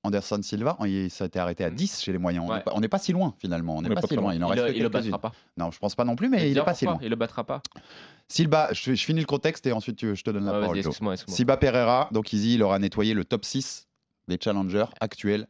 Anderson 0.06 0.40
Silva, 0.42 0.78
il 0.86 1.10
s'était 1.12 1.40
arrêté 1.40 1.64
à 1.64 1.70
Mm. 1.70 1.76
10 1.76 2.02
chez 2.02 2.12
les 2.12 2.18
moyens. 2.18 2.46
On 2.46 2.50
Ouais. 2.50 2.58
n'est 2.58 2.64
pas, 2.64 2.72
on 2.76 2.80
n'est 2.80 2.88
pas 2.88 3.00
si 3.00 3.12
loin 3.12 3.34
finalement. 3.40 3.76
On 3.76 3.82
n'est 3.82 3.90
pas, 3.94 4.02
si 4.02 4.16
loin. 4.16 4.24
loin. 4.26 4.34
Il 4.36 4.44
en 4.44 4.48
Il, 4.48 4.60
reste 4.60 4.64
le- 4.74 4.78
il 4.78 4.84
le 4.84 4.90
quelques-unes. 4.90 5.12
battra 5.12 5.30
pas. 5.32 5.36
Non, 5.58 5.72
je 5.72 5.80
pense 5.80 5.96
pas 5.96 6.06
non 6.06 6.16
plus, 6.16 6.30
mais 6.30 6.50
il 6.50 6.56
n'est 6.56 6.64
pas 6.64 6.74
si 6.74 6.86
loin. 6.86 6.98
Il 7.02 7.10
le 7.10 7.16
battra 7.16 7.44
pas? 7.44 7.62
Silva, 8.28 8.70
je, 8.72 8.94
je 8.96 9.06
finis 9.06 9.20
le 9.20 9.26
contexte 9.26 9.66
et 9.68 9.72
ensuite 9.72 9.98
tu- 9.98 10.16
je 10.16 10.24
te 10.24 10.30
donne 10.32 10.46
la 10.46 10.56
Ah, 10.58 10.60
parole. 10.62 10.82
Siba 11.28 11.58
Pereira, 11.58 12.10
donc 12.12 12.34
Easy, 12.34 12.56
il 12.56 12.64
aura 12.64 12.80
nettoyé 12.80 13.14
le 13.14 13.24
top 13.26 13.46
6 13.46 13.88
des 14.28 14.38
challengers 14.42 14.86
actuels, 15.00 15.48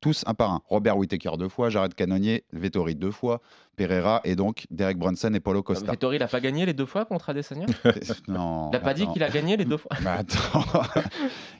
tous 0.00 0.24
un 0.26 0.34
par 0.34 0.50
un. 0.50 0.60
Robert 0.66 0.96
Whittaker 0.98 1.32
deux 1.38 1.48
fois, 1.48 1.70
Jared 1.70 1.94
Cannonier, 1.94 2.44
Vettori 2.52 2.94
deux 2.96 3.12
fois, 3.12 3.40
Pereira 3.76 4.20
et 4.24 4.34
donc 4.36 4.66
Derek 4.70 4.98
Brunson 4.98 5.32
et 5.34 5.40
Paulo 5.40 5.62
Costa. 5.62 5.90
Vettori, 5.92 6.16
il 6.16 6.22
a 6.22 6.28
pas 6.28 6.40
gagné 6.40 6.66
les 6.66 6.74
deux 6.74 6.84
fois 6.86 7.04
contre 7.04 7.30
Adesanya? 7.30 7.66
Non, 8.28 8.70
Il 8.72 8.76
a 8.76 8.80
pas 8.80 8.92
dit 8.94 9.06
qu'il 9.08 9.22
a 9.22 9.30
gagné 9.30 9.56
les 9.56 9.64
deux 9.64 9.76
fois? 9.78 9.90
Attends. 10.06 10.64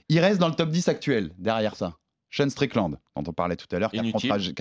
il 0.08 0.18
reste 0.20 0.38
dans 0.40 0.48
le 0.48 0.54
top 0.54 0.68
10 0.70 0.88
actuel, 0.88 1.30
derrière 1.38 1.76
ça. 1.76 1.94
Sean 2.30 2.50
Strickland, 2.50 2.98
dont 3.14 3.22
on 3.26 3.32
parlait 3.32 3.56
tout 3.56 3.68
à 3.74 3.78
l'heure, 3.78 3.90
qui 3.90 3.98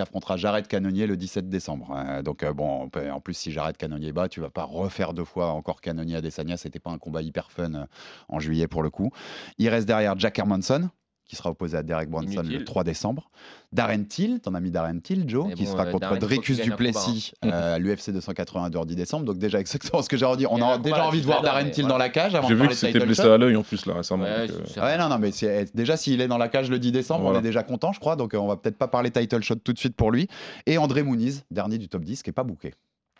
affrontera, 0.01 0.37
Jared 0.37 0.67
Cannonier 0.67 1.07
le 1.07 1.17
17 1.17 1.49
décembre. 1.49 1.91
Euh, 1.97 2.21
donc 2.21 2.43
euh, 2.43 2.53
bon, 2.53 2.89
peut- 2.89 3.11
en 3.11 3.19
plus 3.19 3.33
si 3.33 3.51
Jared 3.51 3.75
Cannonier 3.75 4.11
bat, 4.11 4.29
tu 4.29 4.39
vas 4.39 4.49
pas 4.49 4.63
refaire 4.63 5.13
deux 5.13 5.25
fois 5.25 5.49
encore 5.51 5.81
Cannonier 5.81 6.15
à 6.17 6.21
Desania. 6.21 6.57
C'était 6.57 6.79
pas 6.79 6.91
un 6.91 6.97
combat 6.99 7.21
hyper 7.21 7.51
fun 7.51 7.73
euh, 7.73 7.85
en 8.29 8.39
juillet 8.39 8.67
pour 8.67 8.83
le 8.83 8.89
coup. 8.89 9.11
Il 9.57 9.67
reste 9.69 9.87
derrière 9.87 10.17
Jack 10.17 10.37
Hermanson, 10.39 10.89
qui 11.25 11.35
sera 11.35 11.49
opposé 11.49 11.75
à 11.75 11.81
Derek 11.83 12.09
Brunson 12.09 12.41
Inutile. 12.41 12.59
le 12.59 12.63
3 12.65 12.83
décembre. 12.83 13.29
Darren 13.73 14.03
Till, 14.05 14.39
t'en 14.39 14.53
as 14.53 14.59
mis 14.59 14.69
Darren 14.71 14.99
Till, 14.99 15.27
Joe, 15.27 15.47
Mais 15.47 15.53
qui 15.55 15.63
bon, 15.65 15.71
sera 15.71 15.85
euh, 15.85 15.91
contre 15.91 16.01
Darren, 16.01 16.19
Dricus 16.19 16.59
Duplessis 16.61 17.31
euh, 17.43 17.75
à 17.75 17.79
l'UFC 17.79 18.11
281 18.11 18.69
de 18.69 18.85
10 18.85 18.95
décembre. 18.95 19.25
Donc 19.25 19.37
déjà 19.39 19.59
exactement 19.59 20.01
ce 20.03 20.07
que 20.09 20.17
j'ai 20.17 20.25
redit. 20.25 20.45
On 20.49 20.57
y 20.57 20.61
a 20.61 20.77
déjà 20.77 21.05
envie 21.07 21.21
de 21.21 21.25
voir 21.25 21.41
Darren 21.41 21.69
Till 21.71 21.87
dans 21.87 21.97
la 21.97 22.09
cage 22.09 22.35
avant 22.35 22.47
J'ai 22.47 22.53
de 22.53 22.59
vu 22.59 22.67
parler 22.67 22.69
que 22.69 22.73
de 22.75 22.79
c'était 22.79 22.93
title 22.93 23.05
blessé 23.07 23.23
shot. 23.23 23.31
à 23.31 23.37
l'œil 23.37 23.55
en 23.55 23.63
plus 23.63 23.85
là 23.87 23.95
récemment. 23.95 24.23
Ouais, 24.23 24.47
donc, 24.47 24.57
euh, 24.77 24.81
Ouais, 24.81 24.97
non, 24.97 25.09
non, 25.09 25.17
mais 25.17 25.31
c'est- 25.31 25.75
déjà, 25.75 25.97
s'il 25.97 26.21
est 26.21 26.27
dans 26.27 26.37
la 26.37 26.47
cage 26.47 26.69
le 26.69 26.77
10 26.79 26.91
décembre, 26.91 27.21
Voilà. 27.23 27.37
on 27.37 27.41
est 27.41 27.43
déjà 27.43 27.63
content, 27.63 27.91
je 27.91 27.99
crois. 27.99 28.15
Donc, 28.15 28.33
on 28.35 28.47
va 28.47 28.55
peut-être 28.57 28.77
pas 28.77 28.87
parler 28.87 29.09
title 29.11 29.41
shot 29.41 29.55
tout 29.55 29.73
de 29.73 29.79
suite 29.79 29.95
pour 29.95 30.11
lui. 30.11 30.27
Et 30.67 30.77
André 30.77 31.01
Mouniz, 31.03 31.43
dernier 31.51 31.77
du 31.79 31.89
top 31.89 32.03
10, 32.03 32.21
qui 32.23 32.29
est 32.29 32.33
pas 32.33 32.43
bouqué. 32.43 32.73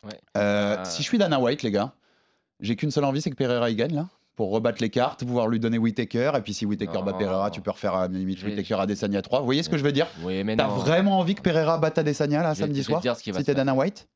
Ouais. 0.04 0.12
Euh, 0.38 0.78
Euh, 0.78 0.84
Si 0.86 1.02
je 1.02 1.08
suis 1.08 1.18
Dana 1.18 1.40
White, 1.40 1.64
les 1.64 1.72
gars, 1.72 1.94
j'ai 2.60 2.76
qu'une 2.76 2.92
seule 2.92 3.04
envie, 3.06 3.22
c'est 3.22 3.32
que 3.32 3.36
Pereira 3.36 3.70
il 3.72 3.76
gagne 3.76 3.96
là. 3.96 4.08
Pour 4.36 4.52
rebattre 4.52 4.82
les 4.82 4.90
cartes, 4.90 5.24
pouvoir 5.24 5.48
lui 5.48 5.60
donner 5.60 5.78
Whitaker. 5.78 6.34
Et 6.38 6.42
puis 6.42 6.54
si 6.54 6.66
Whitaker 6.66 7.02
bat 7.04 7.12
Non. 7.14 7.18
Pereira, 7.18 7.52
tu 7.52 7.62
peux 7.62 7.72
refaire 7.72 7.96
à 7.96 8.08
limite 8.08 8.44
Whitaker 8.44 8.76
Adesanya 8.76 9.22
3. 9.22 9.40
Vous 9.40 9.46
voyez 9.46 9.64
ce 9.64 9.70
que 9.70 9.78
je 9.78 9.84
veux 9.84 9.92
dire 9.94 10.08
Oui, 10.24 10.44
mais 10.44 10.56
T'as 10.58 10.68
vraiment 10.68 11.20
envie 11.20 11.36
que 11.36 11.42
Pereira 11.42 11.78
batte 11.78 11.98
Adesanya 11.98 12.44
là 12.44 12.54
samedi 12.56 12.84
soir 12.84 13.00
dire 13.02 13.16
ce 13.16 13.24
qui 13.24 13.32
va 13.32 13.40
Si 13.40 13.46
t'es 13.46 13.54
Dana 13.56 13.74
White 13.74 14.08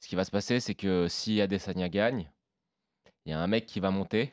Ce 0.00 0.08
qui 0.08 0.16
va 0.16 0.24
se 0.24 0.30
passer, 0.30 0.58
c'est 0.60 0.74
que 0.74 1.06
si 1.08 1.40
Adesanya 1.40 1.88
gagne, 1.88 2.30
il 3.26 3.30
y 3.30 3.32
a 3.34 3.38
un 3.40 3.46
mec 3.46 3.66
qui 3.66 3.78
va 3.80 3.90
monter 3.90 4.32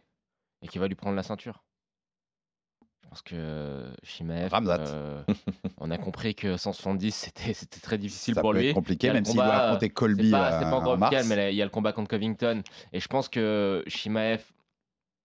et 0.62 0.68
qui 0.68 0.78
va 0.80 0.88
lui 0.88 0.96
prendre 0.96 1.16
la 1.16 1.24
ceinture. 1.24 1.64
Je 3.04 3.08
pense 3.10 3.22
que 3.24 3.92
Shimaev, 4.04 4.52
Ramzat. 4.52 4.80
euh, 4.82 5.24
on 5.80 5.90
a 5.90 5.98
compris 5.98 6.36
que 6.36 6.58
170 6.58 7.12
c'était 7.12 7.54
c'était 7.54 7.80
très 7.80 7.98
difficile 7.98 8.36
Ça 8.36 8.42
pour 8.42 8.52
peut 8.52 8.60
lui. 8.60 8.68
être 8.68 8.76
compliqué, 8.76 9.12
même 9.12 9.26
s'il 9.26 9.36
doit 9.36 9.46
affronter 9.46 9.88
C'est 9.88 9.94
Colby 9.94 10.30
pas, 10.32 10.60
c'est 10.60 10.66
euh, 10.68 10.70
pas 10.70 10.76
encore 10.78 10.94
en 10.94 10.98
mars. 10.98 11.26
mais 11.28 11.36
là, 11.36 11.50
il 11.50 11.56
y 11.56 11.62
a 11.62 11.66
le 11.66 11.72
combat 11.72 11.92
contre 11.92 12.10
Covington. 12.10 12.62
Et 12.94 13.00
je 13.00 13.08
pense 13.08 13.28
que 13.28 13.84
Shimaev, 13.88 14.44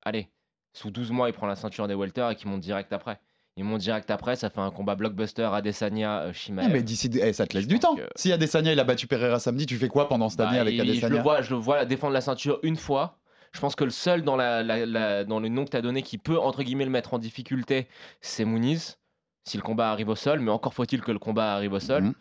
allez, 0.04 0.28
sous 0.72 0.90
12 0.90 1.10
mois, 1.10 1.28
il 1.28 1.32
prend 1.32 1.46
la 1.46 1.56
ceinture 1.56 1.86
des 1.88 1.94
welter 1.94 2.28
et 2.32 2.34
qu'il 2.34 2.48
monte 2.48 2.60
direct 2.60 2.92
après. 2.92 3.18
Il 3.56 3.62
monte 3.64 3.80
direct 3.80 4.10
après, 4.10 4.34
ça 4.34 4.50
fait 4.50 4.60
un 4.60 4.70
combat 4.72 4.96
blockbuster 4.96 5.48
Adesanya 5.52 6.22
euh, 6.22 6.28
Ah, 6.30 6.32
Shimaev. 6.32 6.72
mais 6.72 6.82
d'ici, 6.82 7.08
eh, 7.22 7.32
ça 7.32 7.46
te 7.46 7.54
laisse 7.54 7.64
Je 7.64 7.68
du 7.68 7.78
temps. 7.78 7.94
que- 7.94 8.02
Si 8.16 8.32
Adesanya 8.32 8.72
il 8.72 8.80
a 8.80 8.84
battu 8.84 9.06
Pereira 9.06 9.38
samedi, 9.38 9.64
tu 9.66 9.76
fais 9.76 9.86
quoi 9.88 10.08
pendant 10.08 10.28
cette 10.28 10.38
Bah, 10.40 10.48
année 10.48 10.58
avec 10.58 10.74
il- 10.74 10.78
Je 10.78 10.82
Adesanya 10.90 11.16
le, 11.16 11.22
vois, 11.22 11.40
je 11.42 11.50
le 11.54 11.60
vois 11.60 11.84
défendre 11.84 12.12
la 12.14 12.20
ceinture 12.20 12.58
une 12.64 12.76
fois. 12.76 13.18
Je 13.52 13.60
pense 13.60 13.76
que 13.76 13.84
le 13.84 13.90
seul 13.90 14.22
dans, 14.22 14.34
la, 14.34 14.64
la- 14.64 14.84
la- 14.84 15.22
dans 15.24 15.38
le 15.38 15.48
nom 15.48 15.64
que 15.64 15.70
tu 15.70 15.76
as 15.76 15.82
donné 15.82 16.02
qui 16.02 16.18
peut, 16.18 16.36
entre 16.40 16.64
guillemets, 16.64 16.84
le 16.84 16.90
mettre 16.90 17.14
en 17.14 17.18
difficulté, 17.20 17.86
c'est 18.20 18.44
Muniz, 18.44 18.98
si 19.44 19.56
le 19.56 19.62
combat 19.62 19.90
arrive 19.90 20.08
au 20.08 20.14
sol. 20.16 20.40
Mais 20.40 20.50
encore 20.50 20.74
faut-il 20.74 21.00
que 21.00 21.12
le 21.12 21.18
combat 21.18 21.54
arrive 21.54 21.72
au 21.72 21.80
sol. 21.80 22.04
Mhm. 22.04 22.14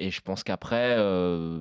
Et 0.00 0.10
je 0.12 0.20
pense 0.20 0.44
qu'après, 0.44 0.94
euh, 0.96 1.58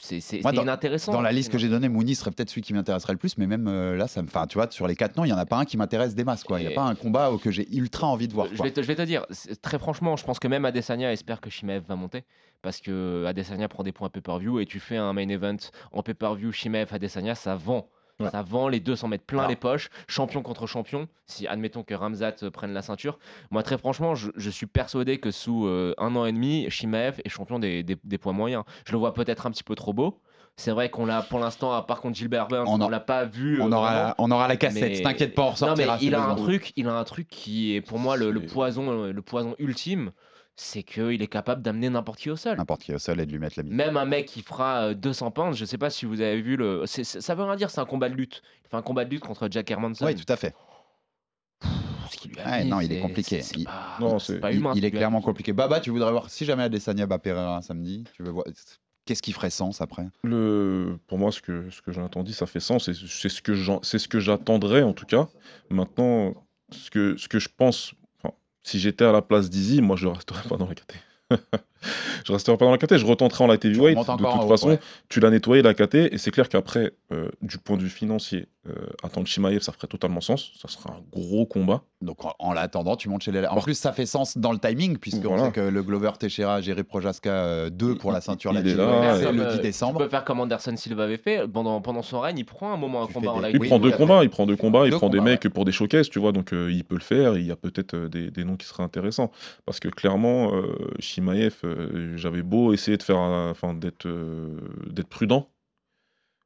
c'est 0.00 0.40
inintéressant. 0.40 1.12
Dans 1.12 1.20
la 1.20 1.30
liste 1.30 1.52
que 1.52 1.58
j'ai 1.58 1.68
donnée, 1.68 1.88
Mouni 1.88 2.16
serait 2.16 2.32
peut-être 2.32 2.50
celui 2.50 2.62
qui 2.62 2.74
m'intéresserait 2.74 3.12
le 3.12 3.18
plus, 3.18 3.38
mais 3.38 3.46
même 3.46 3.68
euh, 3.68 3.96
là, 3.96 4.08
ça 4.08 4.20
me, 4.20 4.26
enfin, 4.26 4.48
tu 4.48 4.58
vois, 4.58 4.68
sur 4.70 4.88
les 4.88 4.96
quatre 4.96 5.16
noms, 5.16 5.24
il 5.24 5.28
y 5.28 5.32
en 5.32 5.38
a 5.38 5.46
pas 5.46 5.58
un 5.58 5.64
qui 5.64 5.76
m'intéresse 5.76 6.16
des 6.16 6.24
masses, 6.24 6.42
quoi. 6.42 6.60
Il 6.60 6.64
y 6.64 6.72
a 6.72 6.74
pas 6.74 6.82
un 6.82 6.96
combat 6.96 7.30
que 7.40 7.52
j'ai 7.52 7.72
ultra 7.72 8.08
envie 8.08 8.26
de 8.26 8.34
voir. 8.34 8.48
Je 8.52 8.60
vais, 8.60 8.72
te, 8.72 8.82
je 8.82 8.86
vais 8.86 8.96
te 8.96 9.02
dire, 9.02 9.24
très 9.62 9.78
franchement, 9.78 10.16
je 10.16 10.24
pense 10.24 10.40
que 10.40 10.48
même 10.48 10.64
Adesanya 10.64 11.12
espère 11.12 11.40
que 11.40 11.50
Shimaev 11.50 11.84
va 11.86 11.94
monter. 11.94 12.24
Parce 12.62 12.80
que 12.80 13.24
Adesanya 13.26 13.68
prend 13.68 13.84
des 13.84 13.92
points 13.92 14.08
pay-per-view 14.08 14.58
et 14.58 14.66
tu 14.66 14.80
fais 14.80 14.96
un 14.96 15.12
main 15.12 15.28
event 15.28 15.56
en 15.92 16.02
pay-per-view 16.02 16.50
Shimaev 16.50 16.92
Adesanya, 16.92 17.36
ça 17.36 17.54
vend. 17.54 17.88
Ouais. 18.20 18.30
Ça 18.30 18.42
vend, 18.42 18.66
les 18.66 18.80
deux 18.80 18.96
s'en 18.96 19.06
mettent 19.06 19.24
plein 19.26 19.46
les 19.46 19.54
poches, 19.54 19.90
champion 20.08 20.42
contre 20.42 20.66
champion. 20.66 21.06
Si 21.26 21.46
admettons 21.46 21.84
que 21.84 21.94
Ramzat 21.94 22.34
euh, 22.42 22.50
prenne 22.50 22.72
la 22.72 22.82
ceinture, 22.82 23.18
moi 23.52 23.62
très 23.62 23.78
franchement, 23.78 24.16
je, 24.16 24.30
je 24.34 24.50
suis 24.50 24.66
persuadé 24.66 25.18
que 25.18 25.30
sous 25.30 25.66
euh, 25.66 25.94
un 25.98 26.16
an 26.16 26.26
et 26.26 26.32
demi, 26.32 26.68
Shimaev 26.68 27.20
est 27.24 27.28
champion 27.28 27.60
des, 27.60 27.84
des- 27.84 27.96
des 28.02 28.18
poids 28.18 28.32
moyens. 28.32 28.64
Je 28.86 28.90
le 28.92 28.98
vois 28.98 29.14
peut-être 29.14 29.46
un 29.46 29.52
petit 29.52 29.62
peu 29.62 29.76
trop 29.76 29.92
beau. 29.92 30.18
C'est 30.56 30.72
vrai 30.72 30.90
qu'on 30.90 31.06
l'a 31.06 31.22
pour 31.22 31.38
l'instant, 31.38 31.72
à 31.72 31.82
part 31.82 32.00
contre 32.00 32.16
Gilbert 32.16 32.48
Burns, 32.48 32.66
On 32.68 32.80
on, 32.80 32.88
l'a 32.88 32.98
pas 32.98 33.24
vu. 33.24 33.60
euh, 33.60 33.64
On 33.64 33.70
aura, 33.70 33.92
vraiment. 33.94 34.14
on 34.18 34.30
aura 34.32 34.48
la 34.48 34.56
cassette, 34.56 35.00
t'inquiète 35.00 35.36
pas, 35.36 35.42
on 35.42 35.66
Non 35.66 35.74
mais 35.76 35.84
ressortira. 35.84 35.98
il 36.02 36.14
a 36.16 36.24
un 36.24 36.34
truc, 36.34 36.72
il 36.74 36.88
a 36.88 36.94
un 36.98 37.04
truc 37.04 37.28
qui 37.28 37.76
est 37.76 37.80
pour 37.80 38.00
moi 38.00 38.16
le, 38.16 38.32
poison, 38.44 39.04
le 39.12 39.22
poison 39.22 39.54
ultime, 39.60 40.10
c'est 40.60 40.82
qu'il 40.82 41.22
est 41.22 41.26
capable 41.28 41.62
d'amener 41.62 41.88
n'importe 41.88 42.18
qui 42.18 42.30
au 42.30 42.36
sol. 42.36 42.56
N'importe 42.56 42.82
qui 42.82 42.90
est 42.92 42.94
au 42.94 42.98
sol 42.98 43.20
et 43.20 43.26
de 43.26 43.30
lui 43.32 43.38
mettre 43.38 43.54
la 43.58 43.62
bite. 43.62 43.72
Même 43.72 43.96
un 43.96 44.04
mec 44.04 44.26
qui 44.26 44.42
fera 44.42 44.88
euh, 44.88 44.94
200 44.94 45.30
pounds, 45.30 45.56
je 45.56 45.64
sais 45.64 45.78
pas 45.78 45.88
si 45.90 46.04
vous 46.06 46.20
avez 46.20 46.40
vu 46.42 46.56
le. 46.56 46.82
c'est- 46.86 47.04
c'est- 47.04 47.20
ça 47.20 47.34
veut 47.34 47.44
rien 47.44 47.56
dire, 47.56 47.70
c'est 47.70 47.80
un 47.80 47.84
combat 47.86 48.08
de 48.08 48.14
lutte. 48.14 48.42
Il 48.64 48.68
fait 48.68 48.76
un 48.76 48.82
combat 48.82 49.04
de 49.04 49.10
lutte 49.10 49.22
contre 49.24 49.48
Jack 49.50 49.70
Hermanson. 49.70 50.04
Oui, 50.04 50.14
tout 50.14 50.30
à 50.32 50.36
fait. 50.36 50.54
Ce 52.10 52.16
qu'il 52.16 52.30
lui 52.32 52.40
a 52.40 52.46
Ouais, 52.48 52.64
mis, 52.64 52.70
non, 52.70 52.80
il 52.80 52.90
est 52.92 53.00
compliqué. 53.00 53.42
Il- 53.56 53.64
pas- 53.64 53.96
Non, 54.00 54.18
c'est 54.18 54.40
pas 54.40 54.52
humain. 54.52 54.72
il 54.74 54.84
est 54.84 54.90
clairement 54.90 55.20
compliqué. 55.20 55.52
Baba, 55.52 55.78
tu 55.80 55.90
voudrais 55.90 56.10
voir 56.10 56.30
si 56.30 56.44
jamais 56.44 56.62
Adesanya 56.64 57.06
bat 57.06 57.18
Pereira 57.18 57.60
samedi, 57.62 58.04
tu 58.16 58.22
veux 58.22 58.30
voir 58.30 58.46
qu'est-ce 59.04 59.22
qui 59.22 59.32
ferait 59.32 59.50
sens 59.50 59.80
après? 59.80 60.06
Le, 60.24 60.98
pour 61.06 61.18
moi, 61.18 61.30
ce 61.32 61.40
que, 61.42 61.68
ce 61.70 61.82
que 61.82 61.92
j'ai 61.92 62.00
entendu, 62.00 62.32
ça 62.32 62.46
fait 62.46 62.60
sens. 62.60 62.90
C'est 62.90 63.28
ce 63.28 63.42
que 63.42 63.54
j'en- 63.54 63.82
c'est 63.82 63.98
ce 63.98 64.08
que 64.08 64.20
j'attendrais, 64.20 64.82
en 64.82 64.92
tout 64.94 65.06
cas. 65.06 65.28
Maintenant, 65.70 66.34
ce 66.70 66.90
que, 66.90 67.16
ce 67.18 67.28
que 67.28 67.38
je 67.38 67.48
pense, 67.54 67.92
si 68.68 68.78
j'étais 68.78 69.04
à 69.04 69.12
la 69.12 69.22
place 69.22 69.48
d'Izzy, 69.48 69.80
moi, 69.80 69.96
je 69.96 70.06
resterais 70.06 70.46
pas 70.46 70.56
dans 70.58 70.66
la. 70.66 71.00
je 72.24 72.32
resterai 72.32 72.56
pas 72.56 72.64
dans 72.64 72.70
la 72.72 72.78
KT, 72.78 72.96
je 72.98 73.06
retenterai 73.06 73.44
en 73.44 73.46
light 73.46 73.64
heavyweight. 73.64 73.96
De 73.98 74.02
toute 74.04 74.24
en 74.24 74.44
haut, 74.44 74.48
façon, 74.48 74.68
ouais. 74.68 74.80
tu 75.08 75.20
l'as 75.20 75.30
nettoyé 75.30 75.62
la 75.62 75.74
KT, 75.74 75.94
et 76.12 76.18
c'est 76.18 76.30
clair 76.30 76.48
qu'après, 76.48 76.92
euh, 77.12 77.28
du 77.42 77.58
point 77.58 77.76
de 77.76 77.82
vue 77.82 77.88
financier, 77.88 78.46
euh, 78.68 78.72
attendre 79.02 79.26
Shimaev, 79.26 79.60
ça 79.60 79.72
ferait 79.72 79.86
totalement 79.86 80.20
sens. 80.20 80.52
Ça 80.60 80.68
sera 80.68 80.90
un 80.90 81.00
gros 81.10 81.46
combat. 81.46 81.82
Donc 82.02 82.24
en, 82.24 82.34
en 82.38 82.52
l'attendant, 82.52 82.96
tu 82.96 83.08
montes 83.08 83.22
chez 83.22 83.32
les. 83.32 83.46
En 83.46 83.60
plus, 83.60 83.74
ça 83.74 83.92
fait 83.92 84.04
sens 84.06 84.36
dans 84.36 84.52
le 84.52 84.58
timing, 84.58 84.98
puisqu'on 84.98 85.28
Voilà. 85.28 85.46
sait 85.46 85.52
que 85.52 85.60
le 85.60 85.82
Glover 85.82 86.10
Teixeira, 86.18 86.60
Jerry 86.60 86.82
Projaska 86.82 87.70
2 87.70 87.94
pour 87.96 88.12
la 88.12 88.20
ceinture 88.20 88.52
il 88.52 88.56
light 88.56 88.66
c'est 88.68 88.76
le 88.76 89.24
Comme, 89.24 89.36
10 89.36 89.42
euh, 89.42 89.58
décembre. 89.58 89.98
Tu 89.98 90.04
peux 90.04 90.10
faire 90.10 90.24
comme 90.24 90.40
Anderson 90.40 90.76
Silva 90.76 91.04
avait 91.04 91.16
fait 91.16 91.48
pendant, 91.48 91.80
pendant 91.80 92.02
son 92.02 92.20
règne, 92.20 92.38
il 92.38 92.44
prend 92.44 92.72
un 92.72 92.76
moment 92.76 93.02
un 93.02 93.06
Tu 93.06 93.14
combat 93.14 93.32
en 93.32 93.40
des- 93.40 93.46
live. 93.46 93.54
Il 93.56 93.60
Oui, 93.60 93.68
prend 93.68 93.78
à 93.78 93.90
combats, 93.92 94.22
il 94.22 94.30
prend 94.30 94.46
deux 94.46 94.56
combats, 94.56 94.84
il 94.84 94.90
Deux 94.90 94.98
prend 94.98 95.08
des 95.08 95.18
combats, 95.18 95.30
mecs 95.30 95.48
pour 95.48 95.64
des 95.64 95.72
showcases, 95.72 96.10
tu 96.10 96.18
vois, 96.18 96.32
donc 96.32 96.52
euh, 96.52 96.70
il 96.70 96.84
peut 96.84 96.94
le 96.96 97.00
faire, 97.00 97.36
il 97.38 97.46
y 97.46 97.50
a 97.50 97.56
peut-être 97.56 97.96
des, 97.96 98.44
noms 98.44 98.56
qui 98.56 98.66
seraient 98.66 98.82
intéressants. 98.82 99.30
Parce 99.64 99.80
que 99.80 99.88
clairement, 99.88 100.52
Shimaev, 100.98 101.54
euh, 101.68 102.16
j'avais 102.16 102.42
beau 102.42 102.72
essayer 102.72 102.96
de 102.96 103.02
faire, 103.02 103.18
enfin, 103.18 103.74
d'être 103.74 104.06
euh, 104.06 104.58
d'être 104.88 105.08
prudent. 105.08 105.48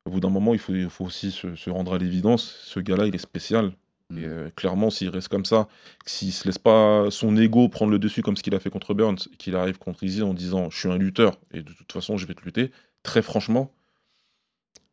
Au 0.05 0.11
bout 0.11 0.21
d'un 0.21 0.31
moment, 0.31 0.53
il 0.53 0.59
faut, 0.59 0.75
il 0.75 0.91
faut 0.91 1.05
aussi 1.05 1.31
se, 1.31 1.55
se 1.55 1.71
rendre 1.71 1.95
à 1.95 1.99
l'évidence, 1.99 2.61
ce 2.65 2.81
gars-là, 2.81 3.07
il 3.07 3.15
est 3.15 3.19
spécial. 3.19 3.73
Mm. 4.13 4.19
Et 4.19 4.25
euh, 4.25 4.51
clairement, 4.55 4.91
s'il 4.91 5.09
reste 5.09 5.29
comme 5.29 5.45
ça, 5.45 5.69
s'il 6.07 6.33
se 6.33 6.47
laisse 6.47 6.59
pas 6.59 7.07
son 7.11 7.37
ego 7.37 7.69
prendre 7.69 7.91
le 7.91 7.99
dessus 7.99 8.23
comme 8.23 8.37
ce 8.37 8.43
qu'il 8.43 8.55
a 8.55 8.61
fait 8.61 8.71
contre 8.71 8.95
Burns, 8.95 9.19
qu'il 9.39 9.57
arrive 9.57 9.79
contre 9.79 10.05
Izzy 10.05 10.23
en 10.23 10.35
disant 10.35 10.71
je 10.71 10.79
suis 10.79 10.91
un 10.91 10.99
lutteur 10.99 11.39
et 11.53 11.63
de 11.63 11.73
toute 11.73 11.93
façon 11.93 12.17
je 12.17 12.27
vais 12.27 12.35
te 12.35 12.45
lutter, 12.45 12.71
très 13.03 13.23
franchement, 13.23 13.73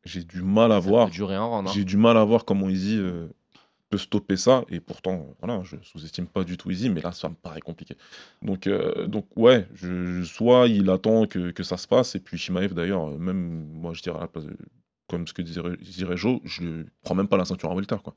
j'ai 0.06 0.24
du 0.24 0.42
mal 0.42 0.72
à 0.72 0.82
Ça 0.82 0.88
voir 0.88 1.08
hein. 1.08 1.66
j'ai 1.74 1.84
du 1.84 1.98
mal 1.98 2.18
à 2.18 2.24
voir 2.24 2.46
comment 2.46 2.70
Easy 2.70 2.98
euh, 2.98 3.28
peut 3.90 3.98
stopper 3.98 4.38
ça. 4.38 4.64
Et 4.70 4.80
pourtant, 4.80 5.14
euh, 5.30 5.34
voilà, 5.42 5.62
je 5.64 5.76
sous-estime 5.82 6.28
pas 6.28 6.44
du 6.44 6.58
tout 6.58 6.70
Easy, 6.72 6.90
mais 6.90 7.02
là, 7.02 7.12
ça 7.12 7.30
me 7.30 7.36
paraît 7.36 7.62
compliqué. 7.62 7.96
Donc, 8.42 8.68
euh, 8.68 9.08
donc 9.08 9.26
ouais, 9.36 9.68
je, 9.74 10.06
je- 10.06 10.24
soit 10.24 10.68
il 10.68 10.90
attend 10.90 11.26
que, 11.26 11.52
que 11.52 11.64
ça 11.64 11.78
se 11.78 11.88
passe, 11.88 12.16
et 12.16 12.20
puis 12.20 12.38
Shimaev 12.38 12.74
d'ailleurs, 12.74 13.10
euh, 13.10 13.18
même 13.18 13.68
moi, 13.74 13.94
je 13.94 14.02
dirais 14.02 14.18
à 14.18 14.22
la 14.22 14.28
place 14.28 14.46
de- 14.46 14.58
comme 15.08 15.28
ce 15.28 15.34
que 15.34 15.42
dirait, 15.42 15.76
dirait 15.78 16.18
Joe, 16.18 16.40
je 16.46 16.64
ne 16.64 16.84
prends 17.04 17.16
même 17.16 17.28
pas 17.28 17.38
la 17.38 17.46
ceinture 17.46 17.72
en 17.72 17.76
welter. 17.76 17.98
Quoi. 18.04 18.16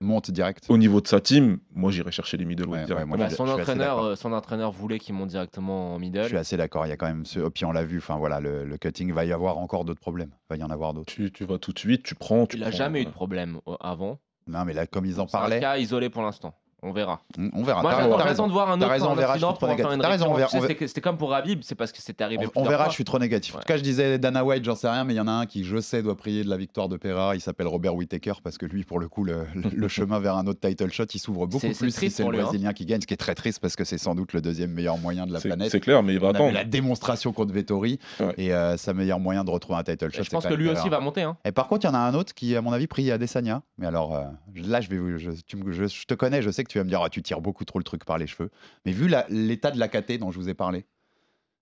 Monte 0.00 0.30
direct. 0.32 0.66
Au 0.68 0.76
niveau 0.76 1.00
de 1.00 1.06
sa 1.08 1.20
team, 1.20 1.58
moi, 1.72 1.90
j'irais 1.90 2.12
chercher 2.12 2.36
les 2.36 2.44
middleweight 2.44 2.88
Ouais, 2.90 3.02
ouais, 3.04 3.16
Bah, 3.16 3.28
je- 3.30 3.36
son, 3.36 3.46
je 3.46 3.52
entraîneur, 3.52 3.98
euh, 4.00 4.16
son 4.16 4.32
entraîneur 4.32 4.70
voulait 4.70 4.98
qu'il 4.98 5.14
monte 5.14 5.28
directement 5.30 5.94
en 5.94 5.96
Je 5.96 6.00
middle. 6.00 6.26
suis 6.26 6.36
assez 6.36 6.56
d'accord. 6.56 6.84
Il 6.86 6.90
y 6.90 6.92
a 6.92 6.96
quand 6.96 7.06
même 7.06 7.24
ce. 7.24 7.40
Puis 7.48 7.64
on 7.64 7.72
l'a 7.72 7.84
vu. 7.84 7.98
Enfin 7.98 8.16
voilà, 8.16 8.40
le, 8.40 8.64
le 8.64 8.76
cutting 8.76 9.12
va 9.12 9.24
y 9.24 9.32
avoir 9.32 9.56
encore 9.58 9.84
d'autres 9.84 10.00
problèmes. 10.00 10.34
Va 10.50 10.56
y 10.56 10.62
en 10.62 10.70
avoir 10.70 10.94
d'autres. 10.94 11.12
tu, 11.12 11.30
tu 11.32 11.44
vas 11.44 11.58
tout 11.58 11.72
de 11.72 11.78
suite, 11.78 12.02
tu 12.02 12.14
prends. 12.16 12.46
Tu 12.46 12.58
Il 12.58 12.70
jamais 12.72 13.02
eu 13.02 13.04
de 13.06 13.10
problème 13.10 13.60
avant. 13.80 14.18
Non, 14.46 14.64
mais 14.64 14.72
là, 14.72 14.86
comme 14.86 15.06
ils 15.06 15.20
en 15.20 15.26
C'est 15.26 15.36
un 15.36 15.40
parlaient, 15.40 15.60
cas 15.60 15.78
isolé 15.78 16.10
pour 16.10 16.22
l'instant. 16.22 16.54
On 16.86 16.92
verra. 16.92 17.20
on 17.54 17.62
verra. 17.62 17.80
Moi, 17.80 17.90
t'as 17.92 18.28
j'attends 18.28 18.46
de 18.46 18.52
voir 18.52 18.70
un 18.70 18.78
T'as 18.78 18.84
autre 18.84 18.92
raison, 18.92 19.10
on 19.10 19.14
verra, 19.14 19.38
T'as 19.38 20.08
raison, 20.10 20.26
on 20.30 20.34
verra- 20.34 20.50
C'était 20.86 21.00
comme 21.00 21.16
pour 21.16 21.32
Habib, 21.34 21.60
c'est 21.62 21.74
parce 21.74 21.92
que 21.92 22.02
c'était 22.02 22.22
arrivé 22.22 22.46
On, 22.54 22.62
verra, 22.64 22.88
je 22.88 22.92
suis 22.94 23.04
trop 23.04 23.18
négatif. 23.18 23.54
En 23.56 23.58
tout 23.60 23.64
cas, 23.64 23.76
je 23.78 23.82
disais 23.82 24.18
Dana 24.18 24.44
White, 24.44 24.64
j'en 24.64 24.74
sais 24.74 24.88
rien, 24.88 25.04
mais 25.04 25.14
il 25.14 25.16
y 25.16 25.20
en 25.20 25.26
a 25.26 25.32
un 25.32 25.46
qui, 25.46 25.64
je 25.64 25.80
sais, 25.80 26.02
doit 26.02 26.16
prier 26.16 26.44
de 26.44 26.50
la 26.50 26.56
victoire 26.58 26.88
de 26.90 26.96
Pereira. 26.98 27.34
Il 27.34 27.40
s'appelle 27.40 27.66
Robert 27.68 27.94
Whittaker 27.94 28.34
parce 28.42 28.58
que 28.58 28.66
lui, 28.66 28.84
pour 28.84 28.98
le 29.00 29.08
coup, 29.08 29.24
le, 29.24 29.46
chemin 29.88 30.18
vers 30.18 30.36
un 30.36 30.46
autre 30.46 30.60
title 30.60 30.90
shot, 30.92 31.04
il 31.14 31.18
s'ouvre 31.18 31.46
beaucoup 31.46 31.66
plus 31.66 31.74
si 31.74 31.92
triste 31.92 32.16
c'est 32.16 32.22
le 32.22 32.24
pour 32.26 32.32
lui, 32.32 32.40
hein. 32.40 32.44
Brésilien 32.44 32.72
qui 32.74 32.84
gagne, 32.84 33.00
ce 33.00 33.06
qui 33.06 33.14
est 33.14 33.18
très 33.18 33.34
triste 33.34 33.60
parce 33.60 33.76
que 33.76 33.84
c'est 33.84 33.98
sans 33.98 34.14
doute 34.14 34.32
le 34.34 34.42
deuxième 34.42 34.70
meilleur 34.72 34.98
moyen 34.98 35.26
de 35.26 35.32
la 35.32 35.40
planète. 35.40 35.70
C'est 35.70 35.80
clair, 35.80 36.02
mais 36.02 36.12
il 36.12 36.20
va 36.20 36.28
attendre. 36.28 36.52
la 36.52 36.64
démonstration 36.64 37.32
contre 37.32 37.52
Vettori 37.54 37.98
Ouais. 38.20 38.34
et 38.36 38.52
euh, 38.54 38.76
sa 38.76 38.92
meilleur 38.92 39.18
moyen 39.20 39.44
de 39.44 39.50
retrouver 39.50 39.78
un 39.78 39.82
title 39.82 40.10
Et 40.12 40.16
shot. 40.16 40.22
je 40.24 40.30
pense 40.30 40.46
que 40.46 40.54
lui 40.54 40.68
aussi 40.68 40.88
va 40.90 41.00
monter. 41.00 41.22
hein. 41.22 41.36
Et 41.46 41.52
par 41.52 41.66
contre, 41.68 41.84
il 41.86 41.88
y 41.88 41.90
en 41.90 41.94
a 41.94 41.98
un 41.98 42.12
autre 42.14 42.34
qui, 42.34 42.54
à 42.56 42.60
mon 42.62 42.72
avis, 42.72 42.86
prie 42.86 43.10
à 43.10 43.18
Desania. 43.18 43.62
Mais 43.78 43.86
alors, 43.86 44.14
euh, 44.14 44.24
là, 44.54 44.80
je, 44.80 44.88
vais, 44.90 44.98
vous- 44.98 45.18
je, 45.18 45.30
tu 45.46 45.56
me- 45.56 45.72
je- 45.72 45.86
je 45.86 46.04
te 46.06 46.14
connais, 46.14 46.42
je 46.42 46.50
sais 46.50 46.64
que 46.64 46.68
tu 46.70 46.73
vas 46.78 46.84
me 46.84 46.88
dire, 46.88 47.02
Ah, 47.02 47.10
tu 47.10 47.22
tires 47.22 47.40
beaucoup 47.40 47.64
trop 47.64 47.78
le 47.78 47.84
truc 47.84 48.04
par 48.04 48.18
les 48.18 48.26
cheveux. 48.26 48.50
Mais 48.84 48.92
vu 48.92 49.10
l'état 49.28 49.70
de 49.70 49.78
la 49.78 49.88
KT 49.88 50.18
dont 50.18 50.30
je 50.30 50.38
vous 50.38 50.48
ai 50.48 50.54
parlé, 50.54 50.84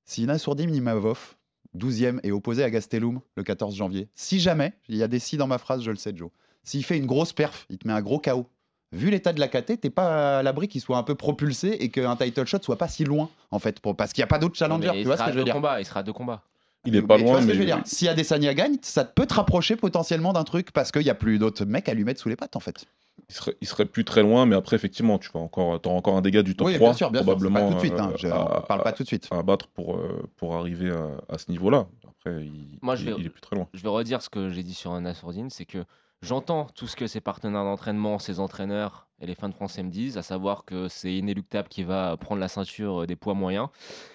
si 0.04 0.24
Nassourdim 0.26 0.66
Nimavov, 0.66 1.36
12e, 1.76 2.20
est 2.22 2.32
opposé 2.32 2.64
à 2.64 2.70
Gastelum 2.70 3.20
le 3.36 3.42
14 3.42 3.74
janvier, 3.74 4.08
si 4.14 4.40
jamais, 4.40 4.72
il 4.88 4.96
y 4.96 5.02
a 5.02 5.08
des 5.08 5.18
si 5.18 5.36
dans 5.36 5.46
ma 5.46 5.58
phrase, 5.58 5.82
je 5.82 5.90
le 5.90 5.96
sais, 5.96 6.12
Joe, 6.14 6.30
s'il 6.64 6.84
fait 6.84 6.96
une 6.96 7.06
grosse 7.06 7.32
perf, 7.32 7.66
il 7.70 7.78
te 7.78 7.86
met 7.86 7.94
un 7.94 8.02
gros 8.02 8.18
KO. 8.18 8.46
Vu 8.92 9.08
l'état 9.10 9.32
de 9.32 9.40
la 9.40 9.48
KT, 9.48 9.80
t'es 9.80 9.88
pas 9.88 10.40
à 10.40 10.42
l'abri 10.42 10.68
qu'il 10.68 10.82
soit 10.82 10.98
un 10.98 11.02
peu 11.02 11.14
propulsé 11.14 11.68
et 11.80 11.88
qu'un 11.88 12.14
title 12.14 12.44
shot 12.44 12.58
soit 12.60 12.76
pas 12.76 12.88
si 12.88 13.04
loin, 13.04 13.30
en 13.50 13.58
fait, 13.58 13.80
pour, 13.80 13.96
parce 13.96 14.12
qu'il 14.12 14.20
n'y 14.20 14.24
a 14.24 14.28
pas 14.28 14.38
d'autres 14.38 14.56
challengers. 14.56 14.90
Mais 14.92 14.98
il 14.98 15.02
Tu 15.02 15.06
vois 15.06 15.16
ce 15.16 15.20
sera 15.22 15.26
que 15.26 15.30
à 15.30 15.32
je 15.32 15.38
veux 15.38 15.40
deux 15.40 15.44
dire 15.46 15.54
combats, 15.54 15.80
Il 15.80 15.86
sera 15.86 16.00
à 16.00 16.02
deux 16.02 16.12
combats. 16.12 16.42
Il 16.84 16.96
est 16.96 17.00
pas 17.00 17.14
mais 17.14 17.20
tu 17.20 17.24
vois 17.24 17.32
loin, 17.34 17.40
ce 17.40 17.46
que 17.46 17.48
mais 17.48 17.54
je 17.54 17.58
veux 17.60 17.64
dire 17.64 17.80
Si 17.86 18.06
Adesanya 18.06 18.52
gagne, 18.52 18.76
ça 18.82 19.04
peut 19.04 19.24
te 19.24 19.34
rapprocher 19.34 19.76
potentiellement 19.76 20.34
d'un 20.34 20.44
truc 20.44 20.72
parce 20.72 20.92
qu'il 20.92 21.02
n'y 21.02 21.10
a 21.10 21.14
plus 21.14 21.38
d'autres 21.38 21.64
mecs 21.64 21.88
à 21.88 21.94
lui 21.94 22.04
mettre 22.04 22.20
sous 22.20 22.28
les 22.28 22.36
pattes 22.36 22.54
en 22.54 22.60
fait. 22.60 22.84
Il 23.32 23.34
serait, 23.34 23.56
il 23.62 23.66
serait 23.66 23.86
plus 23.86 24.04
très 24.04 24.22
loin, 24.22 24.44
mais 24.44 24.54
après, 24.54 24.76
effectivement, 24.76 25.18
tu 25.18 25.30
vas 25.32 25.40
encore, 25.40 25.80
auras 25.86 25.96
encore 25.96 26.16
un 26.16 26.20
dégât 26.20 26.42
du 26.42 26.54
top 26.54 26.66
oui, 26.66 26.74
3, 26.74 26.88
bien 26.90 26.92
sûr, 26.96 27.10
bien 27.10 27.20
sûr. 27.22 27.24
probablement. 27.26 27.60
Pas 27.60 27.68
tout 27.68 27.74
de 27.74 27.78
suite. 27.80 27.98
hein. 27.98 28.10
euh, 28.12 28.16
Je 28.18 28.28
à- 28.28 28.64
parle 28.68 28.82
pas 28.82 28.92
tout 28.92 29.02
de 29.04 29.08
suite. 29.08 29.28
à 29.30 29.38
abattre 29.38 29.68
pour, 29.68 29.96
euh, 29.96 30.28
pour 30.36 30.54
arriver 30.54 30.90
à, 30.90 31.08
à 31.34 31.38
ce 31.38 31.50
niveau-là. 31.50 31.86
Après, 32.06 32.44
il, 32.44 32.78
Moi, 32.82 32.94
je 32.94 33.04
il- 33.04 33.14
vais- 33.14 33.20
il 33.20 33.26
est 33.26 33.30
plus 33.30 33.40
très 33.40 33.56
loin. 33.56 33.66
Je 33.72 33.82
vais 33.82 33.88
redire 33.88 34.20
ce 34.20 34.28
que 34.28 34.50
j'ai 34.50 34.62
dit 34.62 34.74
sur 34.74 34.98
Nassourdine, 35.00 35.48
c'est 35.50 35.64
que 35.66 35.84
J'entends 36.24 36.66
tout 36.76 36.86
ce 36.86 36.94
que 36.94 37.08
ses 37.08 37.20
partenaires 37.20 37.64
d'entraînement, 37.64 38.20
ses 38.20 38.38
entraîneurs 38.38 39.08
et 39.20 39.26
les 39.26 39.34
fans 39.34 39.50
français 39.50 39.82
me 39.82 39.90
disent, 39.90 40.16
à 40.18 40.22
savoir 40.22 40.64
que 40.64 40.86
c'est 40.86 41.12
inéluctable 41.12 41.66
qu'il 41.68 41.84
va 41.86 42.16
prendre 42.16 42.40
la 42.40 42.46
ceinture 42.46 43.02
euh, 43.02 43.06
des 43.08 43.16
poids 43.16 43.34
moyens. 43.34 43.66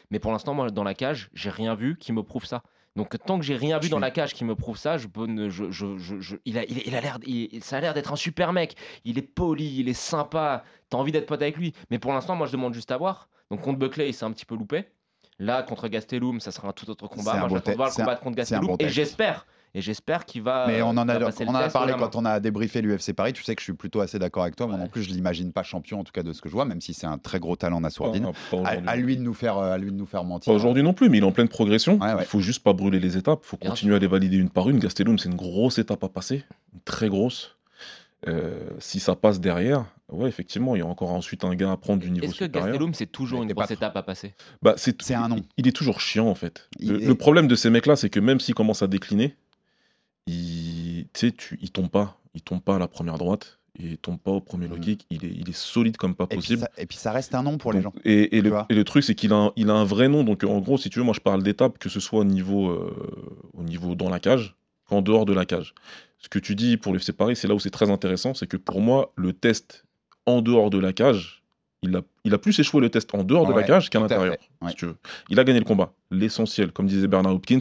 Mais 0.10 0.18
pour 0.20 0.32
l'instant, 0.32 0.54
moi, 0.54 0.70
dans 0.72 0.86
la 0.86 0.94
cage, 0.94 1.30
j'ai 1.34 1.50
rien 1.50 1.76
vu 1.76 1.98
qui 2.00 2.14
me 2.14 2.24
prouve 2.24 2.46
ça. 2.46 2.64
Donc 2.98 3.16
tant 3.26 3.38
que 3.40 3.46
j'ai 3.46 3.56
rien 3.56 3.80
vu 3.80 3.88
dans 3.90 4.00
la 4.00 4.12
cage 4.12 4.34
qui 4.34 4.44
me 4.44 4.56
prouve 4.56 4.78
ça, 4.78 4.98
je 4.98 5.08
je, 5.50 5.72
je- 5.72 5.98
je- 5.98 6.20
je- 6.20 6.36
il 6.46 6.58
a, 6.58 6.64
il, 6.66 6.82
il 6.86 6.96
a 6.96 7.00
l'air, 7.02 7.20
ça 7.62 7.78
a 7.78 7.80
l'air 7.82 7.94
d'être 7.94 8.12
un 8.12 8.16
super 8.18 8.52
mec. 8.52 8.76
Il 9.06 9.18
est 9.18 9.22
poli, 9.22 9.80
il 9.80 9.88
est 9.88 9.94
sympa. 9.94 10.64
T'as 10.90 10.98
envie 10.98 11.12
d'être 11.12 11.28
pote 11.28 11.42
avec 11.42 11.56
lui. 11.58 11.74
Mais 11.92 12.00
pour 12.00 12.12
l'instant, 12.12 12.36
moi, 12.36 12.48
je 12.48 12.52
demande 12.52 12.74
juste 12.74 12.92
à 12.92 12.98
voir. 12.98 13.30
Donc 13.52 13.62
contre 13.62 13.80
Buckley, 13.80 14.10
il 14.10 14.14
s'est 14.14 14.26
un 14.26 14.32
petit 14.32 14.46
peu 14.46 14.56
loupé. 14.56 14.86
Là, 15.40 15.62
contre 15.62 15.88
Gastelum, 15.88 16.40
ça 16.40 16.52
sera 16.52 16.68
un 16.70 16.74
tout 16.74 16.90
autre 16.90 17.08
combat. 17.08 17.34
Moi, 17.42 17.50
j'attends 17.50 17.72
de 17.72 17.78
voir 17.78 17.90
le 17.90 17.94
combat 18.04 18.16
contre 18.16 18.36
Gastelum. 18.38 18.62
et 18.80 18.90
j'espère, 18.90 19.46
et 19.78 19.82
j'espère 19.82 20.26
qu'il 20.26 20.42
va. 20.42 20.66
Mais 20.68 20.82
on 20.82 20.90
en 20.90 21.08
a, 21.08 21.20
on 21.20 21.28
en 21.28 21.70
parlé 21.70 21.92
vraiment. 21.94 21.98
quand 22.10 22.16
on 22.16 22.26
a 22.26 22.40
débriefé 22.40 22.82
l'UFC 22.82 23.14
Paris. 23.14 23.34
Tu 23.34 23.44
sais 23.44 23.56
que 23.56 23.62
je 23.62 23.66
suis 23.66 23.74
plutôt 23.74 24.02
assez 24.02 24.18
d'accord 24.20 24.44
avec 24.44 24.56
toi. 24.56 24.68
Moi 24.68 24.78
non 24.78 24.88
plus, 24.88 25.04
je 25.04 25.10
l'imagine 25.10 25.52
pas 25.54 25.64
champion, 25.64 26.00
en 26.00 26.04
tout 26.04 26.12
cas 26.12 26.24
de 26.24 26.34
ce 26.34 26.42
que 26.42 26.50
je 26.50 26.54
vois, 26.54 26.66
même 26.66 26.82
si 26.82 26.94
c'est 26.94 27.06
un 27.08 27.18
très 27.18 27.40
gros 27.40 27.56
talent 27.56 27.80
pas 27.82 28.58
À, 28.66 28.90
à 28.92 28.96
lui 28.96 29.18
de 29.18 29.22
nous 29.22 29.34
faire, 29.36 29.58
euh, 29.58 29.74
à 29.74 29.78
lui 29.78 29.92
de 29.92 29.98
nous 29.98 30.06
faire 30.06 30.24
mentir. 30.24 30.52
Pas 30.52 30.56
aujourd'hui 30.56 30.82
non 30.84 30.94
plus, 30.94 31.10
mais 31.10 31.20
il 31.20 31.24
est 31.24 31.28
en 31.28 31.32
pleine 31.32 31.48
progression. 31.48 31.98
Ouais, 32.00 32.14
ouais. 32.14 32.22
Il 32.22 32.26
faut 32.26 32.40
juste 32.40 32.64
pas 32.64 32.74
brûler 32.74 33.00
les 33.00 33.18
étapes. 33.18 33.42
Il 33.44 33.48
faut 33.48 33.58
Bien 33.58 33.70
continuer 33.70 33.96
à 33.96 34.00
les 34.00 34.08
valider 34.08 34.38
une 34.38 34.50
par 34.50 34.70
une. 34.70 34.80
Gastelum, 34.80 35.18
c'est 35.20 35.30
une 35.30 35.36
grosse 35.36 35.78
étape 35.78 36.04
à 36.04 36.10
passer, 36.10 36.44
une 36.74 36.82
très 36.82 37.08
grosse. 37.10 37.54
Euh, 38.28 38.70
si 38.80 39.00
ça 39.00 39.16
passe 39.16 39.40
derrière, 39.40 39.86
ouais, 40.10 40.28
effectivement, 40.28 40.76
il 40.76 40.80
y 40.80 40.82
a 40.82 40.88
encore 40.88 41.12
ensuite 41.12 41.44
un 41.44 41.54
gain 41.54 41.72
à 41.72 41.78
prendre 41.78 42.02
du 42.02 42.10
niveau 42.10 42.26
Est-ce 42.26 42.34
que 42.40 42.46
supérieur. 42.46 42.72
Gastelum, 42.72 42.94
c'est 42.96 43.06
toujours 43.06 43.44
une 43.44 43.54
grosse 43.54 43.70
étape 43.70 43.96
à 43.96 44.02
passer? 44.02 44.34
Bah, 44.64 44.74
c'est 44.76 45.00
C'est 45.04 45.14
un 45.14 45.28
nom. 45.28 45.38
Il 45.58 45.68
est 45.68 45.72
toujours 45.72 46.02
chiant 46.02 46.28
en 46.28 46.34
fait. 46.34 46.68
Il 46.80 46.94
Le, 46.94 47.04
est- 47.04 47.06
le 47.06 47.16
problème 47.16 47.48
de 47.48 47.54
ces 47.54 47.70
mecs-là, 47.70 47.96
c'est 47.96 48.10
que 48.10 48.20
même 48.20 48.40
s'ils 48.40 48.56
commencent 48.56 48.82
à 48.82 48.88
décliner, 48.88 49.36
ils, 50.28 51.08
tu 51.14 51.34
ils 51.62 51.72
tombent 51.72 51.90
pas. 51.90 52.18
Ils 52.34 52.42
tombent 52.42 52.62
pas 52.62 52.76
à 52.76 52.80
la 52.80 52.88
première 52.88 53.18
droite. 53.18 53.60
Ils 53.80 53.98
tombent 53.98 54.20
pas 54.20 54.32
au 54.32 54.42
premier 54.42 54.68
low 54.68 54.76
Mhm. 54.76 54.82
kick. 54.82 55.06
Il 55.12 55.24
est, 55.26 55.32
il 55.36 55.50
est 55.50 55.56
solide 55.56 55.98
comme 55.98 56.16
pas 56.16 56.24
Et 56.26 56.28
puis, 56.28 56.38
possible. 56.38 56.60
ça, 56.62 56.70
et 56.78 56.86
puis 56.88 56.98
ça 56.98 57.12
reste 57.12 57.36
un 57.36 57.44
nom 57.44 57.58
pour 57.58 57.74
les 57.74 57.82
gens. 57.82 57.94
Et, 58.06 58.38
et 58.38 58.42
le, 58.42 58.52
et 58.70 58.74
le 58.74 58.84
truc, 58.84 59.04
c'est 59.04 59.14
qu'il 59.16 59.32
a, 59.34 59.36
un- 59.36 59.52
il 59.56 59.70
a 59.70 59.74
un 59.74 59.84
vrai 59.84 60.08
nom. 60.10 60.24
Donc, 60.24 60.44
en 60.44 60.60
gros, 60.60 60.78
si 60.78 60.90
tu 60.90 60.98
veux, 61.00 61.06
moi, 61.06 61.14
je 61.14 61.20
parle 61.20 61.44
d'étapes, 61.44 61.78
que 61.78 61.90
ce 61.90 62.00
soit 62.00 62.20
au 62.22 62.24
niveau, 62.24 62.70
euh, 62.70 62.96
au 63.54 63.62
niveau 63.64 63.94
dans 63.96 64.10
la 64.10 64.20
cage 64.20 64.56
qu'en 64.86 65.02
dehors 65.02 65.26
de 65.26 65.34
la 65.34 65.46
cage. 65.46 65.74
Ce 66.20 66.28
que 66.30 66.40
tu 66.40 66.56
dis 66.56 66.78
pour 66.78 66.94
l'UFC 66.94 67.12
Paris, 67.12 67.36
c'est 67.36 67.48
là 67.48 67.54
où 67.54 67.60
c'est 67.60 67.70
très 67.70 67.92
intéressant. 67.92 68.34
C'est 68.34 68.48
que 68.48 68.58
pour 68.58 68.82
moi, 68.82 69.12
le 69.16 69.32
test 69.34 69.86
en 70.26 70.42
dehors 70.42 70.72
de 70.72 70.80
la 70.80 70.92
cage, 70.94 71.44
il 71.84 71.96
a, 71.96 72.02
il 72.24 72.34
a 72.34 72.40
plus 72.40 72.58
échoué 72.60 72.82
le 72.82 72.90
test 72.90 73.14
en 73.14 73.24
dehors 73.24 73.46
de 73.46 73.54
Ouais, 73.54 73.62
la 73.62 73.68
cage 73.68 73.90
qu'à 73.92 74.00
l'intérieur, 74.00 74.36
ouais. 74.64 74.70
si 74.72 74.76
tu 74.76 74.86
veux. 74.88 74.96
Il 75.30 75.40
a 75.40 75.44
gagné 75.44 75.60
le 75.60 75.66
combat. 75.66 75.94
L'essentiel, 76.10 76.72
comme 76.72 76.88
disait 76.88 77.08
Bernard 77.08 77.36
Hopkins, 77.36 77.60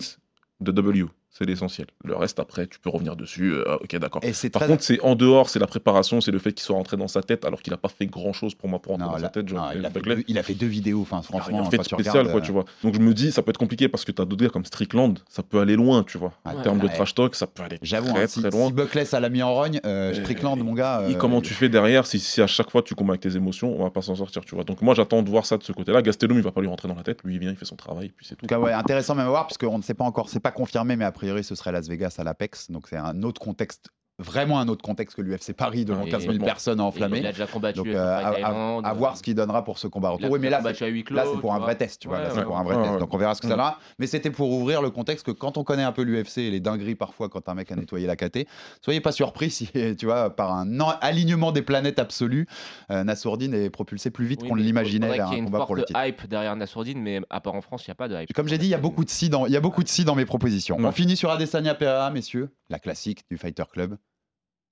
de 0.60 0.72
W. 0.72 1.04
C'est 1.36 1.44
l'essentiel. 1.44 1.86
Le 2.02 2.16
reste, 2.16 2.40
après, 2.40 2.66
tu 2.66 2.78
peux 2.78 2.88
revenir 2.88 3.14
dessus. 3.14 3.52
euh, 3.52 3.76
ok, 3.82 3.96
d'accord. 3.96 4.22
Par 4.22 4.32
très. 4.62 4.66
contre, 4.66 4.82
c'est 4.82 5.00
en 5.02 5.14
dehors, 5.16 5.50
c'est 5.50 5.58
la 5.58 5.66
préparation, 5.66 6.22
c'est 6.22 6.30
le 6.30 6.38
fait 6.38 6.52
qu'il 6.52 6.62
soit 6.64 6.76
rentré 6.76 6.96
dans 6.96 7.08
sa 7.08 7.20
tête, 7.22 7.44
alors 7.44 7.60
qu'il 7.60 7.72
n'a 7.72 7.76
pas 7.76 7.90
fait 7.90 8.06
grand 8.06 8.32
chose 8.32 8.54
pour 8.54 8.70
moi 8.70 8.78
pour 8.80 8.92
rentrer 8.92 9.06
Non, 9.06 9.12
dans 9.12 9.18
sa 9.18 9.28
tête. 9.28 9.52
Non, 9.52 9.64
il, 9.74 9.84
a 9.84 9.90
fait 9.90 10.00
deux, 10.00 10.24
il 10.28 10.38
a 10.38 10.42
fait 10.42 10.54
deux 10.54 10.66
vidéos. 10.66 11.02
Enfin, 11.02 11.20
Il 11.30 11.36
a 11.36 11.40
franchement, 11.40 11.70
fait 11.70 11.82
spécial, 11.82 12.12
regardes, 12.20 12.30
quoi, 12.30 12.40
euh, 12.40 12.42
tu 12.44 12.52
vois. 12.52 12.64
Donc 12.82 12.94
je 12.94 13.00
me 13.00 13.12
dis, 13.12 13.32
ça 13.32 13.42
peut 13.42 13.50
être 13.50 13.58
compliqué 13.58 13.88
parce 13.88 14.06
que 14.06 14.12
tu 14.12 14.22
as 14.22 14.24
d'autres 14.24 14.44
gars 14.44 14.48
comme 14.50 14.64
Strickland, 14.64 15.18
ça 15.28 15.42
peut 15.42 15.60
aller 15.60 15.76
loin, 15.76 16.04
tu 16.04 16.16
vois. 16.16 16.32
En 16.46 16.54
Ouais, 16.56 16.62
termes 16.62 16.78
de 16.78 16.88
trash 16.88 17.14
talk, 17.14 17.34
ça 17.34 17.46
peut 17.46 17.62
aller 17.64 17.78
J'avoue, 17.82 18.08
très 18.14 18.22
hein, 18.22 18.26
si, 18.28 18.40
très 18.40 18.50
loin. 18.50 18.68
si 18.68 18.72
Buckley 18.72 19.04
ça 19.04 19.20
l'a 19.20 19.28
mis 19.28 19.42
en 19.42 19.52
rogne, 19.54 19.78
euh, 19.84 20.14
Strickland, 20.14 20.56
mon 20.56 20.72
gars. 20.72 21.04
Et 21.08 21.14
euh, 21.14 21.18
comment 21.18 21.42
tu 21.42 21.52
fais 21.52 21.68
derrière 21.68 22.06
si, 22.06 22.18
si 22.18 22.40
à 22.40 22.46
chaque 22.46 22.70
fois 22.70 22.80
tu 22.82 22.94
combats 22.94 23.12
avec 23.12 23.20
tes 23.20 23.36
émotions, 23.36 23.78
on 23.78 23.84
va 23.84 23.90
pas 23.90 24.00
s'en 24.00 24.14
sortir, 24.14 24.42
tu 24.46 24.54
vois. 24.54 24.64
Donc 24.64 24.80
moi 24.80 24.94
j'attends 24.94 25.22
de 25.22 25.28
voir 25.28 25.44
ça 25.44 25.58
de 25.58 25.62
ce 25.64 25.72
côté-là. 25.72 26.00
Gastelum, 26.00 26.38
il 26.38 26.42
va 26.42 26.52
pas 26.52 26.62
lui 26.62 26.68
rentrer 26.68 26.88
dans 26.88 26.94
la 26.94 27.02
tête, 27.02 27.22
lui 27.24 27.34
il 27.34 27.40
vient, 27.40 27.50
il 27.50 27.56
fait 27.56 27.66
son 27.66 27.76
travail, 27.76 28.10
puis 28.16 28.24
c'est 28.26 28.36
tout. 28.36 28.46
Intéressant 28.54 29.14
même 29.14 29.26
à 29.26 29.30
voir, 29.30 29.46
parce 29.46 29.58
qu'on 29.58 29.76
ne 29.76 29.82
sait 29.82 29.94
pas 29.94 30.04
encore, 30.04 30.30
c'est 30.30 30.40
pas 30.40 30.50
confirmé, 30.50 30.96
mais 30.96 31.04
a 31.04 31.12
priori, 31.26 31.42
ce 31.42 31.56
serait 31.56 31.72
Las 31.72 31.88
Vegas 31.88 32.14
à 32.18 32.24
l'Apex. 32.24 32.70
Donc, 32.70 32.86
c'est 32.88 32.96
un 32.96 33.24
autre 33.24 33.40
contexte, 33.40 33.88
vraiment 34.18 34.58
un 34.60 34.68
autre 34.68 34.82
contexte 34.82 35.16
que 35.16 35.22
l'UFC 35.22 35.52
Paris 35.52 35.84
devant 35.84 36.04
Et- 36.04 36.08
15 36.08 36.20
000 36.22 36.32
complètement. 36.32 36.46
personnes 36.46 36.80
enflammées. 36.80 37.18
Il 37.18 37.26
a 37.26 37.32
déjà 37.32 37.46
combattu 37.46 37.76
Donc, 37.78 37.86
Fight 37.86 37.96
euh, 37.96 38.16
à, 38.16 38.48
à- 38.48 38.88
à 38.90 38.94
voir 38.94 39.16
ce 39.16 39.22
qu'il 39.22 39.34
donnera 39.34 39.62
pour 39.62 39.78
ce 39.78 39.86
combat 39.88 40.10
retour. 40.10 40.30
Oui, 40.30 40.38
mais 40.40 40.48
là, 40.48 40.60
c'est- 40.62 41.10
là, 41.10 41.24
pour 41.40 41.54
un 41.54 41.58
vrai 41.58 41.76
test, 41.76 42.00
tu 42.00 42.08
vois. 42.08 42.16
Ouais, 42.18 42.22
là, 42.24 42.30
c'est 42.30 42.38
ouais, 42.38 42.44
pour 42.44 42.56
un 42.56 42.60
ouais. 42.60 42.66
vrai 42.66 42.76
Ouais, 42.76 42.82
test. 42.82 42.94
ouais. 42.94 43.00
Donc, 43.00 43.12
on 43.12 43.18
verra 43.18 43.34
ce 43.34 43.40
que 43.42 43.46
ça 43.48 43.54
Mm. 43.54 43.56
donnera. 43.58 43.78
Mais 43.98 44.06
c'était 44.06 44.30
pour 44.30 44.50
ouvrir 44.52 44.80
le 44.80 44.90
contexte 44.90 45.26
que 45.26 45.32
quand 45.32 45.58
on 45.58 45.64
connaît 45.64 45.82
un 45.82 45.92
peu 45.92 46.02
l'UFC 46.02 46.38
et 46.38 46.50
les 46.50 46.60
dingueries 46.60 46.94
parfois 46.94 47.28
quand 47.28 47.48
un 47.48 47.54
mec 47.54 47.70
a 47.72 47.76
nettoyé 47.76 48.06
la 48.06 48.16
KT, 48.16 48.46
soyez 48.82 49.00
pas 49.00 49.12
surpris 49.12 49.50
si, 49.50 49.68
tu 49.98 50.06
vois, 50.06 50.34
par 50.34 50.52
un 50.54 50.80
en- 50.80 50.94
alignement 51.02 51.52
des 51.52 51.62
planètes 51.62 51.98
absolu, 51.98 52.46
euh, 52.90 53.04
Nassourdine 53.04 53.52
est 53.54 53.70
propulsé 53.70 54.10
plus 54.10 54.24
vite 54.26 54.40
Oui, 54.42 54.48
qu'on 54.48 54.54
l'imaginait 54.54 55.08
vers 55.14 55.28
un 55.28 55.32
une 55.36 55.44
combat 55.46 55.66
pour 55.66 55.74
le 55.74 55.80
forte 55.82 55.88
titre. 55.88 56.00
hype 56.04 56.26
derrière 56.26 56.56
Nassourdine, 56.56 57.00
mais 57.02 57.20
à 57.28 57.40
part 57.40 57.54
en 57.54 57.60
France, 57.60 57.86
il 57.86 57.90
n'y 57.90 57.92
a 57.92 57.96
pas 57.96 58.08
de 58.08 58.14
hype. 58.18 58.32
Comme 58.32 58.48
j'ai 58.48 58.56
dit, 58.58 58.66
il 58.66 58.70
y 58.70 58.74
a 58.74 58.78
beaucoup 58.78 59.04
de 59.04 59.10
si 59.10 59.28
dans, 59.28 59.44
il 59.46 59.52
y 59.52 59.56
a 59.56 59.60
beaucoup 59.60 59.82
de 59.82 59.88
si 59.88 60.04
dans 60.04 60.14
mes 60.14 60.24
propositions. 60.24 60.76
On 60.80 60.92
finit 60.92 61.16
sur 61.16 61.30
Adesanya 61.30 61.74
Pereira, 61.74 62.10
messieurs, 62.10 62.48
la 62.70 62.78
classique 62.78 63.24
du 63.30 63.36
Fighter 63.36 63.64
Club. 63.70 63.96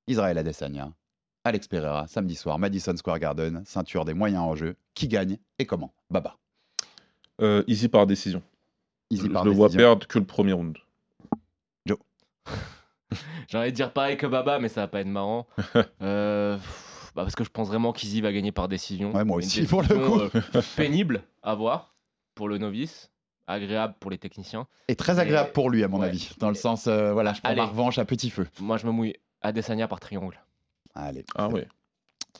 Israël 0.06 0.36
Adesanya, 0.38 0.92
Alex 1.44 1.66
Pereira, 1.68 2.06
samedi 2.06 2.34
soir, 2.34 2.58
Madison 2.58 2.96
Square 2.96 3.18
Garden, 3.18 3.62
ceinture 3.66 4.04
des 4.04 4.14
moyens 4.14 4.42
en 4.42 4.54
jeu. 4.54 4.76
Qui 4.94 5.08
gagne 5.08 5.38
et 5.58 5.66
comment? 5.66 5.92
Baba. 6.10 6.36
Euh, 7.40 7.64
easy 7.66 7.88
par 7.88 8.06
décision. 8.06 8.42
Easy 9.10 9.26
je 9.26 9.32
par 9.32 9.44
le 9.44 9.50
vois 9.50 9.68
perdre 9.68 10.06
que 10.06 10.18
le 10.18 10.24
premier 10.24 10.52
round. 10.52 10.76
J'ai 13.48 13.58
envie 13.58 13.70
de 13.70 13.76
dire 13.76 13.92
pareil 13.92 14.16
que 14.16 14.26
Baba, 14.26 14.58
mais 14.58 14.68
ça 14.68 14.80
va 14.80 14.88
pas 14.88 15.00
être 15.00 15.06
marrant. 15.06 15.46
Euh, 16.02 16.56
bah 17.14 17.22
parce 17.22 17.36
que 17.36 17.44
je 17.44 17.50
pense 17.50 17.68
vraiment 17.68 17.92
qu'Izzy 17.92 18.20
va 18.20 18.32
gagner 18.32 18.50
par 18.50 18.66
décision. 18.66 19.12
Ouais, 19.14 19.24
moi 19.24 19.36
aussi, 19.36 19.62
pour 19.66 19.82
le 19.82 19.88
décision, 19.88 20.30
euh, 20.34 20.62
pénible 20.76 21.22
à 21.44 21.54
voir 21.54 21.94
pour 22.34 22.48
le 22.48 22.58
novice, 22.58 23.12
agréable 23.46 23.94
pour 24.00 24.10
les 24.10 24.18
techniciens. 24.18 24.66
Et 24.88 24.96
très 24.96 25.20
agréable 25.20 25.50
Et- 25.50 25.52
pour 25.52 25.70
lui, 25.70 25.84
à 25.84 25.88
mon 25.88 26.00
ouais. 26.00 26.08
avis. 26.08 26.30
Dans 26.38 26.48
le 26.48 26.56
sens, 26.56 26.88
euh, 26.88 27.12
voilà, 27.12 27.32
je 27.34 27.40
prends 27.40 27.50
Allez. 27.50 27.60
ma 27.60 27.66
revanche 27.66 27.98
à 27.98 28.04
petit 28.04 28.30
feu. 28.30 28.48
Moi, 28.60 28.76
je 28.78 28.86
me 28.86 28.90
mouille 28.92 29.14
Adesanya 29.44 29.86
par 29.86 30.00
triangle. 30.00 30.40
Allez. 30.94 31.24
Ah 31.36 31.48
ouais. 31.48 31.68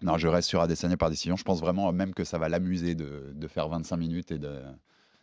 Non, 0.03 0.19
je 0.19 0.27
reste 0.27 0.49
sur 0.49 0.61
Adesanya 0.61 0.97
par 0.97 1.11
décision. 1.11 1.37
Je 1.37 1.45
pense 1.45 1.61
vraiment 1.61 1.93
même 1.93 2.15
que 2.15 2.25
ça 2.25 2.39
va 2.39 2.49
l'amuser 2.49 2.95
de, 2.97 3.33
de 3.35 3.49
faire 3.49 3.69
25 3.69 3.97
minutes 3.97 4.33
et 4.33 4.39
de. 4.39 4.61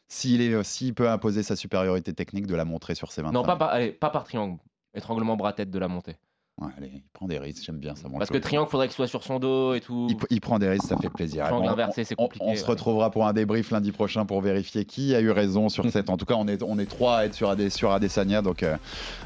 S'il 0.07 0.41
est, 0.41 0.63
s'il 0.63 0.93
peut 0.93 1.09
imposer 1.09 1.41
sa 1.43 1.55
supériorité 1.55 2.13
technique, 2.13 2.45
de 2.45 2.55
la 2.55 2.65
montrer 2.65 2.95
sur 2.95 3.11
ses 3.11 3.21
25 3.21 3.33
Non, 3.33 3.43
pas 3.43 3.55
par, 3.55 3.69
allez, 3.69 3.91
pas 3.91 4.09
par 4.09 4.23
triangle. 4.23 4.59
Étranglement 4.93 5.37
bras-tête 5.37 5.71
de 5.71 5.79
la 5.79 5.87
montée. 5.87 6.17
Ouais, 6.59 6.67
allez, 6.77 6.91
il 6.93 7.01
prend 7.13 7.27
des 7.27 7.39
risques, 7.39 7.63
j'aime 7.65 7.77
bien 7.79 7.95
ça. 7.95 8.07
Parce 8.19 8.29
que 8.29 8.37
triangle, 8.37 8.69
faudrait 8.69 8.87
qu'il 8.87 8.93
soit 8.95 9.07
sur 9.07 9.23
son 9.23 9.39
dos 9.39 9.73
et 9.73 9.81
tout. 9.81 10.07
Il, 10.11 10.17
il 10.29 10.41
prend 10.41 10.59
des 10.59 10.69
risques, 10.69 10.85
ça 10.85 10.97
fait 10.97 11.09
plaisir. 11.09 11.45
Triangle 11.45 11.65
Bon, 11.65 11.71
inversé, 11.71 12.03
c'est 12.03 12.13
on- 12.19 12.23
compliqué, 12.25 12.45
On, 12.47 12.55
se 12.55 12.61
ouais. 12.61 12.67
retrouvera 12.67 13.09
pour 13.09 13.25
un 13.25 13.33
débrief 13.33 13.71
lundi 13.71 13.91
prochain 13.91 14.25
pour 14.27 14.41
vérifier 14.41 14.85
qui 14.85 15.15
a 15.15 15.21
eu 15.21 15.31
raison 15.31 15.69
sur 15.69 15.83
cette. 15.91 16.11
En 16.11 16.17
tout 16.17 16.25
cas, 16.25 16.35
on 16.37 16.47
est, 16.47 16.61
on 16.61 16.77
est 16.77 16.85
trois 16.85 17.17
à 17.19 17.25
être 17.25 17.33
sur, 17.33 17.55
sur 17.69 17.91
Adesanya. 17.91 18.43
Donc 18.43 18.61
euh, 18.61 18.77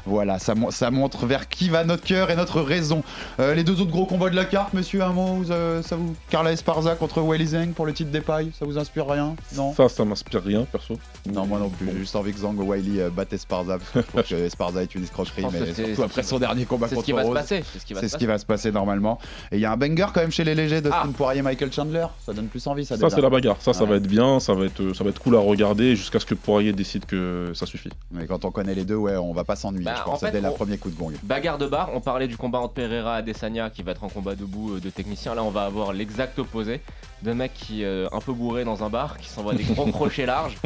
voilà, 0.06 0.38
ça, 0.38 0.54
mon- 0.54 0.70
ça 0.70 0.90
montre 0.90 1.26
vers 1.26 1.48
qui 1.48 1.68
va 1.68 1.84
notre 1.84 2.04
cœur 2.04 2.30
et 2.30 2.36
notre 2.36 2.62
raison. 2.62 3.02
Euh, 3.38 3.54
les 3.54 3.64
deux 3.64 3.82
autres 3.82 3.90
gros 3.90 4.06
combats 4.06 4.30
de 4.30 4.36
la 4.36 4.46
carte, 4.46 4.72
monsieur, 4.72 5.02
un 5.02 5.12
mot, 5.12 5.42
euh, 5.50 5.82
ça 5.82 5.96
vous. 5.96 6.14
Carla 6.30 6.52
Esparza 6.52 6.94
contre 6.94 7.20
Weili 7.20 7.48
Zhang 7.48 7.72
pour 7.74 7.84
le 7.84 7.92
titre 7.92 8.10
des 8.10 8.22
pailles, 8.22 8.50
ça 8.58 8.64
vous 8.64 8.78
inspire 8.78 9.06
rien? 9.08 9.36
Non? 9.56 9.74
Ça, 9.74 9.90
ça 9.90 10.06
m'inspire 10.06 10.42
rien, 10.42 10.64
perso. 10.64 10.94
Non, 11.30 11.44
moi 11.46 11.58
non 11.58 11.68
plus. 11.68 11.86
J'ai 11.92 11.98
juste 11.98 12.16
envie 12.16 12.32
que 12.32 12.38
Zhang 12.38 12.56
Weili 12.58 13.00
euh, 13.00 13.10
batte 13.10 13.34
Esparza 13.34 13.76
parce 13.78 13.90
que 13.90 14.00
je 14.00 14.06
trouve 14.06 14.22
que 14.22 14.34
Esparza 14.46 14.82
est 14.82 14.94
une 14.94 15.02
escrocherie, 15.02 15.44
mais 15.52 15.74
surtout 15.74 16.02
après 16.02 16.22
son 16.22 16.38
dernier 16.38 16.64
combat 16.64 16.88
contre 16.88 17.15
Rose. 17.22 17.38
C'est 17.46 17.64
ce 17.78 17.84
qui 17.86 17.94
va 17.94 18.00
C'est 18.00 18.08
se 18.08 18.12
ce 18.14 18.18
qui 18.18 18.26
va 18.26 18.38
se 18.38 18.46
passer 18.46 18.72
normalement. 18.72 19.18
Et 19.52 19.56
il 19.56 19.60
y 19.60 19.64
a 19.64 19.72
un 19.72 19.76
banger 19.76 20.06
quand 20.14 20.20
même 20.20 20.30
chez 20.30 20.44
les 20.44 20.54
légers 20.54 20.80
de 20.80 20.90
Ah. 20.92 21.00
Stone 21.02 21.12
Poirier 21.14 21.42
Michael 21.42 21.72
Chandler. 21.72 22.06
Ça 22.24 22.32
donne 22.32 22.46
plus 22.48 22.66
envie, 22.66 22.84
ça. 22.84 22.96
Ça, 22.96 23.10
c'est 23.10 23.20
la 23.20 23.30
bagarre. 23.30 23.56
Ça, 23.60 23.72
ça 23.72 23.84
Ouais. 23.84 23.90
va 23.90 23.96
être 23.96 24.06
bien. 24.06 24.40
Ça 24.40 24.54
va 24.54 24.64
être, 24.66 24.92
ça 24.94 25.04
va 25.04 25.10
être 25.10 25.20
cool 25.20 25.36
à 25.36 25.40
regarder 25.40 25.96
jusqu'à 25.96 26.18
ce 26.20 26.26
que 26.26 26.34
Poirier 26.34 26.72
décide 26.72 27.04
que 27.06 27.52
ça 27.54 27.66
suffit. 27.66 27.90
Mais 28.10 28.26
quand 28.26 28.44
on 28.44 28.50
connaît 28.50 28.74
les 28.74 28.84
deux, 28.84 28.96
ouais, 28.96 29.16
on 29.16 29.32
va 29.32 29.44
pas 29.44 29.56
s'ennuyer. 29.56 29.84
Bah, 29.84 29.94
je 29.96 30.02
en 30.02 30.04
pense 30.12 30.20
fait, 30.20 30.30
dès 30.32 30.40
le 30.40 30.50
premier 30.50 30.78
coup 30.78 30.90
de 30.90 30.96
gong. 30.96 31.12
Bagarre 31.22 31.58
de 31.58 31.66
bar, 31.66 31.90
on 31.94 32.00
parlait 32.00 32.28
du 32.28 32.36
combat 32.36 32.58
entre 32.58 32.74
Pereira 32.74 33.16
et 33.16 33.18
Adesanya 33.18 33.70
qui 33.70 33.82
va 33.82 33.92
être 33.92 34.04
en 34.04 34.08
combat 34.08 34.34
debout 34.34 34.74
euh, 34.76 34.80
de 34.80 34.90
technicien. 34.90 35.34
Là, 35.34 35.42
on 35.44 35.50
va 35.50 35.64
avoir 35.64 35.92
l'exact 35.92 36.38
opposé. 36.38 36.80
Deux 37.22 37.32
mecs 37.34 37.54
qui, 37.54 37.82
euh, 37.84 38.08
un 38.12 38.20
peu 38.20 38.32
bourrés 38.32 38.64
dans 38.64 38.84
un 38.84 38.90
bar, 38.90 39.16
qui 39.18 39.28
s'envoient 39.28 39.54
des 39.54 39.64
gros 39.64 39.86
crochets 39.92 40.26
larges. 40.26 40.56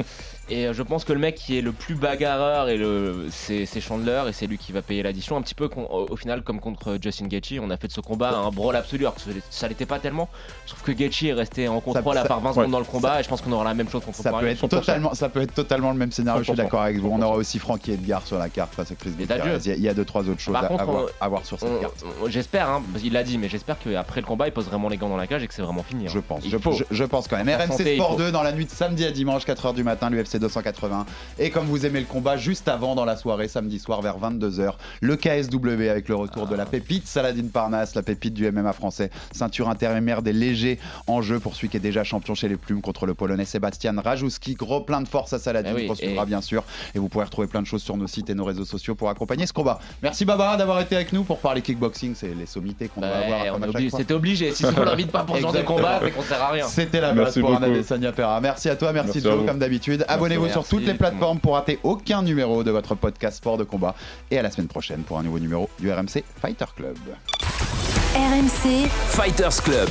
Et 0.53 0.66
euh, 0.66 0.72
je 0.72 0.82
pense 0.82 1.05
que 1.05 1.12
le 1.12 1.20
mec 1.20 1.36
qui 1.36 1.57
est 1.57 1.61
le 1.61 1.70
plus 1.70 1.94
bagarreur, 1.94 2.68
et 2.68 2.76
le, 2.76 3.26
c'est, 3.30 3.66
Chandler, 3.80 4.24
et 4.28 4.32
c'est 4.32 4.46
lui 4.48 4.59
qui 4.59 4.72
va 4.72 4.82
payer 4.82 5.03
l'addition. 5.03 5.36
Un 5.36 5.42
petit 5.42 5.55
peu 5.55 5.68
au, 5.76 6.07
au 6.11 6.16
final, 6.16 6.42
comme 6.42 6.59
contre 6.59 6.98
Justin 7.01 7.28
Gaethje, 7.28 7.61
on 7.62 7.70
a 7.70 7.76
fait 7.76 7.86
de 7.86 7.92
ce 7.92 8.01
combat 8.01 8.36
un 8.36 8.51
brawl 8.51 8.74
absolu, 8.74 9.05
alors 9.05 9.14
que 9.14 9.20
ça 9.51 9.68
l'était 9.68 9.86
pas 9.86 10.01
tellement. 10.01 10.28
Je 10.66 10.72
trouve 10.72 10.82
que 10.82 10.92
Gaethje 10.92 11.24
est 11.26 11.32
resté 11.32 11.68
en 11.68 11.80
contrôle 11.80 12.18
à 12.18 12.24
part 12.24 12.40
20 12.40 12.48
ouais. 12.48 12.55
secondes 12.57 12.70
dans 12.72 12.78
le 12.80 12.84
combat, 12.84 13.20
et 13.20 13.22
je 13.22 13.28
pense 13.28 13.40
qu'on 13.42 13.53
aura 13.53 13.62
la 13.64 13.74
même 13.74 13.88
chose 13.88 14.05
contre 14.05 14.16
Ça 14.18 14.24
peut, 14.24 14.30
Poirier. 14.30 14.51
être 14.53 14.66
totalement, 14.68 15.14
ça 15.14 15.28
peut 15.28 15.40
être 15.42 15.55
totalement 15.55 15.92
le 15.92 15.98
même 15.98 16.11
scénario, 16.11 16.40
je 16.42 16.44
suis 16.44 16.53
100%. 16.53 16.57
d'accord 16.57 16.82
avec 16.82 16.98
vous. 16.98 17.11
On 17.12 17.22
aura 17.22 17.36
aussi 17.36 17.59
Frankie 17.61 17.92
Edgar 17.92 18.26
sur 18.26 18.36
la 18.38 18.48
carte 18.48 18.74
face 18.74 18.90
à 18.90 18.94
Chris 18.96 19.11
Gutierrez. 19.11 19.59
Il 19.64 19.82
y 19.82 19.86
a- 19.88 19.92
il 19.92 19.94
deux, 19.94 20.05
trois 20.05 20.28
autres 20.28 20.40
choses 20.40 20.57
à, 20.57 20.62
contre, 20.66 20.82
à 20.82 20.84
voir, 20.84 21.05
on- 21.05 21.24
à 21.24 21.28
voir 21.28 21.44
sur 21.46 21.61
cette 21.61 21.68
On- 21.70 21.80
carte. 21.80 22.05
j'espère, 22.26 22.68
hein, 22.68 22.82
qu'il 22.98 23.12
l'a 23.12 23.22
dit, 23.22 23.38
mais 23.38 23.48
j'espère 23.48 23.78
qu'après 23.78 24.20
le 24.20 24.26
combat, 24.26 24.48
il 24.48 24.53
pose 24.53 24.66
vraiment 24.66 24.88
les 24.88 24.96
gants 24.96 25.09
dans 25.09 25.16
la 25.16 25.26
cage 25.28 25.44
et 25.44 25.46
que 25.46 25.55
c'est 25.55 25.62
vraiment 25.62 25.84
fini. 25.84 26.07
hein. 26.07 26.11
Je 26.12 26.18
pense, 26.18 26.44
Il 26.44 26.51
je, 26.51 26.59
faut. 26.59 26.72
je- 26.90 27.05
pense 27.05 27.28
quand 27.28 27.36
même. 27.42 27.48
RMC 27.48 27.80
il 27.86 27.94
Sport 27.96 28.12
faut. 28.12 28.16
2 28.18 28.32
dans 28.32 28.42
la 28.42 28.53
nuit 28.53 28.66
de 28.66 28.70
samedi 28.70 29.05
à 29.05 29.12
dimanche, 29.12 29.44
4h 29.44 29.74
du 29.74 29.84
matin, 29.84 30.11
l'UFC 30.11 30.39
280. 30.41 31.07
Et 31.38 31.51
comme 31.51 31.66
vous 31.66 31.86
aimez 31.86 32.01
le 32.01 32.07
combat, 32.07 32.36
juste 32.36 32.68
avant 32.68 32.95
dans 32.95 33.05
la 33.05 33.16
soirée, 33.16 33.49
samedi 33.49 33.78
soir 33.78 34.03
vers 34.03 34.18
22h, 34.18 34.72
le 35.01 35.16
KSW 35.16 35.88
avec 35.88 36.09
le 36.09 36.14
retour 36.16 36.47
de 36.47 36.55
la 36.57 36.66
pépite 36.66 37.07
Saladin 37.07 37.47
Parnasse, 37.53 37.95
la 37.95 38.03
pépite 38.03 38.34
du 38.34 38.51
MMA 38.51 38.72
français, 38.72 39.11
ceinture 39.32 39.68
intérimaire 39.68 40.22
des 40.22 40.32
légers 40.32 40.78
en 41.07 41.22
jeu 41.22 41.38
pour 41.38 41.55
celui 41.55 41.68
qui 41.68 41.76
est 41.76 41.80
déjà 41.80 42.03
champion 42.05 42.34
chez 42.34 42.49
les 42.49 42.57
plumes 42.57 42.80
contre 42.80 43.07
le 43.07 43.14
polonais 43.14 43.45
Sébastien 43.45 43.95
Rajouski. 44.01 44.55
Gros 44.55 44.80
plein 44.80 45.01
de 45.01 45.09
force 45.09 45.32
à 45.32 45.38
Saladin, 45.38 45.70
Eh 45.76 45.88
oui, 45.88 45.91
et- 46.01 46.24
bien 46.26 46.41
sûr. 46.41 46.64
Et 46.95 46.99
vous 46.99 47.09
pourrez 47.09 47.24
retrouver 47.24 47.47
plein 47.47 47.62
de 47.62 47.66
choses 47.66 47.82
sur 47.82 47.97
nos 47.97 48.07
sites 48.07 48.30
et 48.30 48.34
nos 48.34 48.45
réseaux 48.45 48.64
sociaux 48.64 48.95
pour 48.95 49.09
accompagner 49.11 49.47
ce 49.47 49.53
combat. 49.53 49.78
Merci 50.03 50.24
Baba 50.24 50.57
d'avoir 50.57 50.80
été 50.80 50.97
avec 50.97 51.12
nous 51.12 51.24
pour 51.24 51.38
parler 51.38 51.62
kickboxing, 51.62 52.14
c'est 52.14 52.34
les 52.34 52.47
sommités 52.47 52.88
qu'on 52.88 53.01
doit 53.01 53.11
Ouais, 53.11 53.49
avoir. 53.49 53.91
C'était 53.97 54.14
obligé. 54.14 54.53
Si 54.53 54.64
on 54.64 54.82
l'invite 54.84 55.11
pas 55.11 55.24
pour 55.24 55.36
ce 55.36 55.43
genre 55.43 55.53
de 55.53 55.62
combat, 55.62 56.01
c'est 56.03 56.11
qu'on 56.12 56.22
sert 56.22 56.43
à 56.43 56.51
rien. 56.51 56.66
C'était 56.66 57.01
la 57.01 57.09
base 57.12 57.24
Merci 57.24 57.41
pour 57.41 57.51
un 57.51 57.61
beaucoup. 57.61 57.72
Adesanya 57.72 58.12
Pera. 58.12 58.41
Merci 58.41 58.68
à 58.68 58.76
toi, 58.76 58.93
merci, 58.93 59.11
Merci 59.14 59.26
à 59.26 59.30
Joe, 59.30 59.41
vous. 59.41 59.47
comme 59.47 59.59
d'habitude. 59.59 60.05
Abonnez-vous 60.31 60.53
sur 60.53 60.66
toutes 60.66 60.87
les 60.87 60.95
plateformes 60.95 61.41
pour 61.41 61.55
rater 61.55 61.78
aucun 61.83 62.22
numéro 62.22 62.62
de 62.62 62.70
votre 62.70 62.95
podcast 62.95 63.39
sport 63.39 63.59
de 63.59 63.64
combat. 63.64 63.95
Et 64.31 64.39
à 64.39 64.43
la 64.43 64.51
semaine 64.51 64.68
prochaine 64.68 65.03
pour 65.03 65.18
un 65.18 65.22
nouveau 65.22 65.39
numéro 65.39 65.68
du 65.78 65.91
RMC 65.91 66.22
Fighter 66.41 66.66
Club. 66.76 66.97
RMC, 68.14 68.89
Fighters 69.09 69.62
Club. 69.62 69.91